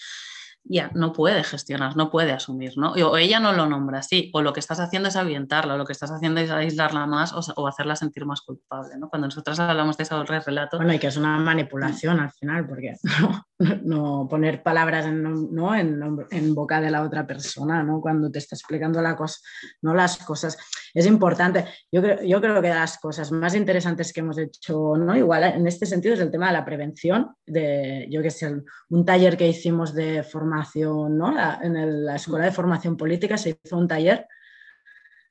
[0.69, 2.91] ya no puede gestionar, no puede asumir, ¿no?
[2.91, 5.85] O ella no lo nombra así, o lo que estás haciendo es avientarla, o lo
[5.85, 9.09] que estás haciendo es aislarla más o, hacerla sentir más culpable, ¿no?
[9.09, 10.77] Cuando nosotros hablamos de ese relato...
[10.77, 12.95] Bueno, y que es una manipulación al final, porque
[13.83, 15.75] no, poner palabras en, ¿no?
[15.75, 18.01] en, boca de la otra persona, ¿no?
[18.01, 19.39] Cuando te está explicando la cosa,
[19.81, 20.57] no las cosas.
[20.93, 21.65] Es importante.
[21.91, 25.15] Yo creo, yo creo que las cosas más interesantes que hemos hecho, ¿no?
[25.15, 28.55] Igual en este sentido es el tema de la prevención, de, yo que sé,
[28.89, 30.23] un taller que hicimos de
[30.65, 31.35] formación, ¿no?
[31.61, 34.27] en la Escuela de Formación Política se hizo un taller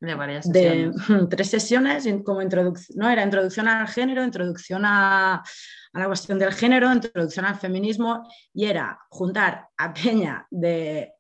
[0.01, 1.09] de varias sesiones.
[1.09, 3.09] De tres sesiones, como introducción, ¿no?
[3.09, 8.67] Era introducción al género, introducción a, a la cuestión del género, introducción al feminismo, y
[8.67, 11.13] era juntar a Peña de,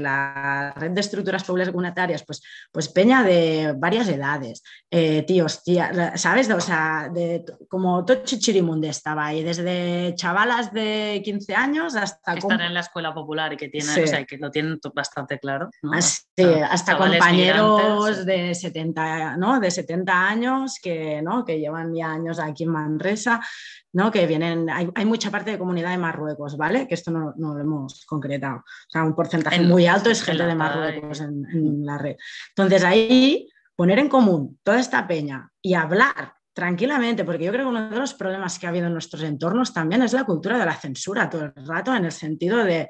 [0.00, 6.50] la red de estructuras comunitarias, pues, pues Peña de varias edades, eh, tíos, tía, ¿sabes?
[6.50, 12.34] O sea, de, como todo Chichirimunde estaba ahí, desde chavalas de 15 años hasta...
[12.34, 15.70] En la escuela popular y que, tienen, o sea, que lo tienen bastante claro.
[16.70, 19.60] hasta, compañeros de 70, ¿no?
[19.60, 21.44] de 70 años que, ¿no?
[21.44, 23.40] que llevan ya años aquí en Manresa.
[23.92, 24.10] ¿no?
[24.10, 26.86] que vienen, hay, mucha parte de comunidad de Marruecos, ¿vale?
[26.86, 28.58] Que esto no, lo hemos concretado.
[28.58, 32.16] O sea, un porcentaje muy alto es gente de Marruecos en, la red.
[32.50, 37.70] Entonces ahí poner en común toda esta peña y hablar tranquilamente, porque yo creo que
[37.70, 40.66] uno de los problemas que ha habido en nuestros entornos también es la cultura de
[40.66, 42.88] la censura todo el rato, en el sentido de,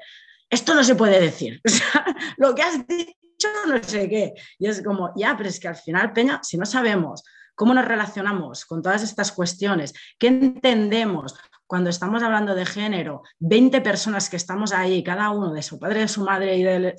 [0.49, 2.05] esto no se puede decir, o sea,
[2.37, 3.19] lo que has dicho
[3.67, 4.33] no sé qué.
[4.57, 7.23] Y es como, ya, pero es que al final, Peña, si no sabemos
[7.55, 11.35] cómo nos relacionamos con todas estas cuestiones, qué entendemos
[11.69, 15.99] cuando estamos hablando de género, 20 personas que estamos ahí, cada uno de su padre,
[15.99, 16.95] de su madre y de,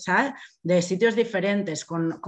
[0.63, 2.21] de sitios diferentes, con,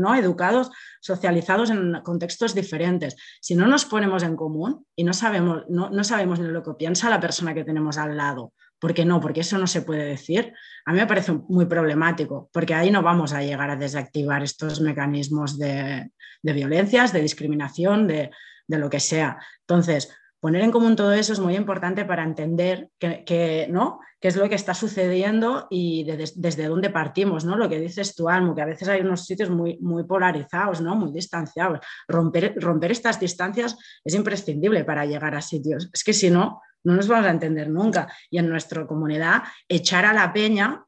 [0.00, 0.70] no educados,
[1.00, 3.16] socializados en contextos diferentes.
[3.40, 6.74] Si no nos ponemos en común y no sabemos, no, no sabemos ni lo que
[6.74, 9.20] piensa la persona que tenemos al lado, ¿Por qué no?
[9.20, 10.52] Porque eso no se puede decir.
[10.84, 14.82] A mí me parece muy problemático, porque ahí no vamos a llegar a desactivar estos
[14.82, 16.10] mecanismos de,
[16.42, 18.30] violencias, de discriminación, de,
[18.68, 19.38] lo que sea.
[19.60, 24.00] Entonces, poner en común todo eso es muy importante para entender que, ¿no?
[24.20, 27.56] qué es lo que está sucediendo y desde dónde partimos, ¿no?
[27.56, 30.96] Lo que dices tú, Almo, que a veces hay unos sitios muy, muy polarizados, ¿no?
[30.96, 31.80] Muy distanciados.
[32.08, 35.90] Romper, romper estas distancias es imprescindible para llegar a sitios.
[35.92, 38.12] Es que si no, no nos vamos a entender nunca.
[38.30, 40.86] Y en nuestra comunidad, echar a la peña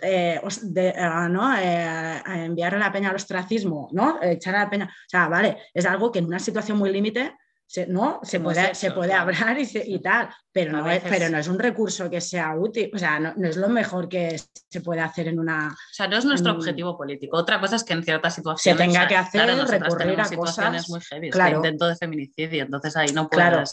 [0.00, 0.40] eh,
[0.76, 1.56] eh, ¿no?
[1.58, 4.22] Eh, enviar a la peña al ostracismo, ¿no?
[4.22, 7.34] echar a la peña, o sea, vale, es algo que en una situación muy límite
[7.68, 8.18] se, ¿no?
[8.22, 12.08] se puede, se puede hablar y, tal, pero no, es, pero no es un recurso
[12.08, 14.40] que sea útil, o sea, no, es lo mejor que
[14.70, 15.68] se puede hacer en una...
[15.68, 17.36] O sea, no es nuestro objetivo político.
[17.36, 18.80] Otra cosa es que en ciertas situaciones...
[18.80, 20.88] Se tenga que hacer, recurrir a cosas...
[20.88, 21.56] muy heavy, claro.
[21.56, 23.44] intento de feminicidio, entonces ahí no puedes...
[23.44, 23.64] Claro.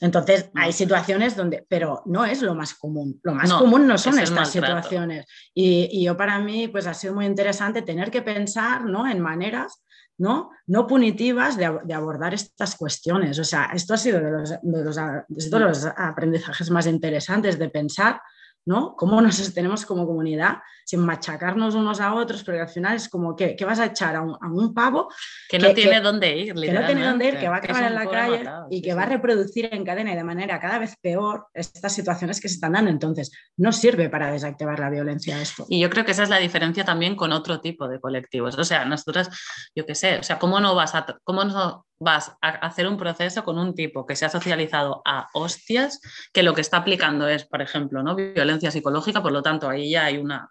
[0.00, 3.20] Entonces, hay situaciones donde, pero no es lo más común.
[3.22, 5.26] Lo más común no son estas situaciones.
[5.54, 9.08] Y, y, yo para mí, pues ha sido muy interesante tener que pensar ¿no?
[9.08, 9.81] en maneras
[10.18, 10.50] ¿no?
[10.66, 13.38] no punitivas de, abordar estas cuestiones.
[13.38, 14.96] O sea, esto ha sido de los, de los,
[15.28, 18.20] de los aprendizajes más interesantes de pensar
[18.64, 18.94] ¿no?
[18.96, 22.44] ¿Cómo nos sostenemos como comunidad sin machacarnos unos a otros?
[22.44, 25.08] Porque al final es como que, vas a echar a un, pavo
[25.48, 27.94] que, no tiene dónde ir, que no tiene dónde ir, que va a acabar en
[27.94, 31.46] la calle y que va a reproducir en cadena y de manera cada vez peor
[31.54, 32.90] estas situaciones que se están dando.
[32.90, 35.66] Entonces, no sirve para desactivar la violencia esto.
[35.68, 38.58] Y yo creo que esa es la diferencia también con otro tipo de colectivos.
[38.58, 39.30] O sea, nosotras,
[39.74, 42.96] yo qué sé, o sea, ¿cómo no vas a, cómo no vas a hacer un
[42.96, 46.00] proceso con un tipo que se ha socializado a hostias,
[46.32, 48.14] que lo que está aplicando es, por ejemplo, ¿no?
[48.14, 50.50] violencia psicológica, por lo tanto ahí ya hay una,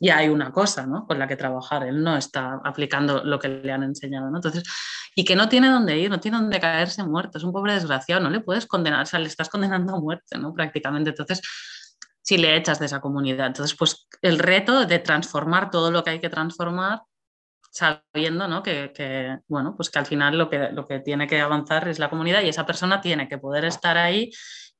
[0.00, 1.06] ya hay una cosa ¿no?
[1.06, 4.30] con la que trabajar, él no está aplicando lo que le han enseñado.
[4.30, 4.38] ¿no?
[4.38, 4.64] Entonces,
[5.14, 8.22] y que no tiene dónde ir, no tiene dónde caerse muerto, es un pobre desgraciado,
[8.22, 10.52] no le puedes condenar, o sea, le estás condenando a muerte, ¿no?
[10.52, 11.10] prácticamente.
[11.10, 11.40] Entonces,
[12.22, 13.48] si le echas de esa comunidad.
[13.48, 17.02] Entonces, pues el reto de transformar todo lo que hay que transformar
[17.70, 18.62] sabiendo ¿no?
[18.62, 22.10] que, bueno, pues que al final lo que, lo que tiene que avanzar es la
[22.10, 24.30] comunidad y esa persona tiene que poder estar ahí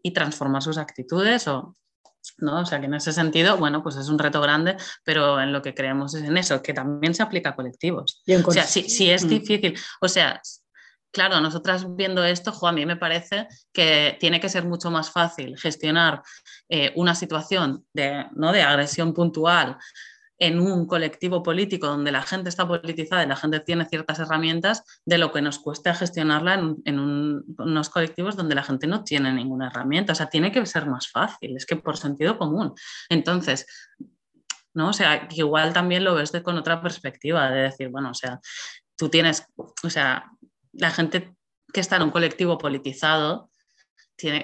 [0.02, 1.76] y transformar sus actitudes o,
[2.38, 2.60] ¿no?
[2.60, 5.62] O sea que en ese sentido, bueno, pues es un reto grande, pero en lo
[5.62, 8.22] que creemos es en eso, que también se aplica a colectivos.
[8.44, 9.28] O sea, si, es mm.
[9.28, 10.40] difícil, o sea,
[11.12, 15.56] claro, nosotras viendo esto, a mí me parece que tiene que ser mucho más fácil
[15.58, 16.22] gestionar
[16.68, 18.52] eh, una situación de, ¿no?
[18.52, 19.78] de agresión puntual
[20.40, 24.82] en un colectivo político donde la gente está politizada y la gente tiene ciertas herramientas,
[25.04, 26.98] de lo que nos cuesta gestionarla en,
[27.58, 30.14] unos colectivos donde la gente no tiene ninguna herramienta.
[30.14, 32.72] O sea, tiene que ser más fácil, es que por sentido común.
[33.10, 33.66] Entonces,
[34.72, 34.88] ¿no?
[34.88, 38.40] O sea, igual también lo ves con otra perspectiva, de decir, bueno, o sea,
[38.96, 40.30] tú tienes, o sea,
[40.72, 41.34] la gente
[41.72, 43.49] que está en un colectivo politizado,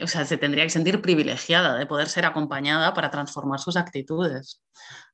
[0.02, 4.62] o sea, se tendría que sentir privilegiada de poder ser acompañada para transformar sus actitudes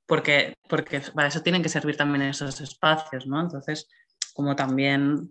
[0.07, 3.41] porque, porque para eso tienen que servir también esos espacios, ¿no?
[3.41, 3.89] Entonces,
[4.35, 5.31] como también,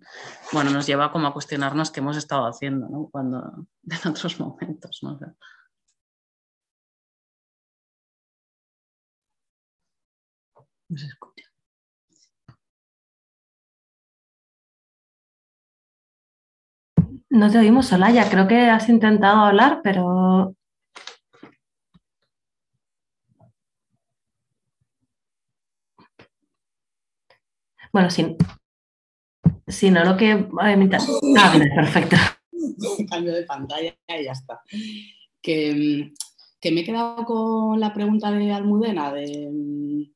[0.52, 3.10] bueno, nos lleva como a cuestionarnos qué hemos estado haciendo, ¿no?
[3.12, 4.99] Cuando, en otros momentos.
[5.03, 5.20] No
[10.98, 11.51] se escucha.
[17.32, 18.30] No te oímos, Solaya.
[18.30, 20.53] Creo que has intentado hablar, pero
[27.94, 28.38] Bueno, si,
[29.68, 30.48] si no lo que...
[30.60, 32.16] Ah, perfecto.
[33.10, 34.62] Cambio de pantalla y ya está.
[35.41, 36.14] Que,
[36.62, 40.14] que, me he quedado con la pregunta de Almudena de mm,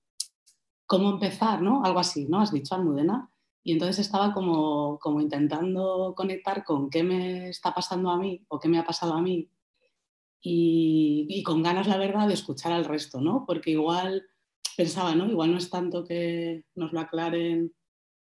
[0.86, 1.84] cómo empezar, ¿no?
[1.84, 2.40] Algo así, ¿no?
[2.40, 3.30] Has dicho Almudena.
[3.68, 8.60] Y entonces estaba como, como intentando conectar con qué me está pasando a mí o
[8.60, 9.50] qué me ha pasado a mí
[10.40, 13.44] y, con ganas, la verdad, de escuchar al resto, ¿no?
[13.48, 14.28] Porque igual
[14.78, 15.28] pensaba, ¿no?
[15.28, 17.74] Igual no es tanto que nos lo aclaren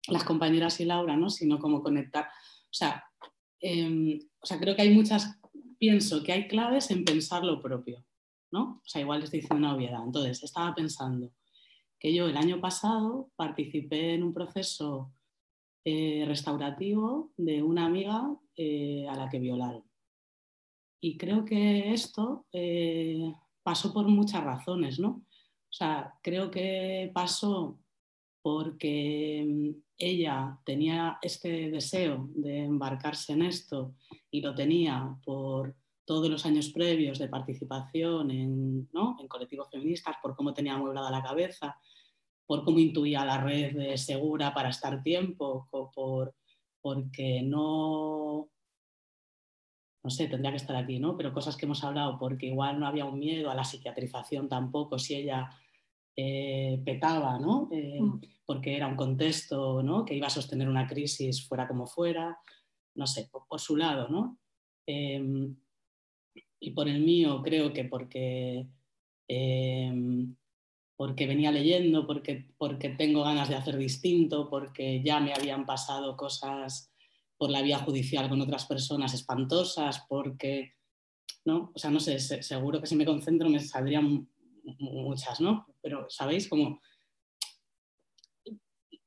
[0.09, 1.31] las compañeras y Laura, ¿no?
[1.31, 2.25] Sino como conectar.
[2.25, 3.03] O sea,
[3.61, 5.41] em, o sea, creo que hay muchas,
[5.79, 8.05] pienso que hay claves en pensar lo propio,
[8.51, 8.83] ¿no?
[8.85, 10.03] O sea, igual les diciendo una obviedad.
[10.05, 11.33] Entonces, estaba pensando
[11.99, 15.11] que yo el año pasado participé en un proceso
[15.85, 19.85] eh, restaurativo de una amiga eh, a la que violaron.
[21.01, 23.33] Y creo que esto eh,
[23.63, 25.09] pasó por muchas razones, ¿no?
[25.09, 27.79] O sea, creo que pasó
[28.43, 33.95] porque mm, ella tenía este deseo de embarcarse en esto
[34.31, 35.75] y lo tenía por
[36.05, 38.89] todos los años previos de participación en,
[39.19, 41.79] en colectivos feministas, por cómo tenía amueblada la cabeza,
[42.51, 46.35] por cómo intuía la red de segura para estar tiempo, por,
[46.81, 48.51] porque no,
[50.03, 51.17] no sé, tendría que estar aquí, ¿no?
[51.17, 54.99] Pero cosas que hemos hablado, porque igual no había un miedo a la psiquiatrización tampoco,
[54.99, 55.49] si ella
[56.17, 57.69] eh, petaba, ¿no?
[57.71, 58.21] Eh, mm.
[58.45, 60.05] Porque era un contexto, ¿no?
[60.05, 62.37] Que iba a sostener una crisis fuera como fuera,
[62.97, 64.41] no sé, por, su lado, ¿no?
[64.89, 65.55] Em,
[66.59, 68.67] y por el mío creo que porque,
[69.29, 70.35] em,
[71.01, 76.15] porque venía leyendo, porque, porque tengo ganas de hacer distinto, porque ya me habían pasado
[76.15, 76.93] cosas
[77.39, 80.75] por la vía judicial con otras personas espantosas, porque,
[81.47, 81.73] ¿no?
[81.75, 84.29] O sea, no sé, seguro que si me concentro me saldrían
[84.79, 85.65] muchas, ¿no?
[85.81, 86.47] Pero, ¿sabéis?
[86.51, 86.83] Como...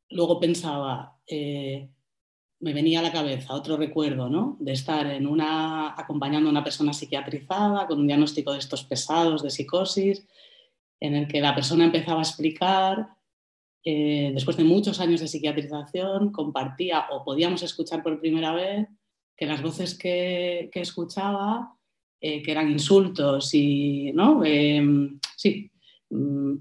[0.09, 1.91] Luego pensaba, eh,
[2.61, 4.57] me venía a la cabeza otro recuerdo, ¿no?
[4.59, 9.43] De estar en una, acompañando a una persona psiquiatrizada con un diagnóstico de estos pesados
[9.43, 10.25] de psicosis,
[11.03, 13.09] en el que la persona empezaba a explicar,
[13.83, 18.87] eh, después de muchos años de psiquiatrización, compartía o podíamos escuchar por primera vez
[19.35, 21.77] que las voces que, que escuchaba
[22.21, 24.45] eh, que eran insultos y, ¿no?
[24.45, 25.69] Em, sí,
[26.09, 26.53] mm,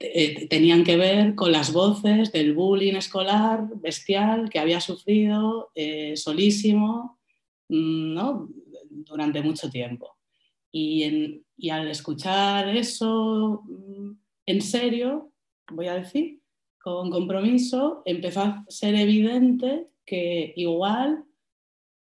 [0.00, 5.70] eh, tenían que ver con las voces del bullying escolar bestial que había sufrido
[6.14, 7.18] solísimo
[7.70, 8.50] mm, ¿no?
[8.90, 10.18] durante mucho tiempo.
[10.70, 14.12] Y, y, al escuchar eso mm,
[14.46, 15.32] en serio,
[15.70, 16.40] voy a decir,
[16.78, 21.24] con compromiso, empezó a ser evidente que igual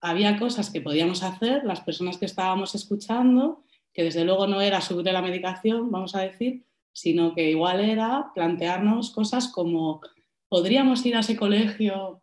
[0.00, 4.80] había cosas que podíamos hacer, las personas que estábamos escuchando, que desde luego no era
[4.80, 10.00] subir la medicación, vamos a decir, sino que igual era plantearnos cosas como,
[10.48, 12.22] podríamos ir a ese colegio,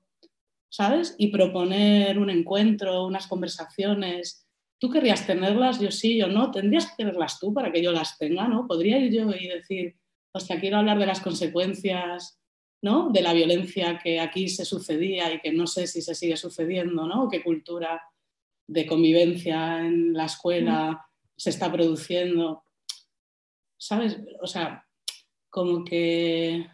[0.69, 1.15] ¿sabes?
[1.17, 4.46] Y proponer un encuentro, unas conversaciones.
[4.79, 5.79] ¿Tú querrías tenerlas?
[5.79, 6.51] Yo sí, yo no.
[6.51, 8.47] ¿Tendrías que tenerlas tú para que yo las tenga?
[8.47, 8.67] ¿no?
[8.67, 9.95] ¿Podría ir yo y decir,
[10.31, 12.39] hostia, quiero hablar de las consecuencias
[12.81, 13.09] ¿no?
[13.09, 17.07] de la violencia que aquí se sucedía y que no sé si se sigue sucediendo,
[17.07, 17.27] ¿no?
[17.27, 18.01] qué cultura
[18.67, 22.63] de convivencia en la escuela se está produciendo.
[23.77, 24.19] ¿Sabes?
[24.41, 24.85] O sea,
[25.49, 26.67] como que,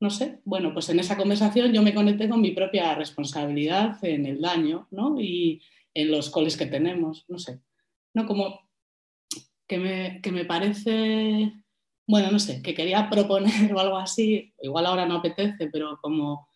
[0.00, 4.26] no sé, bueno, pues en esa conversación yo me conecté con mi propia responsabilidad en
[4.26, 5.20] el daño, ¿no?
[5.20, 5.62] Y
[6.00, 7.60] en los coles que tenemos, no sé.
[8.14, 8.68] No, como
[9.66, 11.52] que me, que me parece
[12.08, 16.48] bueno, no sé, que quería proponer o algo así, igual ahora no apetece, pero como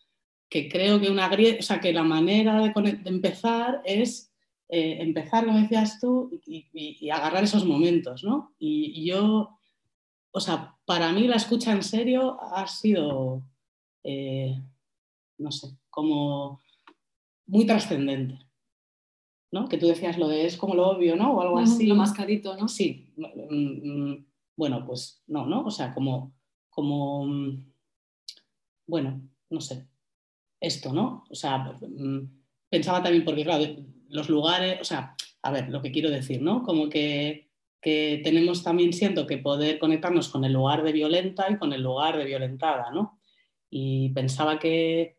[0.49, 2.73] que creo que una o sea, que la manera de,
[3.05, 4.33] empezar es
[4.69, 8.55] eh, empezar, como decías tú, y, agarrar esos momentos, ¿no?
[8.59, 9.59] Y, yo,
[10.31, 13.43] o sea, para mí la escucha en serio ha sido,
[14.05, 14.59] eh,
[15.39, 16.61] no sé, como
[17.47, 18.39] muy trascendente.
[19.53, 19.69] ¿No?
[19.69, 21.35] Que tú decías lo de es como lo obvio, ¿no?
[21.35, 21.87] O algo así.
[21.87, 22.67] Lo mascarito, ¿no?
[22.67, 23.13] Sí.
[23.17, 24.27] Mm, mm,
[24.57, 25.65] bueno, pues no, ¿no?
[25.65, 26.35] O sea, como,
[26.71, 27.73] como, mm,
[28.87, 29.87] bueno, no sé,
[30.61, 31.25] esto, ¿no?
[31.31, 31.79] O sea,
[32.69, 33.65] pensaba también, porque claro,
[34.09, 36.63] los lugares, o sea, a ver, lo que quiero decir, ¿no?
[36.63, 37.51] Como que,
[37.83, 42.17] tenemos también, siento que poder conectarnos con el lugar de violenta y con el lugar
[42.17, 43.19] de violentada, ¿no?
[43.69, 45.19] Y pensaba que,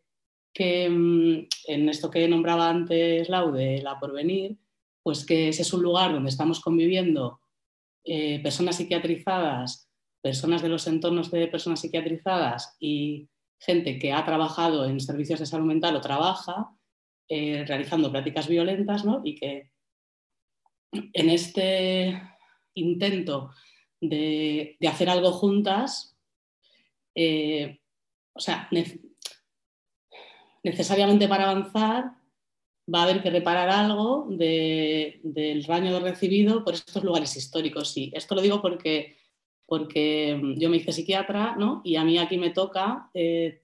[0.54, 4.56] que mm, en esto que nombraba antes Lau de la porvenir,
[5.02, 7.40] pues que ese es un lugar donde estamos conviviendo
[8.04, 9.90] eh, personas psiquiatrizadas,
[10.22, 13.28] personas de los entornos de personas psiquiatrizadas y
[13.58, 16.70] gente que ha trabajado en servicios de salud mental o trabaja
[17.28, 19.22] eh, realizando prácticas violentas ¿no?
[19.24, 19.70] y que
[20.92, 22.22] en este
[22.74, 23.50] intento
[24.00, 26.16] de, hacer algo juntas,
[27.14, 27.80] eh,
[28.34, 28.68] o sea,
[30.64, 32.14] necesariamente para avanzar
[32.92, 37.96] va a haber que reparar algo del daño recibido por estos lugares históricos.
[37.96, 39.16] Y esto lo digo porque,
[39.66, 41.80] porque mm, yo me hice psiquiatra ¿no?
[41.84, 43.62] y a mí aquí me toca eh,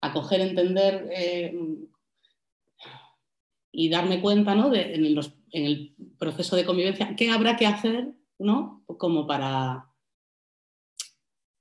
[0.00, 1.54] acoger, entender eh,
[3.72, 4.70] y darme cuenta ¿no?
[4.70, 8.84] de, en, en, el proceso de convivencia qué habrá que hacer ¿no?
[8.86, 9.91] como para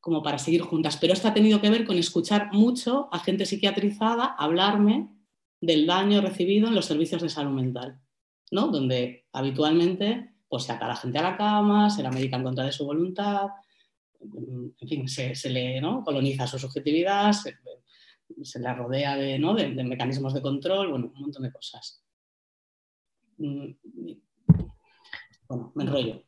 [0.02, 0.98] como para seguir juntas.
[1.00, 5.10] Pero esto ha tenido que ver con escuchar mucho a gente psiquiatrizada hablarme
[5.62, 8.02] del daño recibido en los servicios de salud mental,
[8.50, 8.68] ¿no?
[8.68, 12.66] donde habitualmente pues, se a la gente a la cama, se la medica en contra
[12.66, 13.48] de su voluntad,
[14.20, 17.56] en fin, se, le coloniza su subjetividad, se,
[18.44, 19.54] se la rodea de, ¿no?
[19.54, 22.04] de, mecanismos de control, bueno, un montón de cosas.
[25.52, 26.24] Bueno, me enrollo.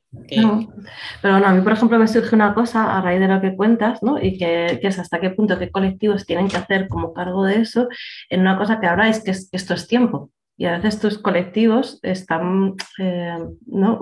[1.21, 3.55] pero bueno, a mí, por ejemplo, me surge una cosa a raíz de lo que
[3.55, 4.21] cuentas, ¿no?
[4.21, 7.87] Y que, es hasta qué punto, qué colectivos tienen que hacer como cargo de eso,
[8.29, 10.29] en una cosa que habláis, que, es, que esto es tiempo.
[10.55, 13.37] Y a veces estos colectivos están eh,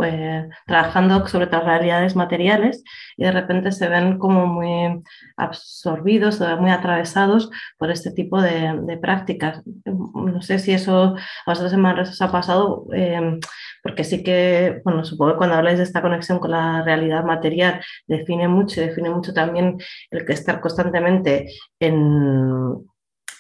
[0.04, 2.84] eh, trabajando sobre otras realidades materiales
[3.16, 5.02] y de repente se ven como muy
[5.38, 9.64] absorbidos o muy atravesados por este tipo de, prácticas.
[9.86, 11.16] No sé si eso
[11.46, 13.40] a vosotros en os ha pasado, eh,
[13.82, 17.82] porque sí que, bueno, supongo que cuando habláis de esta conexión con la realidad material
[18.08, 19.78] define mucho, define mucho también
[20.12, 21.48] el que estar constantemente
[21.80, 22.91] en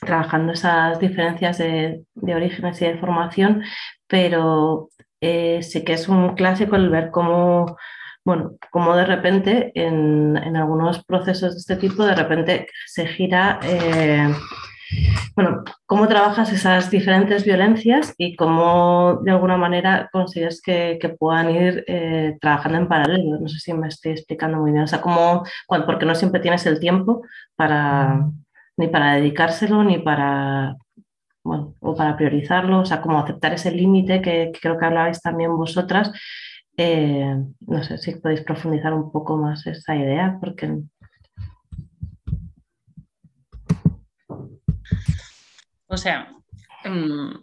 [0.02, 3.64] trabajando esas diferencias de, orígenes y de formación,
[4.08, 4.90] pero
[5.22, 7.78] eh, sí que es un clásico el ver cómo,
[8.26, 14.34] bueno, cómo de repente en, algunos procesos de este tipo, de repente se gira, eh,
[15.36, 21.84] bueno, cómo trabajas esas diferentes violencias y cómo de alguna manera consigues que, puedan ir
[21.88, 23.40] eh, trabajando en paralelo.
[23.40, 24.84] No sé si me estoy explicando muy bien.
[24.84, 27.22] O sea, cómo, porque no siempre tienes el tiempo
[27.56, 28.26] para,
[28.82, 30.76] ni para dedicárselo, ni para,
[31.44, 32.80] bueno, o para priorizarlo.
[32.80, 36.12] O sea, cómo aceptar ese límite que, creo que hablabais también vosotras.
[36.78, 40.82] Eh, no sé si podéis profundizar un poco más esa idea, porque
[45.88, 46.32] O sea,
[46.86, 47.36] mm,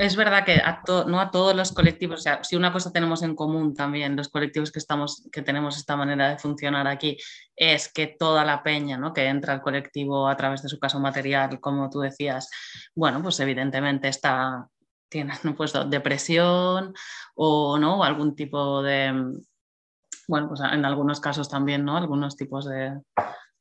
[0.00, 0.62] es verdad que
[1.06, 4.30] no a todos los colectivos, o sea, si una cosa tenemos en común también, los
[4.30, 7.18] colectivos que, tenemos esta manera de funcionar aquí,
[7.54, 9.12] es que toda la peña ¿no?
[9.12, 12.48] que entra al colectivo a través de su caso material, como tú decías,
[12.94, 14.66] bueno, pues evidentemente está,
[15.10, 16.94] tiene pues, depresión
[17.34, 18.02] o, ¿no?
[18.02, 19.12] algún tipo de,
[20.28, 21.98] bueno, pues en algunos casos también, ¿no?
[21.98, 22.98] Algunos tipos de,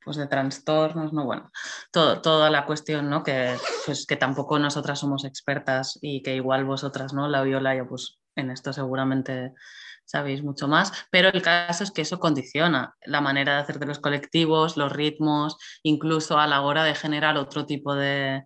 [0.04, 1.52] pues de trastornos, no bueno,
[1.92, 3.24] toda la cuestión, ¿no?
[3.24, 3.56] Que,
[3.86, 7.28] pues, que tampoco nosotras somos expertas y que igual vosotras, ¿no?
[7.28, 9.54] La viola, yo pues en esto seguramente
[10.06, 13.86] sabéis mucho más, pero el caso es que eso condiciona la manera de hacer de
[13.86, 18.44] los colectivos, los ritmos, incluso a la hora de generar otro tipo de,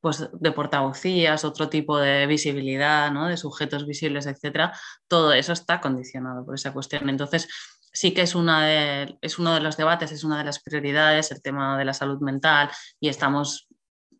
[0.00, 3.26] pues, de portavocías, otro tipo de visibilidad, ¿no?
[3.28, 4.72] de sujetos visibles, etcétera,
[5.06, 7.10] todo eso está condicionado por esa cuestión.
[7.10, 7.48] Entonces,
[7.94, 11.40] sí que es, una es uno de los debates, es una de las prioridades, el
[11.40, 12.68] tema de la salud mental,
[13.00, 13.68] y estamos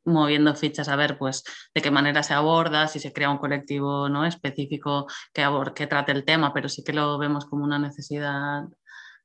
[0.05, 1.44] moviendo fichas a ver pues
[1.74, 4.24] de qué manera se aborda, si se crea un colectivo ¿no?
[4.26, 8.64] específico que, que trate el tema, pero sí que lo vemos como una necesidad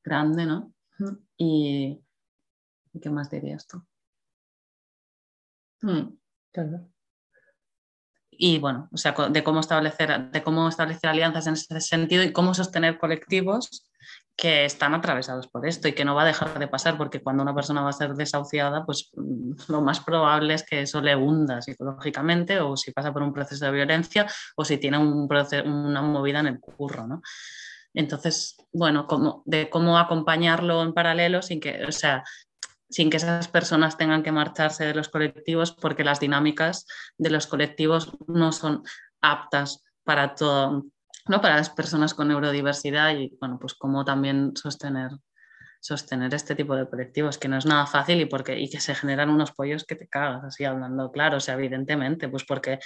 [0.03, 0.73] grande, ¿no?
[1.37, 2.01] Y,
[3.01, 3.81] ¿qué más dirías tú?
[5.81, 6.17] Hmm,
[8.31, 12.31] y bueno, o sea, de cómo establecer, de cómo establecer alianzas en ese sentido y
[12.31, 13.89] cómo sostener colectivos
[14.39, 17.43] que están atravesados por esto y que no va a dejar de pasar porque cuando
[17.43, 21.15] una persona va a ser desahuciada, pues mm, lo más probable es que eso le
[21.15, 24.25] hunda psicológicamente o si pasa por un proceso de violencia
[24.55, 27.21] o si tiene un una movida en el curro, ¿no?
[27.93, 32.23] Entonces, bueno, como, de cómo acompañarlo en paralelo sin que, o sea,
[32.89, 36.85] sin que esas personas tengan que marcharse de los colectivos porque las dinámicas
[37.17, 38.83] de los colectivos no son
[39.21, 40.85] aptas para todo,
[41.27, 41.41] ¿no?
[41.41, 45.11] para las personas con neurodiversidad y bueno, pues cómo también sostener,
[45.79, 48.95] sostener este tipo de colectivos, que no es nada fácil y, porque, y que se
[48.95, 52.79] generan unos pollos que te cagas, así hablando claro, o sea, evidentemente, pues porque,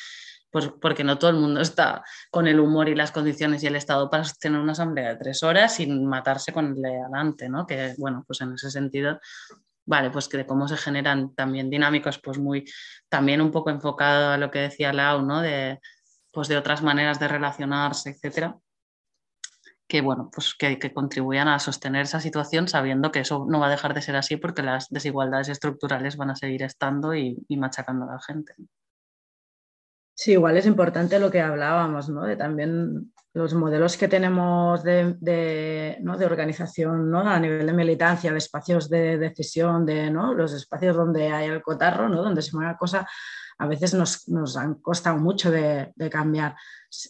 [0.52, 3.76] pues porque no todo el mundo está con el humor y las condiciones y el
[3.76, 7.66] estado para sostener una asamblea de tres horas sin matarse con el de adelante, ¿no?
[7.66, 9.20] Que bueno, pues en ese sentido
[9.86, 12.66] vale, pues que de cómo se generan también dinámicos, pues muy,
[13.10, 15.42] también un poco enfocado a lo que decía Lau, ¿no?
[15.42, 15.80] De,
[16.34, 18.58] pues de otras maneras de relacionarse, etcétera,
[19.88, 23.70] que bueno, pues que, contribuyan a sostener esa situación sabiendo que eso no va a
[23.70, 28.14] dejar de ser así porque las desigualdades estructurales van a seguir estando y, machacando a
[28.14, 28.56] la gente.
[30.16, 32.24] Sí, igual es importante lo que hablábamos, ¿no?
[32.24, 36.18] De también los modelos que tenemos de, de, ¿no?
[36.18, 37.20] de organización ¿no?
[37.22, 40.36] a nivel de militancia, de espacios de decisión, de ¿no?
[40.36, 42.22] los espacios donde hay el cotarro, ¿no?
[42.22, 43.08] donde se mueve la cosa,
[43.58, 46.56] a veces nos, nos han costado mucho de, cambiar.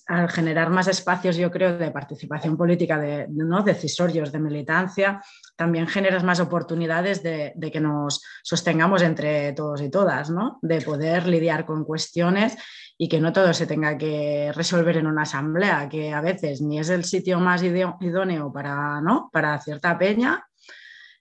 [0.07, 3.63] Al generar más espacios, yo creo, de participación política, de ¿no?
[3.63, 5.21] decisorios, de militancia,
[5.57, 10.59] también generas más oportunidades de, que nos sostengamos entre todos y todas, ¿no?
[10.61, 12.55] de poder lidiar con cuestiones
[12.97, 16.79] y que no todo se tenga que resolver en una asamblea, que a veces ni
[16.79, 19.29] es el sitio más idóneo para, ¿no?
[19.33, 20.45] para cierta peña,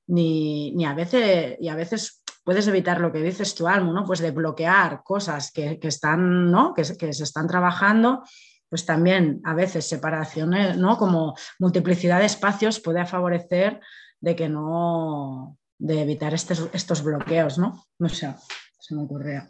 [0.06, 4.04] ni, ni a veces, y a veces puedes evitar lo que dices tú, Almo, ¿no?
[4.04, 6.74] Pues de bloquear cosas que, están, ¿no?
[6.74, 8.22] Que, que, se están trabajando,
[8.68, 10.96] pues también a veces separaciones, ¿no?
[10.96, 13.80] Como multiplicidad de espacios puede favorecer
[14.20, 17.84] de que no, de evitar estos, estos bloqueos, ¿no?
[17.98, 18.34] No sé,
[18.78, 19.48] se me ocurría.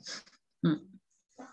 [0.62, 0.92] Mm.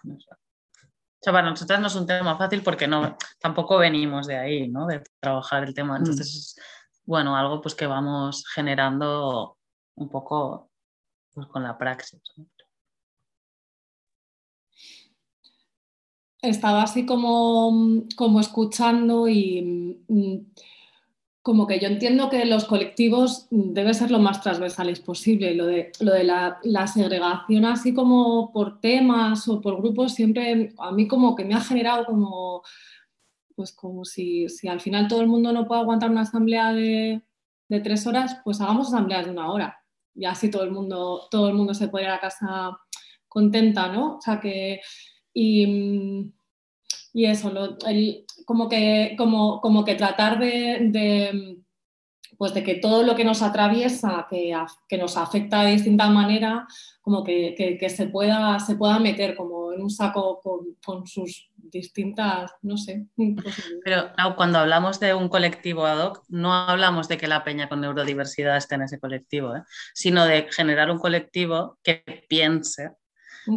[0.06, 4.70] O sea, para nosotras no es un tema fácil porque no, tampoco venimos de ahí,
[4.70, 4.88] ¿no?
[4.88, 5.96] De trabajar el tema.
[5.96, 5.98] Mm.
[5.98, 6.56] Entonces,
[7.04, 9.58] bueno, algo pues que vamos generando
[9.96, 10.69] un poco
[11.48, 12.22] con la praxis.
[16.42, 20.38] Estaba así como, como escuchando y mm,
[21.42, 25.56] como que yo entiendo que los colectivos deben ser lo más transversales posible.
[25.56, 30.92] Lo de, lo de la, segregación así como por temas o por grupos siempre a
[30.92, 32.62] mí como que me ha generado como,
[33.56, 37.22] pues como si, al final todo el mundo no puede aguantar una asamblea de,
[37.68, 39.79] de tres horas, pues hagamos asambleas de una hora
[40.20, 42.78] y así todo el mundo, todo el mundo se puede ir a casa
[43.28, 44.18] contenta, ¿no?
[44.18, 44.82] O sea que,
[45.34, 46.34] y,
[47.14, 47.52] eso,
[48.46, 51.58] como, que, como, como que tratar de,
[52.40, 54.56] pues de que todo lo que nos atraviesa, que,
[54.88, 56.66] que nos afecta de distinta manera,
[57.02, 61.52] como que, que, se, pueda, se pueda meter como en un saco con, con sus
[61.58, 63.08] distintas, no sé.
[63.84, 67.82] Pero cuando hablamos de un colectivo ad hoc, no hablamos de que la peña con
[67.82, 69.64] neurodiversidad esté en ese colectivo, ¿eh?
[69.94, 72.92] sino de generar un colectivo que piense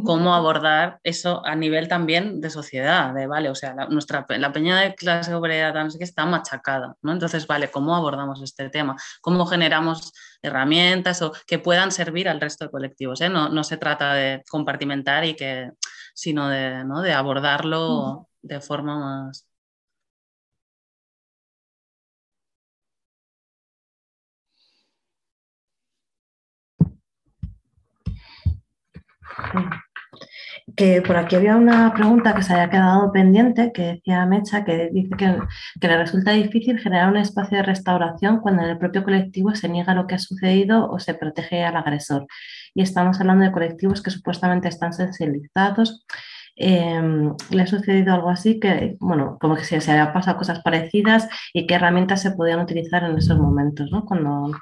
[0.05, 4.53] cómo abordar eso a nivel también de sociedad, de, vale, o sea, la, nuestra, la
[4.53, 7.13] peña de clase obrera que está machacada, ¿no?
[7.13, 8.97] Entonces, vale, ¿cómo abordamos este tema?
[9.21, 13.21] ¿Cómo generamos herramientas o que puedan servir al resto de colectivos?
[13.21, 13.29] Eh?
[13.29, 15.71] No, no, se trata de compartimentar y que,
[16.15, 17.03] sino de, ¿no?
[17.03, 19.47] de abordarlo de forma más...
[30.77, 34.91] Que por aquí había una pregunta que se había quedado pendiente, que decía Mecha, que
[34.93, 39.55] dice que, le resulta difícil generar un espacio de restauración cuando en el propio colectivo
[39.55, 42.27] se niega lo que ha sucedido o se protege al agresor.
[42.75, 46.07] Y estamos hablando de colectivos que supuestamente están sensibilizados.
[46.57, 50.63] Em, le ha sucedido algo así, que, bueno, como que se, se había pasado cosas
[50.63, 54.05] parecidas y qué herramientas se podían utilizar en esos momentos, ¿no?
[54.05, 54.53] Cuando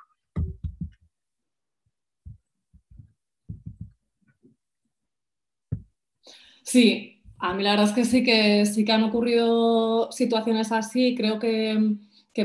[6.70, 11.16] Sí, a mí la verdad es que sí que sí que han ocurrido situaciones así.
[11.16, 11.96] Creo que,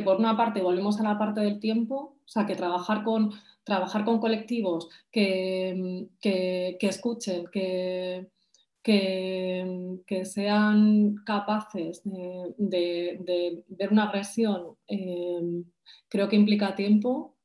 [0.04, 3.32] por una parte volvemos a la parte del tiempo, o sea, que trabajar con,
[3.64, 6.10] trabajar con colectivos que,
[6.82, 8.28] escuchen, que,
[8.82, 15.66] que, sean capaces de, ver una agresión, em,
[16.10, 17.36] creo que implica tiempo.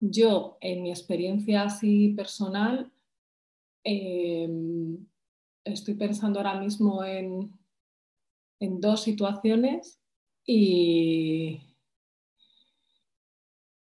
[0.00, 2.90] Yo, en mi experiencia así personal,
[3.84, 5.06] em,
[5.64, 7.58] estoy pensando ahora mismo en,
[8.60, 9.98] dos situaciones
[10.44, 11.60] y,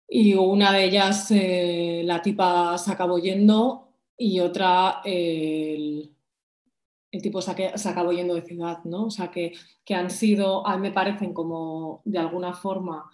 [0.08, 6.16] y una de ellas eh, la tipa se acabó yendo y otra el,
[7.22, 9.08] tipo se, acabó yendo de ciudad, ¿no?
[9.08, 9.54] O sea, que,
[9.94, 13.10] han sido, a mí me parecen como de alguna forma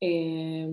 [0.00, 0.68] eh,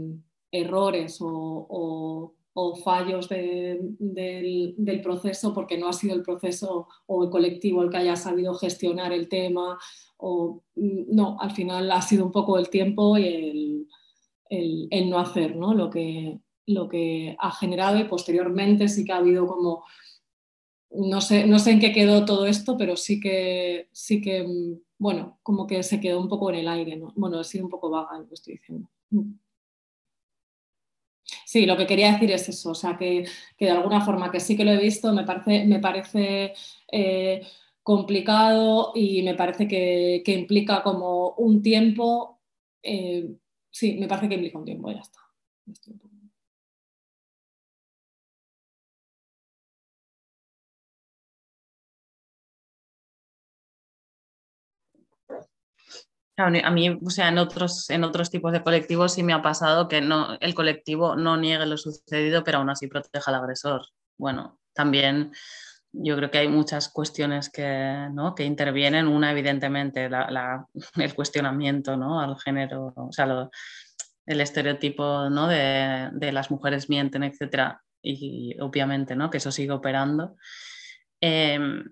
[0.51, 2.35] errores o
[2.83, 8.15] fallos del, proceso porque no ha sido el proceso o el colectivo el que haya
[8.15, 9.77] sabido gestionar el tema
[10.17, 13.85] o mm, no, al final ha sido un poco el tiempo y
[14.49, 15.73] el, no hacer ¿no?
[15.73, 19.83] Lo, que, lo que ha generado y posteriormente sí que ha habido como
[20.91, 24.79] no sé, no sé en qué quedó todo esto, pero sí que, sí que, mm,
[24.97, 27.11] bueno, como que se quedó un poco en el aire, ¿no?
[27.17, 28.89] Bueno, ha sido un poco vaga lo que estoy diciendo.
[31.45, 33.25] Sí, lo que quería decir es eso, o sea, que,
[33.59, 36.53] de alguna forma que sí que lo he visto, me parece, me parece
[36.91, 37.41] eh,
[37.83, 42.39] complicado y me parece que, implica como un tiempo,
[42.83, 43.35] eh,
[43.71, 45.19] sí, me parece que implica un tiempo, ya está.
[56.37, 59.87] A mí, o sea, en otros, en otros tipos de colectivos sí me ha pasado
[59.87, 63.83] que no, el colectivo no niegue lo sucedido, pero aún así proteja al agresor.
[64.17, 65.31] Bueno, también
[65.93, 68.35] yo creo que hay muchas cuestiones que, ¿no?
[68.35, 69.07] que intervienen.
[69.07, 70.67] Una, evidentemente, la,
[70.97, 72.19] el cuestionamiento ¿no?
[72.19, 73.49] al género, o sea,
[74.25, 75.47] el estereotipo ¿no?
[75.47, 79.29] de, de, las mujeres mienten, etcétera, y obviamente ¿no?
[79.29, 80.35] que eso sigue operando.
[81.21, 81.83] Em,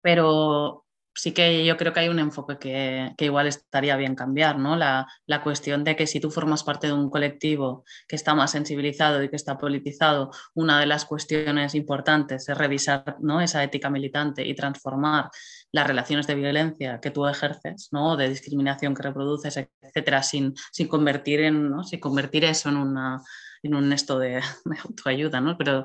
[0.00, 0.83] pero
[1.14, 4.76] sí que yo creo que hay un enfoque que, igual estaría bien cambiar, ¿no?
[4.76, 5.06] La,
[5.42, 9.28] cuestión de que si tú formas parte de un colectivo que está más sensibilizado y
[9.28, 13.40] que está politizado, una de las cuestiones importantes es revisar ¿no?
[13.40, 15.30] esa ética militante y transformar
[15.72, 18.16] las relaciones de violencia que tú ejerces, ¿no?
[18.16, 21.84] de discriminación que reproduces, etcétera, sin, sin convertir, en, ¿no?
[21.84, 23.20] sin convertir eso en, una,
[23.62, 24.40] en un esto de,
[24.84, 25.58] autoayuda, ¿no?
[25.58, 25.84] Pero,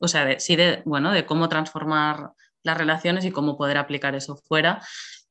[0.00, 2.32] o sea, de, sí de, bueno, de cómo transformar
[2.62, 4.82] las relaciones y cómo poder aplicar eso fuera.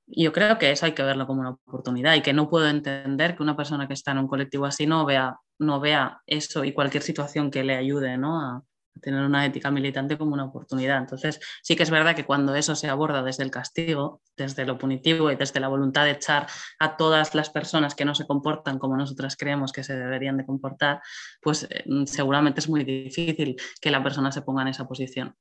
[0.08, 3.36] Yo creo que eso hay que verlo como una oportunidad y que no puedo entender
[3.36, 6.74] que una persona que está en un colectivo así no vea, no vea eso y
[6.74, 8.42] cualquier situación que le ayude ¿no?
[8.42, 8.64] a,
[9.00, 10.98] tener una ética militante como una oportunidad.
[10.98, 14.78] Entonces, sí que es verdad que cuando eso se aborda desde el castigo, desde lo
[14.78, 16.48] punitivo y desde la voluntad de echar
[16.80, 20.46] a todas las personas que no se comportan como nosotras creemos que se deberían de
[20.46, 21.02] comportar,
[21.42, 25.36] pues eh, seguramente es muy difícil que la persona se ponga en esa posición.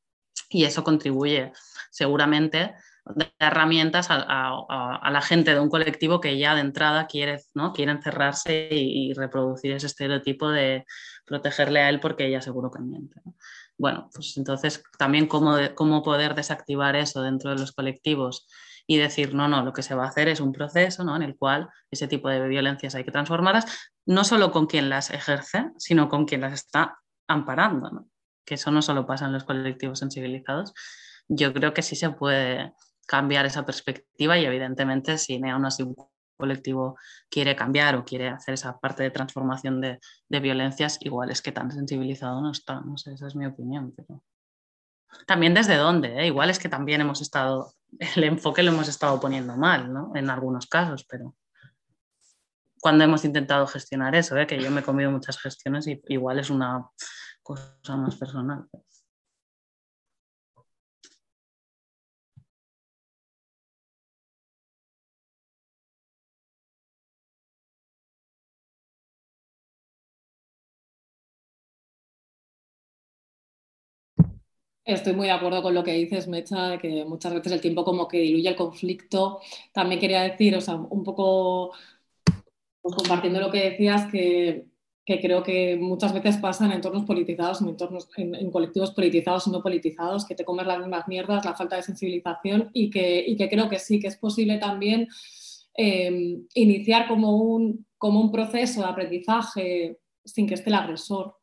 [0.49, 1.53] Y eso contribuye
[1.91, 2.75] seguramente
[3.15, 7.73] de herramientas a, la gente de un colectivo que ya de entrada quiere, ¿no?
[7.73, 10.85] quiere encerrarse y, reproducir ese estereotipo de
[11.25, 13.21] protegerle a él porque ella seguro que miente.
[13.79, 18.47] Bueno, pues entonces también cómo, cómo poder desactivar eso dentro de los colectivos
[18.87, 21.17] y decir, no, no, lo que se va a hacer es un proceso ¿no?
[21.17, 25.11] en el cual ese tipo de violencias hay que transformarlas, no solo con quien las
[25.11, 26.99] ejerce, sino con quien las está
[27.29, 28.07] amparando,
[28.51, 30.75] que eso no solo pasa en los colectivos sensibilizados.
[31.29, 32.75] Yo creo que sí se puede
[33.07, 35.95] cambiar esa perspectiva y evidentemente si aún así un
[36.37, 36.99] colectivo
[37.31, 41.71] quiere cambiar o quiere hacer esa parte de transformación de, violencias, igual es que tan
[41.71, 43.95] sensibilizado no está, no sé, esa es mi opinión.
[45.29, 46.27] También desde dónde, ¿eh?
[46.27, 47.73] igual es que también hemos estado,
[48.17, 50.11] el enfoque lo hemos estado poniendo mal, ¿no?
[50.17, 51.37] En algunos casos, pero
[52.81, 54.49] cuando hemos intentado gestionar eso, ¿eh?
[54.49, 56.91] que yo me he comido muchas gestiones y igual es una
[57.43, 58.69] cosa más personal.
[74.85, 77.85] Estoy muy de acuerdo con lo que dices, Mecha, de que muchas veces el tiempo
[77.85, 79.41] como que diluye el conflicto.
[79.73, 81.73] También quería decir, o sea, un poco
[82.83, 84.67] pues, compartiendo lo que decías, que,
[85.19, 89.63] creo que muchas veces pasa en entornos politizados, en, entornos, en, colectivos politizados y no
[89.63, 93.69] politizados, que te comes las mismas mierdas, la falta de sensibilización y que, que creo
[93.69, 95.09] que sí, que es posible también
[95.77, 101.41] eh, iniciar como un, como un proceso de aprendizaje sin que esté el agresor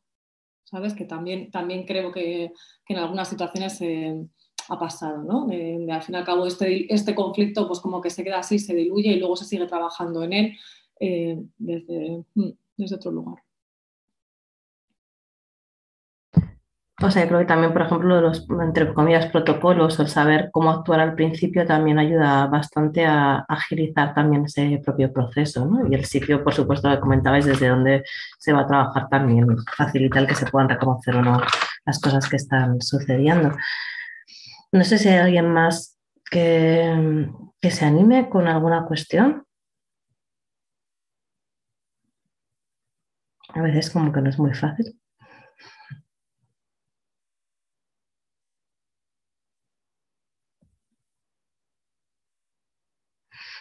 [0.70, 0.94] ¿sabes?
[0.94, 2.52] Que también, también creo que,
[2.90, 3.80] en algunas situaciones
[4.70, 5.44] ha pasado, ¿no?
[5.44, 8.76] al fin y al cabo este, este conflicto pues como que se queda así, se
[8.76, 10.58] diluye y luego se sigue trabajando en él
[11.00, 13.47] eh, mm, desde otro lugar.
[17.00, 21.00] O sea, creo que también, por ejemplo, los, entre comillas, protocolos, el saber cómo actuar
[21.00, 25.88] al principio también ayuda bastante a agilizar también ese propio proceso, ¿no?
[25.88, 28.04] Y el sitio, por supuesto, que comentabais, desde donde
[28.40, 29.46] se va a trabajar también,
[29.76, 31.40] facilita el que se puedan reconocer o no
[31.86, 33.56] las cosas que están sucediendo.
[34.72, 36.00] No sé si hay alguien más
[36.32, 37.30] que,
[37.62, 39.46] que se anime con alguna cuestión.
[43.50, 45.00] A veces como que no es muy fácil.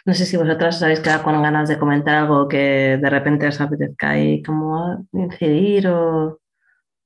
[0.07, 3.49] No sé si vosotras os habéis quedado con ganas de comentar algo que de repente
[3.49, 6.41] os apetezca ahí como incidir o...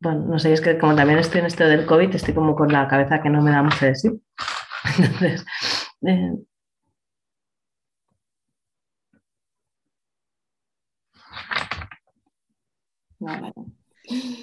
[0.01, 2.73] Bueno, no sé, es que como también estoy en esto del COVID, estoy como con
[2.73, 4.11] la cabeza que no me da mucho de sí.
[4.99, 5.45] Entonces...
[6.03, 6.35] Eh...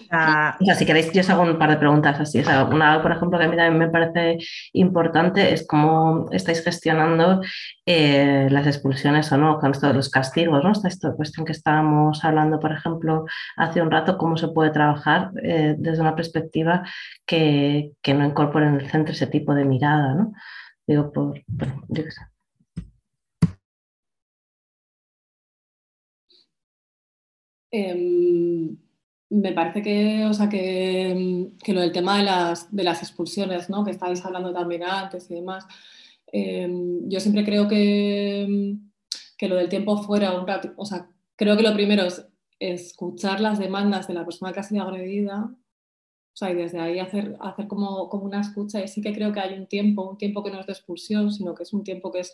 [0.10, 2.40] Ah, si queréis, yo os hago un par de preguntas así.
[2.40, 4.38] una, por ejemplo, que a mí también me parece
[4.74, 7.42] importante es cómo estáis gestionando
[7.86, 10.72] eh, las expulsiones o no, con esto de los castigos, ¿no?
[10.72, 13.26] Esta, cuestión que estábamos hablando, por ejemplo,
[13.58, 16.84] hace un rato, cómo se puede trabajar eh, desde una perspectiva
[17.26, 20.34] que, no incorpore en el centro ese tipo de mirada, ¿no?
[20.88, 21.38] Digo, por,
[21.90, 22.22] yo qué sé.
[27.72, 28.78] Em,
[29.30, 33.84] me parece que, o sea, que, lo del tema de las, de las expulsiones, ¿no?
[33.84, 35.66] que estáis hablando también antes y demás,
[36.28, 38.78] em, yo siempre creo que,
[39.38, 42.26] que, lo del tiempo fuera un rato, o sea, creo que lo primero es
[42.60, 47.00] escuchar las demandas de la persona que ha sido agredida, o sea, y desde ahí
[47.00, 50.18] hacer, hacer como, como una escucha, y sí que creo que hay un tiempo, un
[50.18, 52.34] tiempo que no es de expulsión, sino que es un tiempo que es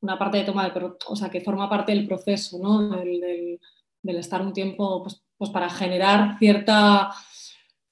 [0.00, 2.88] una parte de toma de, o sea, que forma parte del proceso, ¿no?
[2.96, 3.60] Del, del,
[4.02, 7.10] del estar un tiempo pues, pues para generar cierta,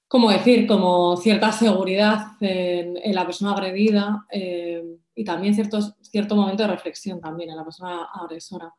[0.07, 0.65] ¿cómo decir?
[0.65, 4.81] Como cierta seguridad en, la persona agredida eh,
[5.13, 8.73] y también ciertos, cierto momento de reflexión también en la persona agresora.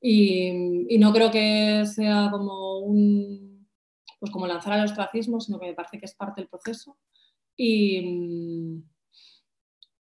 [0.00, 3.68] Y, no creo que sea como un,
[4.18, 6.98] pues como lanzar al ostracismo, sino que me parece que es parte del proceso.
[7.56, 8.82] Y,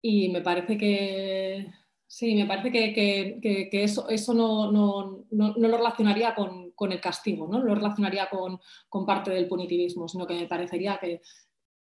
[0.01, 1.71] y me parece que,
[2.13, 7.73] Sí, me parece que, eso, eso no, no, lo relacionaría con, el castigo, no lo
[7.73, 11.21] relacionaría con, parte del punitivismo, sino que me parecería que,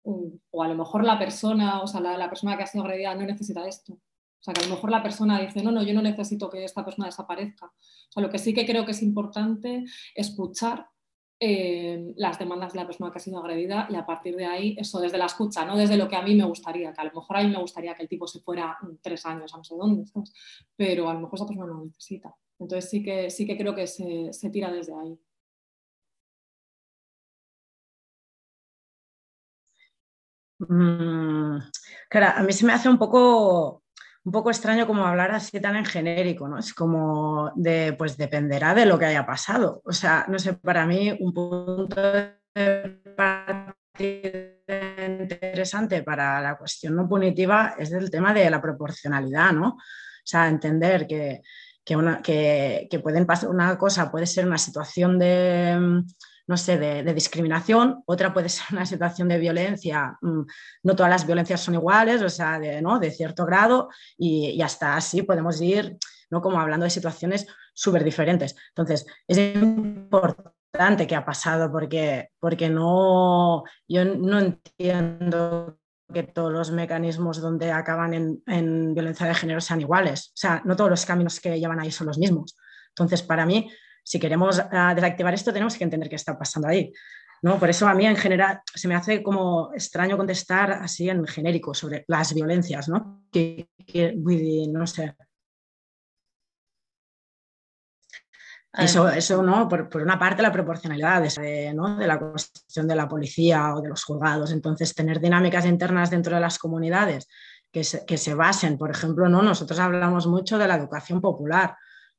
[0.03, 3.13] mm, o a lo mejor la persona, o sea, la, persona que ha sido agredida
[3.13, 3.93] no necesita esto.
[3.93, 3.99] O
[4.39, 6.83] sea, que a lo mejor la persona dice, no, no, yo no necesito que esta
[6.83, 7.67] persona desaparezca.
[7.67, 9.85] O sea, lo que sí que creo que es importante
[10.15, 10.87] escuchar
[11.39, 14.75] eh, las demandas de la persona que ha sido agredida y a partir de ahí,
[14.79, 17.13] eso desde la escucha, no desde lo que a mí me gustaría, que a lo
[17.13, 19.75] mejor a mí me gustaría que el tipo se fuera tres años a no sé
[19.75, 20.05] dónde,
[20.75, 22.35] pero a lo mejor esa persona no lo necesita.
[22.59, 25.19] Entonces sí que, sí que creo que se, tira desde ahí.
[30.59, 31.59] Mm,
[32.09, 33.83] claro, a mí se me hace un poco
[34.25, 36.57] un poco extraño como hablar así tan en genérico, ¿no?
[36.57, 39.81] Es como de, pues dependerá de lo que haya pasado.
[39.85, 42.01] O sea, no sé, para mí un punto
[44.99, 49.77] interesante para la cuestión no punitiva es el tema de la proporcionalidad, ¿no?
[50.25, 51.41] sea, entender que,
[51.83, 56.03] que, una, que, que pueden pasar, una cosa puede ser una situación de
[56.47, 60.17] no sé, de, discriminación, otra puede ser una situación de violencia.
[60.21, 60.41] Mm,
[60.83, 62.99] no todas las violencias son iguales, o sea, de, ¿no?
[62.99, 65.97] de cierto grado, y, hasta así podemos ir,
[66.29, 66.41] ¿no?
[66.41, 68.55] Como hablando de situaciones súper diferentes.
[68.69, 75.77] Entonces, es importante que ha pasado porque, porque no, yo no entiendo
[76.13, 80.29] que todos los mecanismos donde acaban en, en, violencia de género sean iguales.
[80.29, 82.55] O sea, no todos los caminos que llevan ahí son los mismos.
[82.89, 83.69] Entonces, para mí,
[84.05, 86.93] si queremos ah, desactivar esto, tenemos que entender qué está pasando ahí.
[87.41, 87.59] ¿no?
[87.59, 91.73] Por eso a mí en general se me hace como extraño contestar así en genérico
[91.73, 93.25] sobre las violencias, ¿no?
[93.31, 93.67] Que,
[94.69, 95.15] no sé.
[98.73, 99.67] Eso, eso ¿no?
[99.69, 101.95] Por, una parte, la proporcionalidad de, ¿no?
[101.97, 104.51] de la cuestión de la policía o de los juzgados.
[104.51, 107.27] Entonces, tener dinámicas internas dentro de las comunidades
[107.71, 109.41] que se, que se basen, por ejemplo, ¿no?
[109.41, 111.77] nosotros hablamos mucho de la educación popular.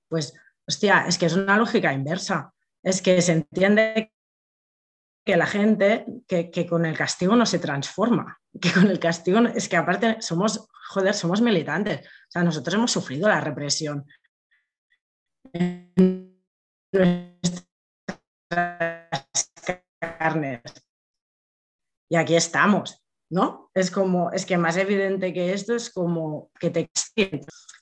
[0.09, 0.33] Pues
[0.67, 2.53] hostia, es que es una lógica inversa.
[2.83, 4.13] Es que se entiende
[5.25, 9.69] que la gente, que, con el castigo no se transforma, que con el castigo, es
[9.69, 12.07] que aparte somos, joder, somos militantes.
[12.07, 14.07] O sea, nosotros hemos sufrido la represión.
[20.01, 20.63] carnes.
[22.09, 23.71] Y aquí estamos, ¿no?
[23.75, 26.91] Es como, es que más evidente que esto es como que te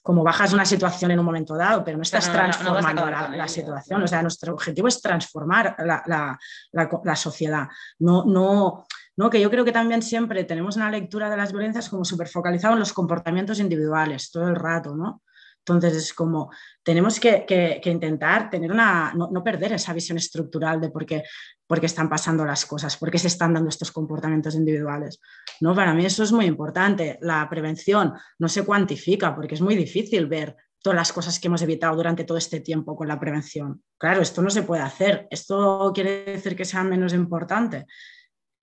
[0.03, 4.03] como bajas una situación en un momento dado, pero no estás transformando la, situación.
[4.03, 7.69] O sea, nuestro objetivo es transformar la, sociedad.
[7.99, 8.85] No, no,
[9.17, 12.29] no, que yo creo que también siempre tenemos una lectura de las violencias como súper
[12.29, 15.23] focalizado en los comportamientos individuales todo el rato, ¿no?
[15.67, 16.51] Entonces es como,
[16.83, 21.25] tenemos que, intentar tener una, no, perder esa visión estructural de por qué,
[21.67, 25.21] por qué, están pasando las cosas, por qué se están dando estos comportamientos individuales.
[25.61, 25.75] ¿no?
[25.75, 27.19] Para mí eso es muy importante.
[27.23, 31.63] La prevención no se cuantifica porque es muy difícil ver todas las cosas que hemos
[31.63, 33.83] evitado durante todo este tiempo con la prevención.
[33.97, 35.27] Claro, esto no se puede hacer.
[35.31, 37.87] ¿Esto quiere decir que sea menos importante?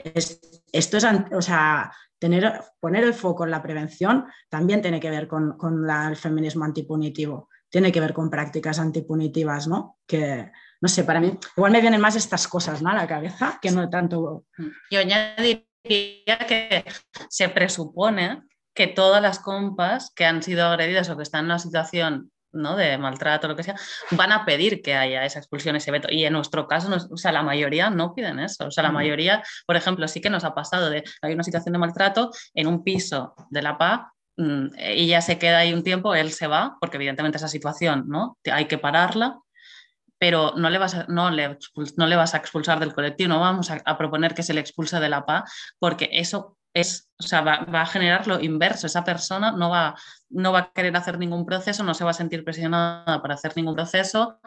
[0.04, 1.92] esto es, o sea,
[2.22, 5.58] tener, poner el foco en la prevención también tiene que ver con,
[5.90, 9.98] el feminismo antipunitivo, tiene que ver con prácticas antipunitivas, ¿no?
[10.06, 12.92] Que, no sé, para mí, igual me vienen más estas cosas, ¿no?
[12.92, 14.46] A la cabeza, que no tanto...
[14.92, 15.66] Yo añadiría
[16.48, 16.86] que
[17.28, 18.44] se presupone
[18.76, 22.76] que todas las compas que han sido agredidas o que están en una situación ¿no?
[22.76, 23.76] de maltrato, lo que sea,
[24.12, 26.08] van a pedir que haya esa expulsión, ese veto.
[26.12, 28.68] Y en nuestro caso, o sea, la mayoría no piden eso.
[28.68, 31.74] O sea, la mayoría, por ejemplo, sí que nos ha pasado de, hay una situación
[31.74, 36.16] de maltrato en un piso de la PA, mm, ella se queda ahí un tiempo,
[36.16, 38.38] él se va, porque evidentemente esa situación, ¿no?
[38.52, 39.40] Hay que pararla,
[40.18, 41.58] pero no le vas a, no le,
[41.98, 44.62] no le vas a expulsar del colectivo, no vamos a, a proponer que se le
[44.62, 45.46] expulse de la PA,
[45.80, 48.88] porque eso es, o sea, va, a generar lo inverso.
[48.88, 49.96] Esa persona no va,
[50.30, 53.54] no va a querer hacer ningún proceso, no se va a sentir presionada para hacer
[53.56, 54.40] ningún proceso.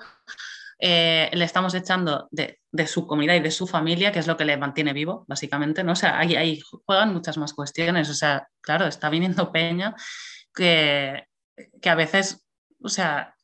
[0.79, 4.45] Eh, le estamos echando de, su comunidad y de su familia, que es lo que
[4.45, 5.93] le mantiene vivo, básicamente, ¿no?
[5.93, 8.09] O sea, ahí, ahí juegan muchas más cuestiones.
[8.11, 9.95] O sea, claro, está viniendo Peña
[10.55, 11.27] que,
[11.81, 12.45] que a veces,
[12.83, 13.35] o sea,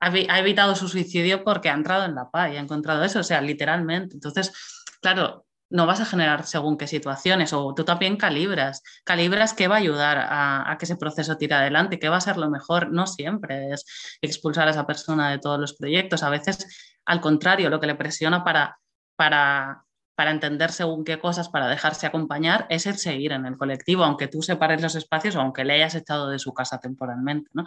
[0.00, 3.20] ha, ha evitado su suicidio porque ha entrado en la paz y ha encontrado eso,
[3.20, 4.14] o sea, literalmente.
[4.14, 4.52] Entonces,
[5.00, 9.76] claro, no vas a generar según qué situaciones o tú también calibras, calibras qué va
[9.76, 12.92] a ayudar a, que ese proceso tire adelante, qué va a ser lo mejor.
[12.92, 13.84] No siempre es
[14.20, 17.94] expulsar a esa persona de todos los proyectos, a veces al contrario, lo que le
[17.94, 18.78] presiona para,
[19.16, 19.84] para,
[20.14, 24.28] para entender según qué cosas, para dejarse acompañar, es el seguir en el colectivo, aunque
[24.28, 27.50] tú separes los espacios o aunque le hayas echado de su casa temporalmente.
[27.54, 27.64] ¿no?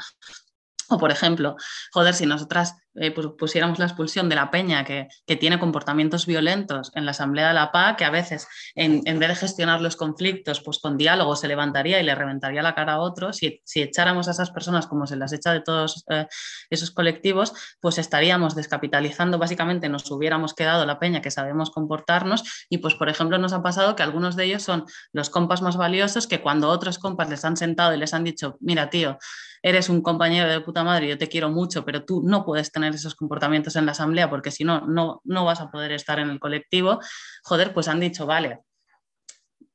[0.90, 1.56] O, por ejemplo,
[1.92, 5.08] joder, si nosotras eh, pues, pusiéramos la expulsión de la peña que,
[5.40, 9.36] tiene comportamientos violentos en la Asamblea de la PA, que a veces en, vez de
[9.36, 13.34] gestionar los conflictos, pues con diálogo se levantaría y le reventaría la cara a otro,
[13.34, 16.26] si, echáramos a esas personas como se las echa de todos eh,
[16.70, 22.66] esos colectivos, pues estaríamos descapitalizando, básicamente nos hubiéramos quedado la peña que sabemos comportarnos.
[22.70, 25.76] Y pues, por ejemplo, nos ha pasado que algunos de ellos son los compas más
[25.76, 29.18] valiosos que cuando otros compas les han sentado y les han dicho, mira, tío,
[29.66, 32.85] eres un compañero de puta madre, yo te quiero mucho, pero tú no puedes tener
[32.94, 36.30] esos comportamientos en la asamblea porque si no, no, no vas a poder estar en
[36.30, 37.00] el colectivo,
[37.44, 38.60] joder, pues han dicho, vale,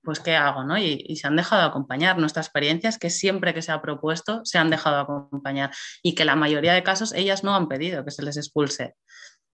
[0.02, 0.64] pues ¿qué hago?
[0.64, 0.78] ¿no?
[0.78, 2.18] Y, se han dejado acompañar.
[2.18, 5.70] Nuestra experiencia es que siempre que se ha propuesto, se han dejado acompañar
[6.02, 8.94] y que la mayoría de casos ellas no han pedido que se les expulse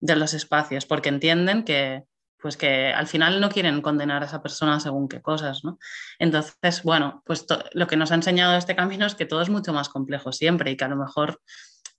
[0.01, 2.05] de los espacios porque entienden que,
[2.41, 5.79] pues que al final no quieren condenar a esa persona según qué cosas, ¿no?
[6.19, 9.73] Entonces, bueno, pues lo que nos ha enseñado este camino es que todo es mucho
[9.73, 11.41] más complejo siempre y que a lo mejor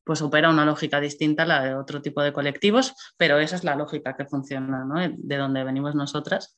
[0.07, 3.63] pues opera una lógica distinta a la de otro tipo de colectivos, pero esa es
[3.63, 4.95] la lógica que funciona, ¿no?
[5.15, 6.55] De donde venimos nosotras.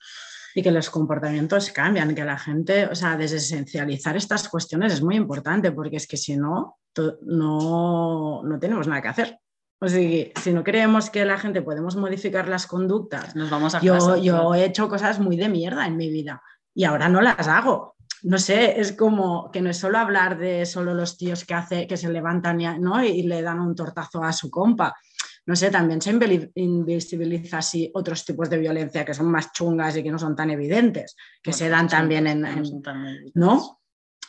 [0.55, 5.15] Y que los comportamientos cambian, que la gente, o sea, desesencializar estas cuestiones es muy
[5.15, 6.77] importante, porque es que si no,
[7.23, 9.39] no, no tenemos nada que hacer.
[9.81, 13.81] O sea, si no creemos que la gente podemos modificar las conductas, nos vamos a
[13.81, 16.41] yo, yo he hecho cosas muy de mierda en mi vida
[16.73, 17.95] y ahora no las hago.
[18.23, 21.87] No sé, es como que no es solo hablar de solo los tíos que, hace,
[21.87, 23.03] que se levantan y, ¿no?
[23.03, 24.95] y le dan un tortazo a su compa.
[25.45, 26.11] No sé, también se
[26.55, 30.51] invisibiliza así otros tipos de violencia que son más chungas y que no son tan
[30.51, 32.45] evidentes, que se dan también en,
[33.33, 33.79] ¿no?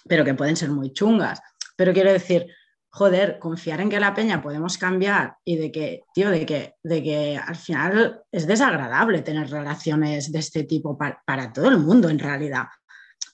[0.09, 1.43] Pero que pueden ser muy chungas.
[1.77, 2.47] Pero quiero decir,
[2.89, 7.03] joder, confiar en que la peña podemos cambiar y de que, tío, de que, de
[7.03, 12.19] que al final es desagradable tener relaciones de este tipo para, todo el mundo en
[12.19, 12.65] realidad.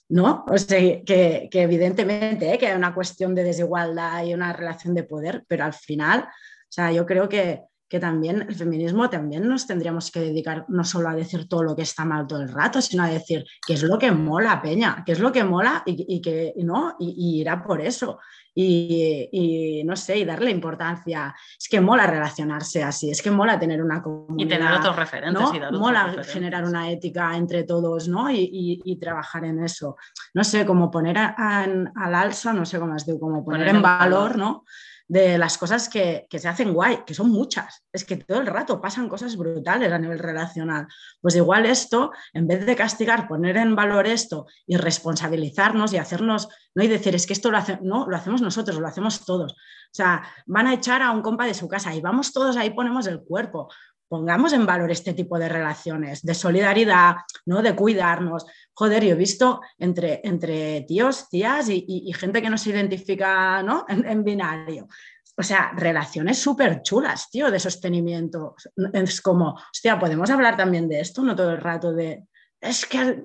[0.09, 0.45] ¿No?
[0.47, 2.57] O sea, que, evidentemente ¿eh?
[2.57, 6.69] que hay una cuestión de desigualdad y una relación de poder, pero al final, o
[6.69, 11.09] sea, yo creo que, que también el feminismo también nos tendríamos que dedicar no solo
[11.09, 13.83] a decir todo lo que está mal todo el rato, sino a decir qué es
[13.83, 17.79] lo que mola, Peña, qué es lo que mola y, que no, y, irá por
[17.81, 18.19] eso.
[18.59, 21.33] Y, no sé, y darle importancia.
[21.57, 24.45] Es que mola relacionarse así, es que mola tener una comunidad.
[24.45, 25.41] Y tener otros referentes.
[25.41, 25.79] ¿no?
[25.79, 28.29] mola generar una ética entre todos, ¿no?
[28.31, 29.95] Y, trabajar en eso.
[30.33, 34.65] No sé, como poner al alza, no sé cómo es como poner, en valor, ¿no?
[35.07, 37.83] De las cosas que, se hacen guay, que son muchas.
[37.91, 40.87] Es que todo el rato pasan cosas brutales a nivel relacional.
[41.21, 46.49] Pues igual esto, en vez de castigar, poner en valor esto y responsabilizarnos y hacernos,
[46.75, 49.53] no y decir, es que esto lo, hace, no, lo hacemos nosotros, lo hacemos todos.
[49.53, 52.71] O sea, van a echar a un compa de su casa y vamos todos ahí,
[52.71, 53.69] ponemos el cuerpo
[54.07, 57.15] pongamos en valor este tipo de relaciones, de solidaridad,
[57.45, 57.61] ¿no?
[57.61, 58.45] de cuidarnos.
[58.73, 63.85] Joder, yo he visto entre, entre tíos, tías y, gente que no se identifica ¿no?
[63.87, 64.87] En, binario.
[65.35, 68.55] O sea, relaciones súper chulas, tío, de sostenimiento.
[68.93, 72.23] Es como, hostia, podemos hablar también de esto, no todo el rato de,
[72.59, 73.23] es que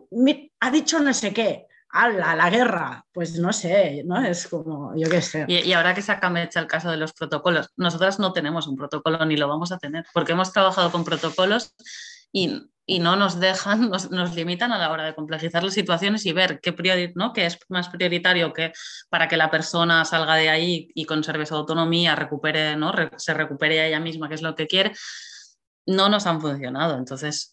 [0.60, 3.04] ha dicho no sé qué a la guerra!
[3.12, 4.24] Pues no sé, ¿no?
[4.24, 5.44] Es como, yo qué sé.
[5.46, 9.24] Y, ahora que saca Mecha el caso de los protocolos, nosotras no tenemos un protocolo
[9.26, 11.74] ni lo vamos a tener, porque hemos trabajado con protocolos
[12.32, 16.60] y, no nos dejan, nos, limitan a la hora de complejizar las situaciones y ver
[16.60, 17.32] qué, priori, ¿no?
[17.32, 18.72] qué es más prioritario que
[19.10, 22.92] para que la persona salga de ahí y conserve su autonomía, recupere, ¿no?
[23.16, 24.92] se recupere a ella misma, que es lo que quiere,
[25.86, 26.96] no nos han funcionado.
[26.96, 27.51] Entonces,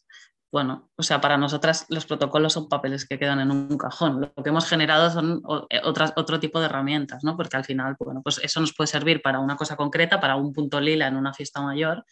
[0.52, 4.22] bueno, o sea, para nosotras los protocolos son papeles que quedan en un cajón.
[4.22, 7.38] Lo que hemos generado son eh, otras, otro tipo de herramientas, ¿no?
[7.38, 10.52] Porque al final, bueno, pues eso nos puede servir para una cosa concreta, para un
[10.52, 12.04] punto lila en una fiesta mayor,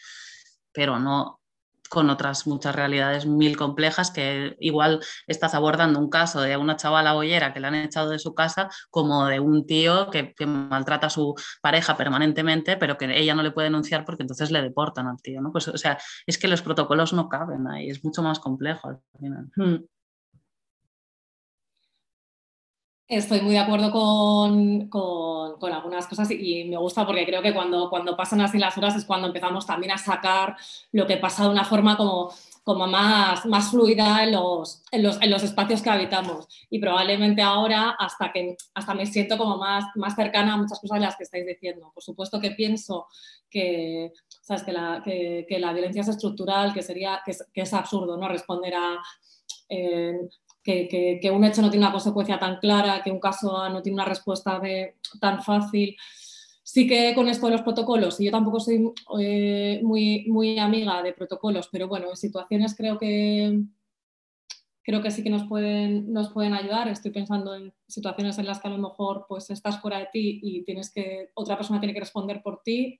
[0.72, 1.40] pero no,
[1.90, 7.14] con otras muchas realidades mil complejas que igual estás abordando un caso de una chavala
[7.14, 11.10] boyera que le han echado de su casa como de un tío que, maltrata a
[11.10, 15.22] su pareja permanentemente pero que ella no le puede denunciar porque entonces le deportan al
[15.22, 15.52] tío, ¿no?
[15.52, 19.00] Pues o sea, es que los protocolos no caben ahí, es mucho más complejo al
[19.20, 19.50] final.
[19.56, 19.86] Hmm.
[23.08, 24.90] Estoy muy de acuerdo con,
[25.74, 29.06] algunas cosas y, me gusta porque creo que cuando, cuando pasan así las horas es
[29.06, 30.58] cuando empezamos también a sacar
[30.92, 35.44] lo que pasa de una forma como, como más, más fluida en los, en, los,
[35.44, 36.50] espacios que habitamos.
[36.70, 41.00] Y probablemente ahora hasta, que, hasta me siento como más, más cercana a muchas cosas
[41.00, 41.90] de las que estáis diciendo.
[41.94, 43.08] Por supuesto que pienso
[43.50, 44.12] que,
[44.42, 44.64] ¿sabes?
[44.64, 48.28] que, la, que, la violencia es estructural, que, sería, que, es, absurdo ¿no?
[48.28, 49.02] responder a...
[49.70, 50.28] Eh,
[50.68, 54.06] que, un hecho no tiene una consecuencia tan clara, que un caso no tiene una
[54.06, 54.62] respuesta
[55.20, 55.96] tan fácil.
[56.64, 61.02] Sí que con esto de los protocolos, y yo tampoco soy eh, muy, muy amiga
[61.02, 63.62] de protocolos, pero bueno, en situaciones creo que,
[64.84, 66.90] creo que sí que nos pueden, nos pueden ayudar.
[66.90, 70.40] Estoy pensando en situaciones en las que a lo mejor pues, estás fuera de ti
[70.44, 73.00] y tienes que, otra persona tiene que responder por ti.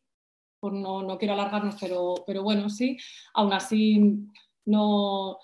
[0.60, 2.98] Por no, no quiero alargarnos, pero, pero bueno, sí.
[3.34, 4.28] Aún así,
[4.66, 5.38] no,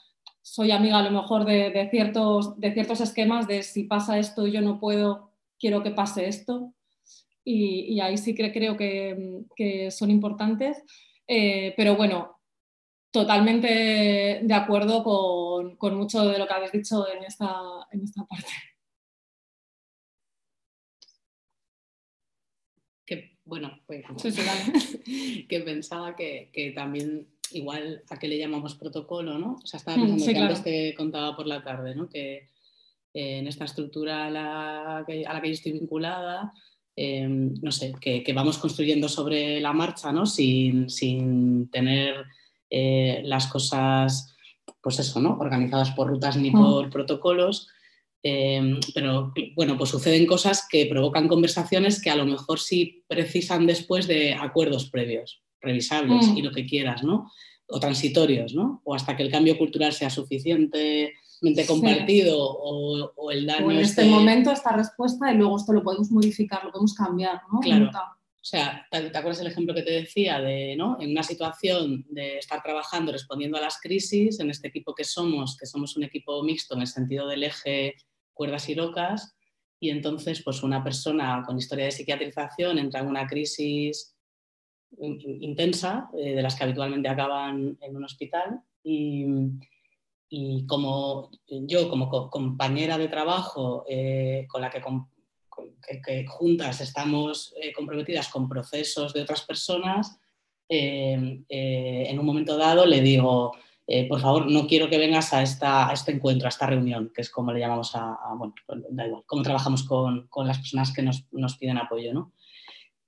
[0.44, 4.62] soy amiga a lo mejor de, ciertos, de ciertos esquemas de si pasa esto yo
[4.62, 6.74] no puedo, quiero que pase esto.
[7.46, 10.84] Y, ahí sí que creo que, son importantes.
[11.28, 12.40] Eh, pero bueno,
[13.12, 17.54] totalmente de acuerdo con, mucho de lo que habéis dicho en esta,
[17.92, 18.52] en esta parte.
[23.06, 24.06] Que, bueno, pues
[25.50, 29.58] que pensaba que, que también igual a qué le llamamos protocolo, ¿no?
[29.64, 32.10] O sea, estaba mm, pensando que antes te contaba por la tarde, ¿no?
[32.10, 32.50] Que
[33.14, 36.54] eh, en esta estructura a la que, a la que yo estoy vinculada,
[36.96, 40.26] em, no sé, que, vamos construyendo sobre la marcha, ¿no?
[40.26, 42.26] Sin, sin tener
[42.70, 44.36] eh, las cosas,
[44.82, 45.38] pues eso, ¿no?
[45.40, 46.54] Organizadas por rutas ni mm.
[46.54, 47.68] por protocolos.
[48.24, 53.68] Em, pero bueno, pues suceden cosas que provocan conversaciones que a lo mejor sí precisan
[53.68, 56.38] después de acuerdos previos revisables mm.
[56.38, 57.32] y lo que quieras, ¿no?
[57.68, 58.82] O transitorios, ¿no?
[58.84, 61.14] O hasta que el cambio cultural sea suficiente
[61.44, 63.72] mente compartido o, el daño.
[63.72, 67.60] en este, momento, esta respuesta, y luego esto lo podemos modificar, lo podemos cambiar, ¿no?
[67.60, 67.90] Claro.
[67.90, 70.98] O sea, ¿te, acuerdas el ejemplo que te decía de, ¿no?
[71.00, 75.58] En una situación de estar trabajando, respondiendo a las crisis, en este equipo que somos,
[75.58, 77.96] que somos un equipo mixto en el sentido del eje
[78.34, 79.36] cuerdas y rocas,
[79.80, 84.13] y entonces pues una persona con historia de psiquiatrización entra en una crisis
[85.00, 89.36] intensa, eh, de las que habitualmente acaban en un hospital, y,
[90.68, 94.82] como yo, como compañera de trabajo eh, con la que
[96.04, 100.20] que, juntas estamos eh, comprometidas con procesos de otras personas,
[100.68, 103.52] en un momento dado le digo,
[104.10, 107.30] por favor, no quiero que vengas a, esta, este encuentro, a esta reunión, que es
[107.30, 111.04] como le llamamos a, bueno, pues, da igual, cómo trabajamos con, con las personas que
[111.04, 112.32] nos, nos, piden apoyo, ¿no?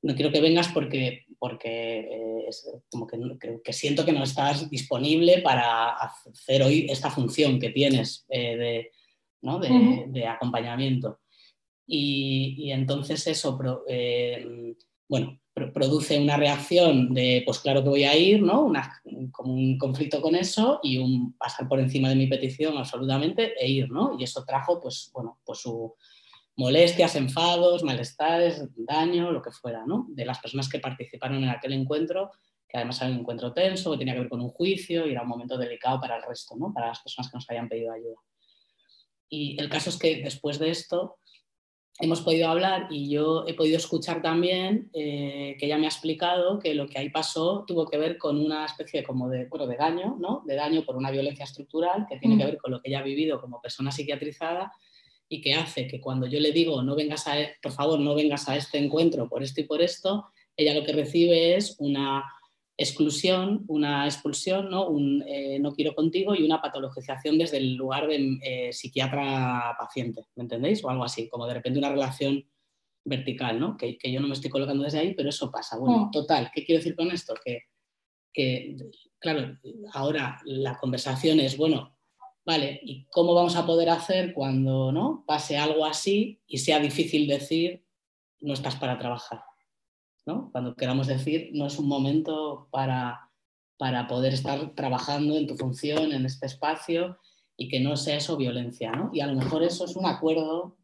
[0.05, 3.17] No quiero que vengas porque, porque es como que,
[3.63, 8.91] que, siento que no estás disponible para hacer hoy esta función que tienes de,
[9.41, 9.59] ¿no?
[9.59, 11.19] de, de acompañamiento.
[11.87, 14.75] Y, entonces eso eh,
[15.07, 15.39] bueno,
[15.73, 18.61] produce una reacción de, pues claro que voy a ir, ¿no?
[18.61, 19.01] Una,
[19.31, 23.69] como un conflicto con eso y un pasar por encima de mi petición absolutamente e
[23.69, 24.17] ir, ¿no?
[24.19, 25.93] Y eso trajo, pues, bueno, pues su
[26.57, 30.05] molestias, enfados, malestares, daño, lo que fuera, ¿no?
[30.09, 32.31] De las personas que participaron en aquel encuentro,
[32.67, 35.23] que además era un encuentro tenso, que tenía que ver con un juicio y era
[35.23, 36.73] un momento delicado para el resto, ¿no?
[36.73, 38.17] Para las personas que nos habían pedido ayuda.
[39.29, 41.17] Y el caso es que después de esto,
[41.99, 46.59] hemos podido hablar y yo he podido escuchar también eh, que ella me ha explicado
[46.59, 49.77] que lo que ahí pasó tuvo que ver con una especie como de, bueno, de
[49.77, 50.43] daño, ¿no?
[50.45, 52.47] de daño por una violencia estructural que tiene que mm.
[52.47, 54.73] ver con lo que ella ha vivido como persona psiquiatrizada
[55.27, 58.15] y que hace que cuando yo le digo, no vengas a, e-, por favor, no
[58.15, 60.25] vengas a este encuentro por esto y por esto,
[60.55, 62.23] ella lo que recibe es una
[62.77, 64.87] exclusión, una expulsión, ¿no?
[64.87, 70.43] Un, eh, no quiero contigo y una patologización desde el lugar de eh, psiquiatra-paciente, ¿me
[70.43, 70.83] entendéis?
[70.83, 72.45] O algo así, como de repente una relación
[73.05, 73.77] vertical, ¿no?
[73.77, 75.77] Que, yo no me estoy colocando desde ahí, pero eso pasa.
[75.77, 76.11] Bueno, mm.
[76.11, 77.33] total, ¿qué quiero decir con esto?
[77.43, 77.63] Que,
[78.33, 78.75] que,
[79.19, 79.57] claro,
[79.93, 81.94] ahora la conversación es, bueno,
[82.45, 85.23] vale, ¿y cómo vamos a poder hacer cuando ¿no?
[85.25, 87.83] pase algo así y sea difícil decir,
[88.39, 89.43] no estás para trabajar?
[90.51, 93.29] Cuando queramos decir, no es un momento para,
[93.77, 97.19] para poder estar trabajando en tu función, en este espacio,
[97.57, 99.11] y que no sea eso violencia, ¿no?
[99.13, 100.77] Y a lo mejor eso es un acuerdo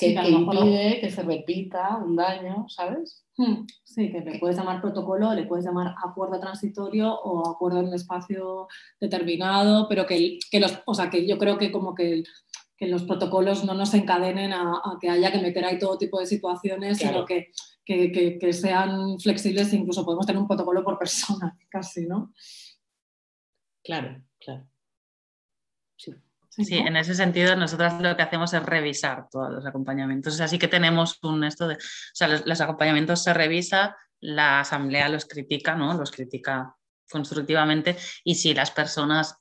[0.00, 3.24] que, impide que se repita un daño, ¿sabes?
[3.36, 7.88] Hmm, sí, que le puedes llamar protocolo, le puedes llamar acuerdo transitorio o acuerdo en
[7.88, 8.66] un espacio
[9.00, 12.24] determinado, pero que, que los, o sea, que yo creo que como que
[12.80, 16.24] que los protocolos no nos encadenen a, que haya que meter ahí todo tipo de
[16.24, 17.52] situaciones, sino que,
[17.84, 22.32] que, sean flexibles e incluso podemos tener un protocolo por persona, casi, ¿no?
[23.84, 24.66] Claro, claro.
[25.96, 26.12] Sí.
[26.64, 30.40] Sí, en ese sentido nosotras lo que hacemos es revisar todos los acompañamientos.
[30.40, 31.78] Así que tenemos un esto de, o
[32.14, 35.94] sea, los, acompañamientos se revisa, la asamblea los critica, ¿no?
[35.94, 36.74] Los critica
[37.10, 39.36] constructivamente y si las personas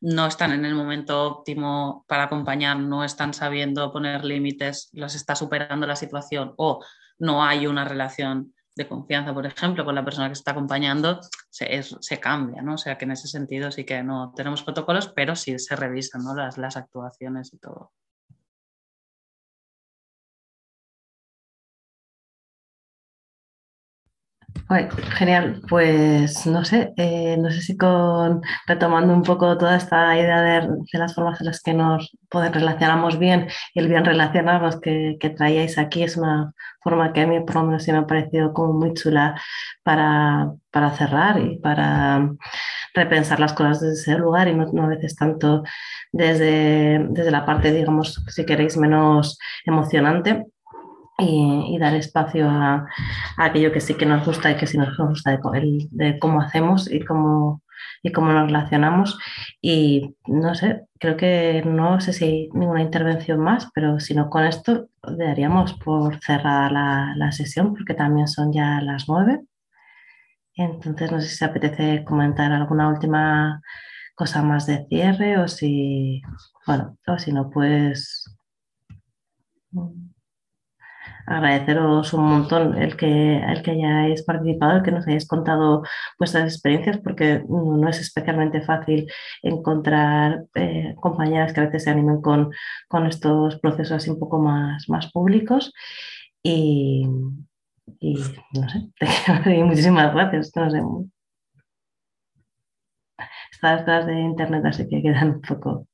[0.00, 5.36] no están en el momento óptimo para acompañar, no están sabiendo poner límites, los está
[5.36, 6.82] superando la situación o
[7.18, 11.82] no hay una relación de confianza, por ejemplo, con la persona que está acompañando, se,
[11.82, 12.74] se, cambia, ¿no?
[12.74, 16.22] O sea que en ese sentido sí que no tenemos protocolos, pero sí se revisan
[16.22, 16.34] ¿no?
[16.34, 17.92] las, las actuaciones y todo.
[25.16, 30.42] Genial, pues no sé, eh, no sé si con retomando un poco toda esta idea
[30.42, 35.30] de, las formas en las que nos relacionamos bien y el bien relacionarnos que, que,
[35.30, 36.52] traíais aquí es una
[36.82, 39.40] forma que a mí por lo menos sí me ha parecido como muy chula
[39.82, 42.30] para, para cerrar y para
[42.94, 45.64] repensar las cosas desde ese lugar y no, no a veces tanto
[46.12, 50.46] desde, desde la parte, digamos, si queréis, menos emocionante
[51.20, 52.86] y, dar espacio a,
[53.36, 55.38] aquello que sí que nos gusta y que sí nos gusta
[55.90, 57.62] de, cómo hacemos y cómo,
[58.02, 59.18] y cómo nos relacionamos.
[59.60, 64.30] Y no sé, creo que no sé si hay ninguna intervención más, pero si no
[64.30, 69.40] con esto daríamos por cerrada la, la sesión porque también son ya las nueve.
[70.56, 73.62] Entonces no sé si apetece comentar alguna última
[74.14, 76.20] cosa más de cierre o si,
[76.66, 78.26] bueno, o si no, pues
[81.26, 85.82] agradeceros un montón el que, el que hayáis participado, el que nos hayáis contado
[86.18, 89.10] vuestras experiencias, porque no es especialmente fácil
[89.42, 92.50] encontrar eh, compañeras que a veces se animen con,
[92.88, 95.72] con estos procesos así un poco más, más públicos.
[96.42, 97.06] Y,
[98.00, 98.14] y
[98.54, 98.88] no sé,
[99.64, 100.52] muchísimas gracias.
[100.56, 100.80] No sé.
[103.52, 105.86] Estas de internet así que quedan un poco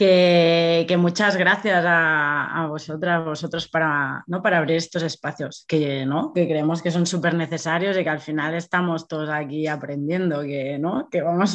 [0.00, 4.40] que, que muchas gracias a, a, vosotras, vosotros para, ¿no?
[4.40, 6.32] para abrir estos espacios que, ¿no?
[6.32, 10.78] que creemos que son súper necesarios y que al final estamos todos aquí aprendiendo, que,
[10.78, 11.10] ¿no?
[11.10, 11.54] que vamos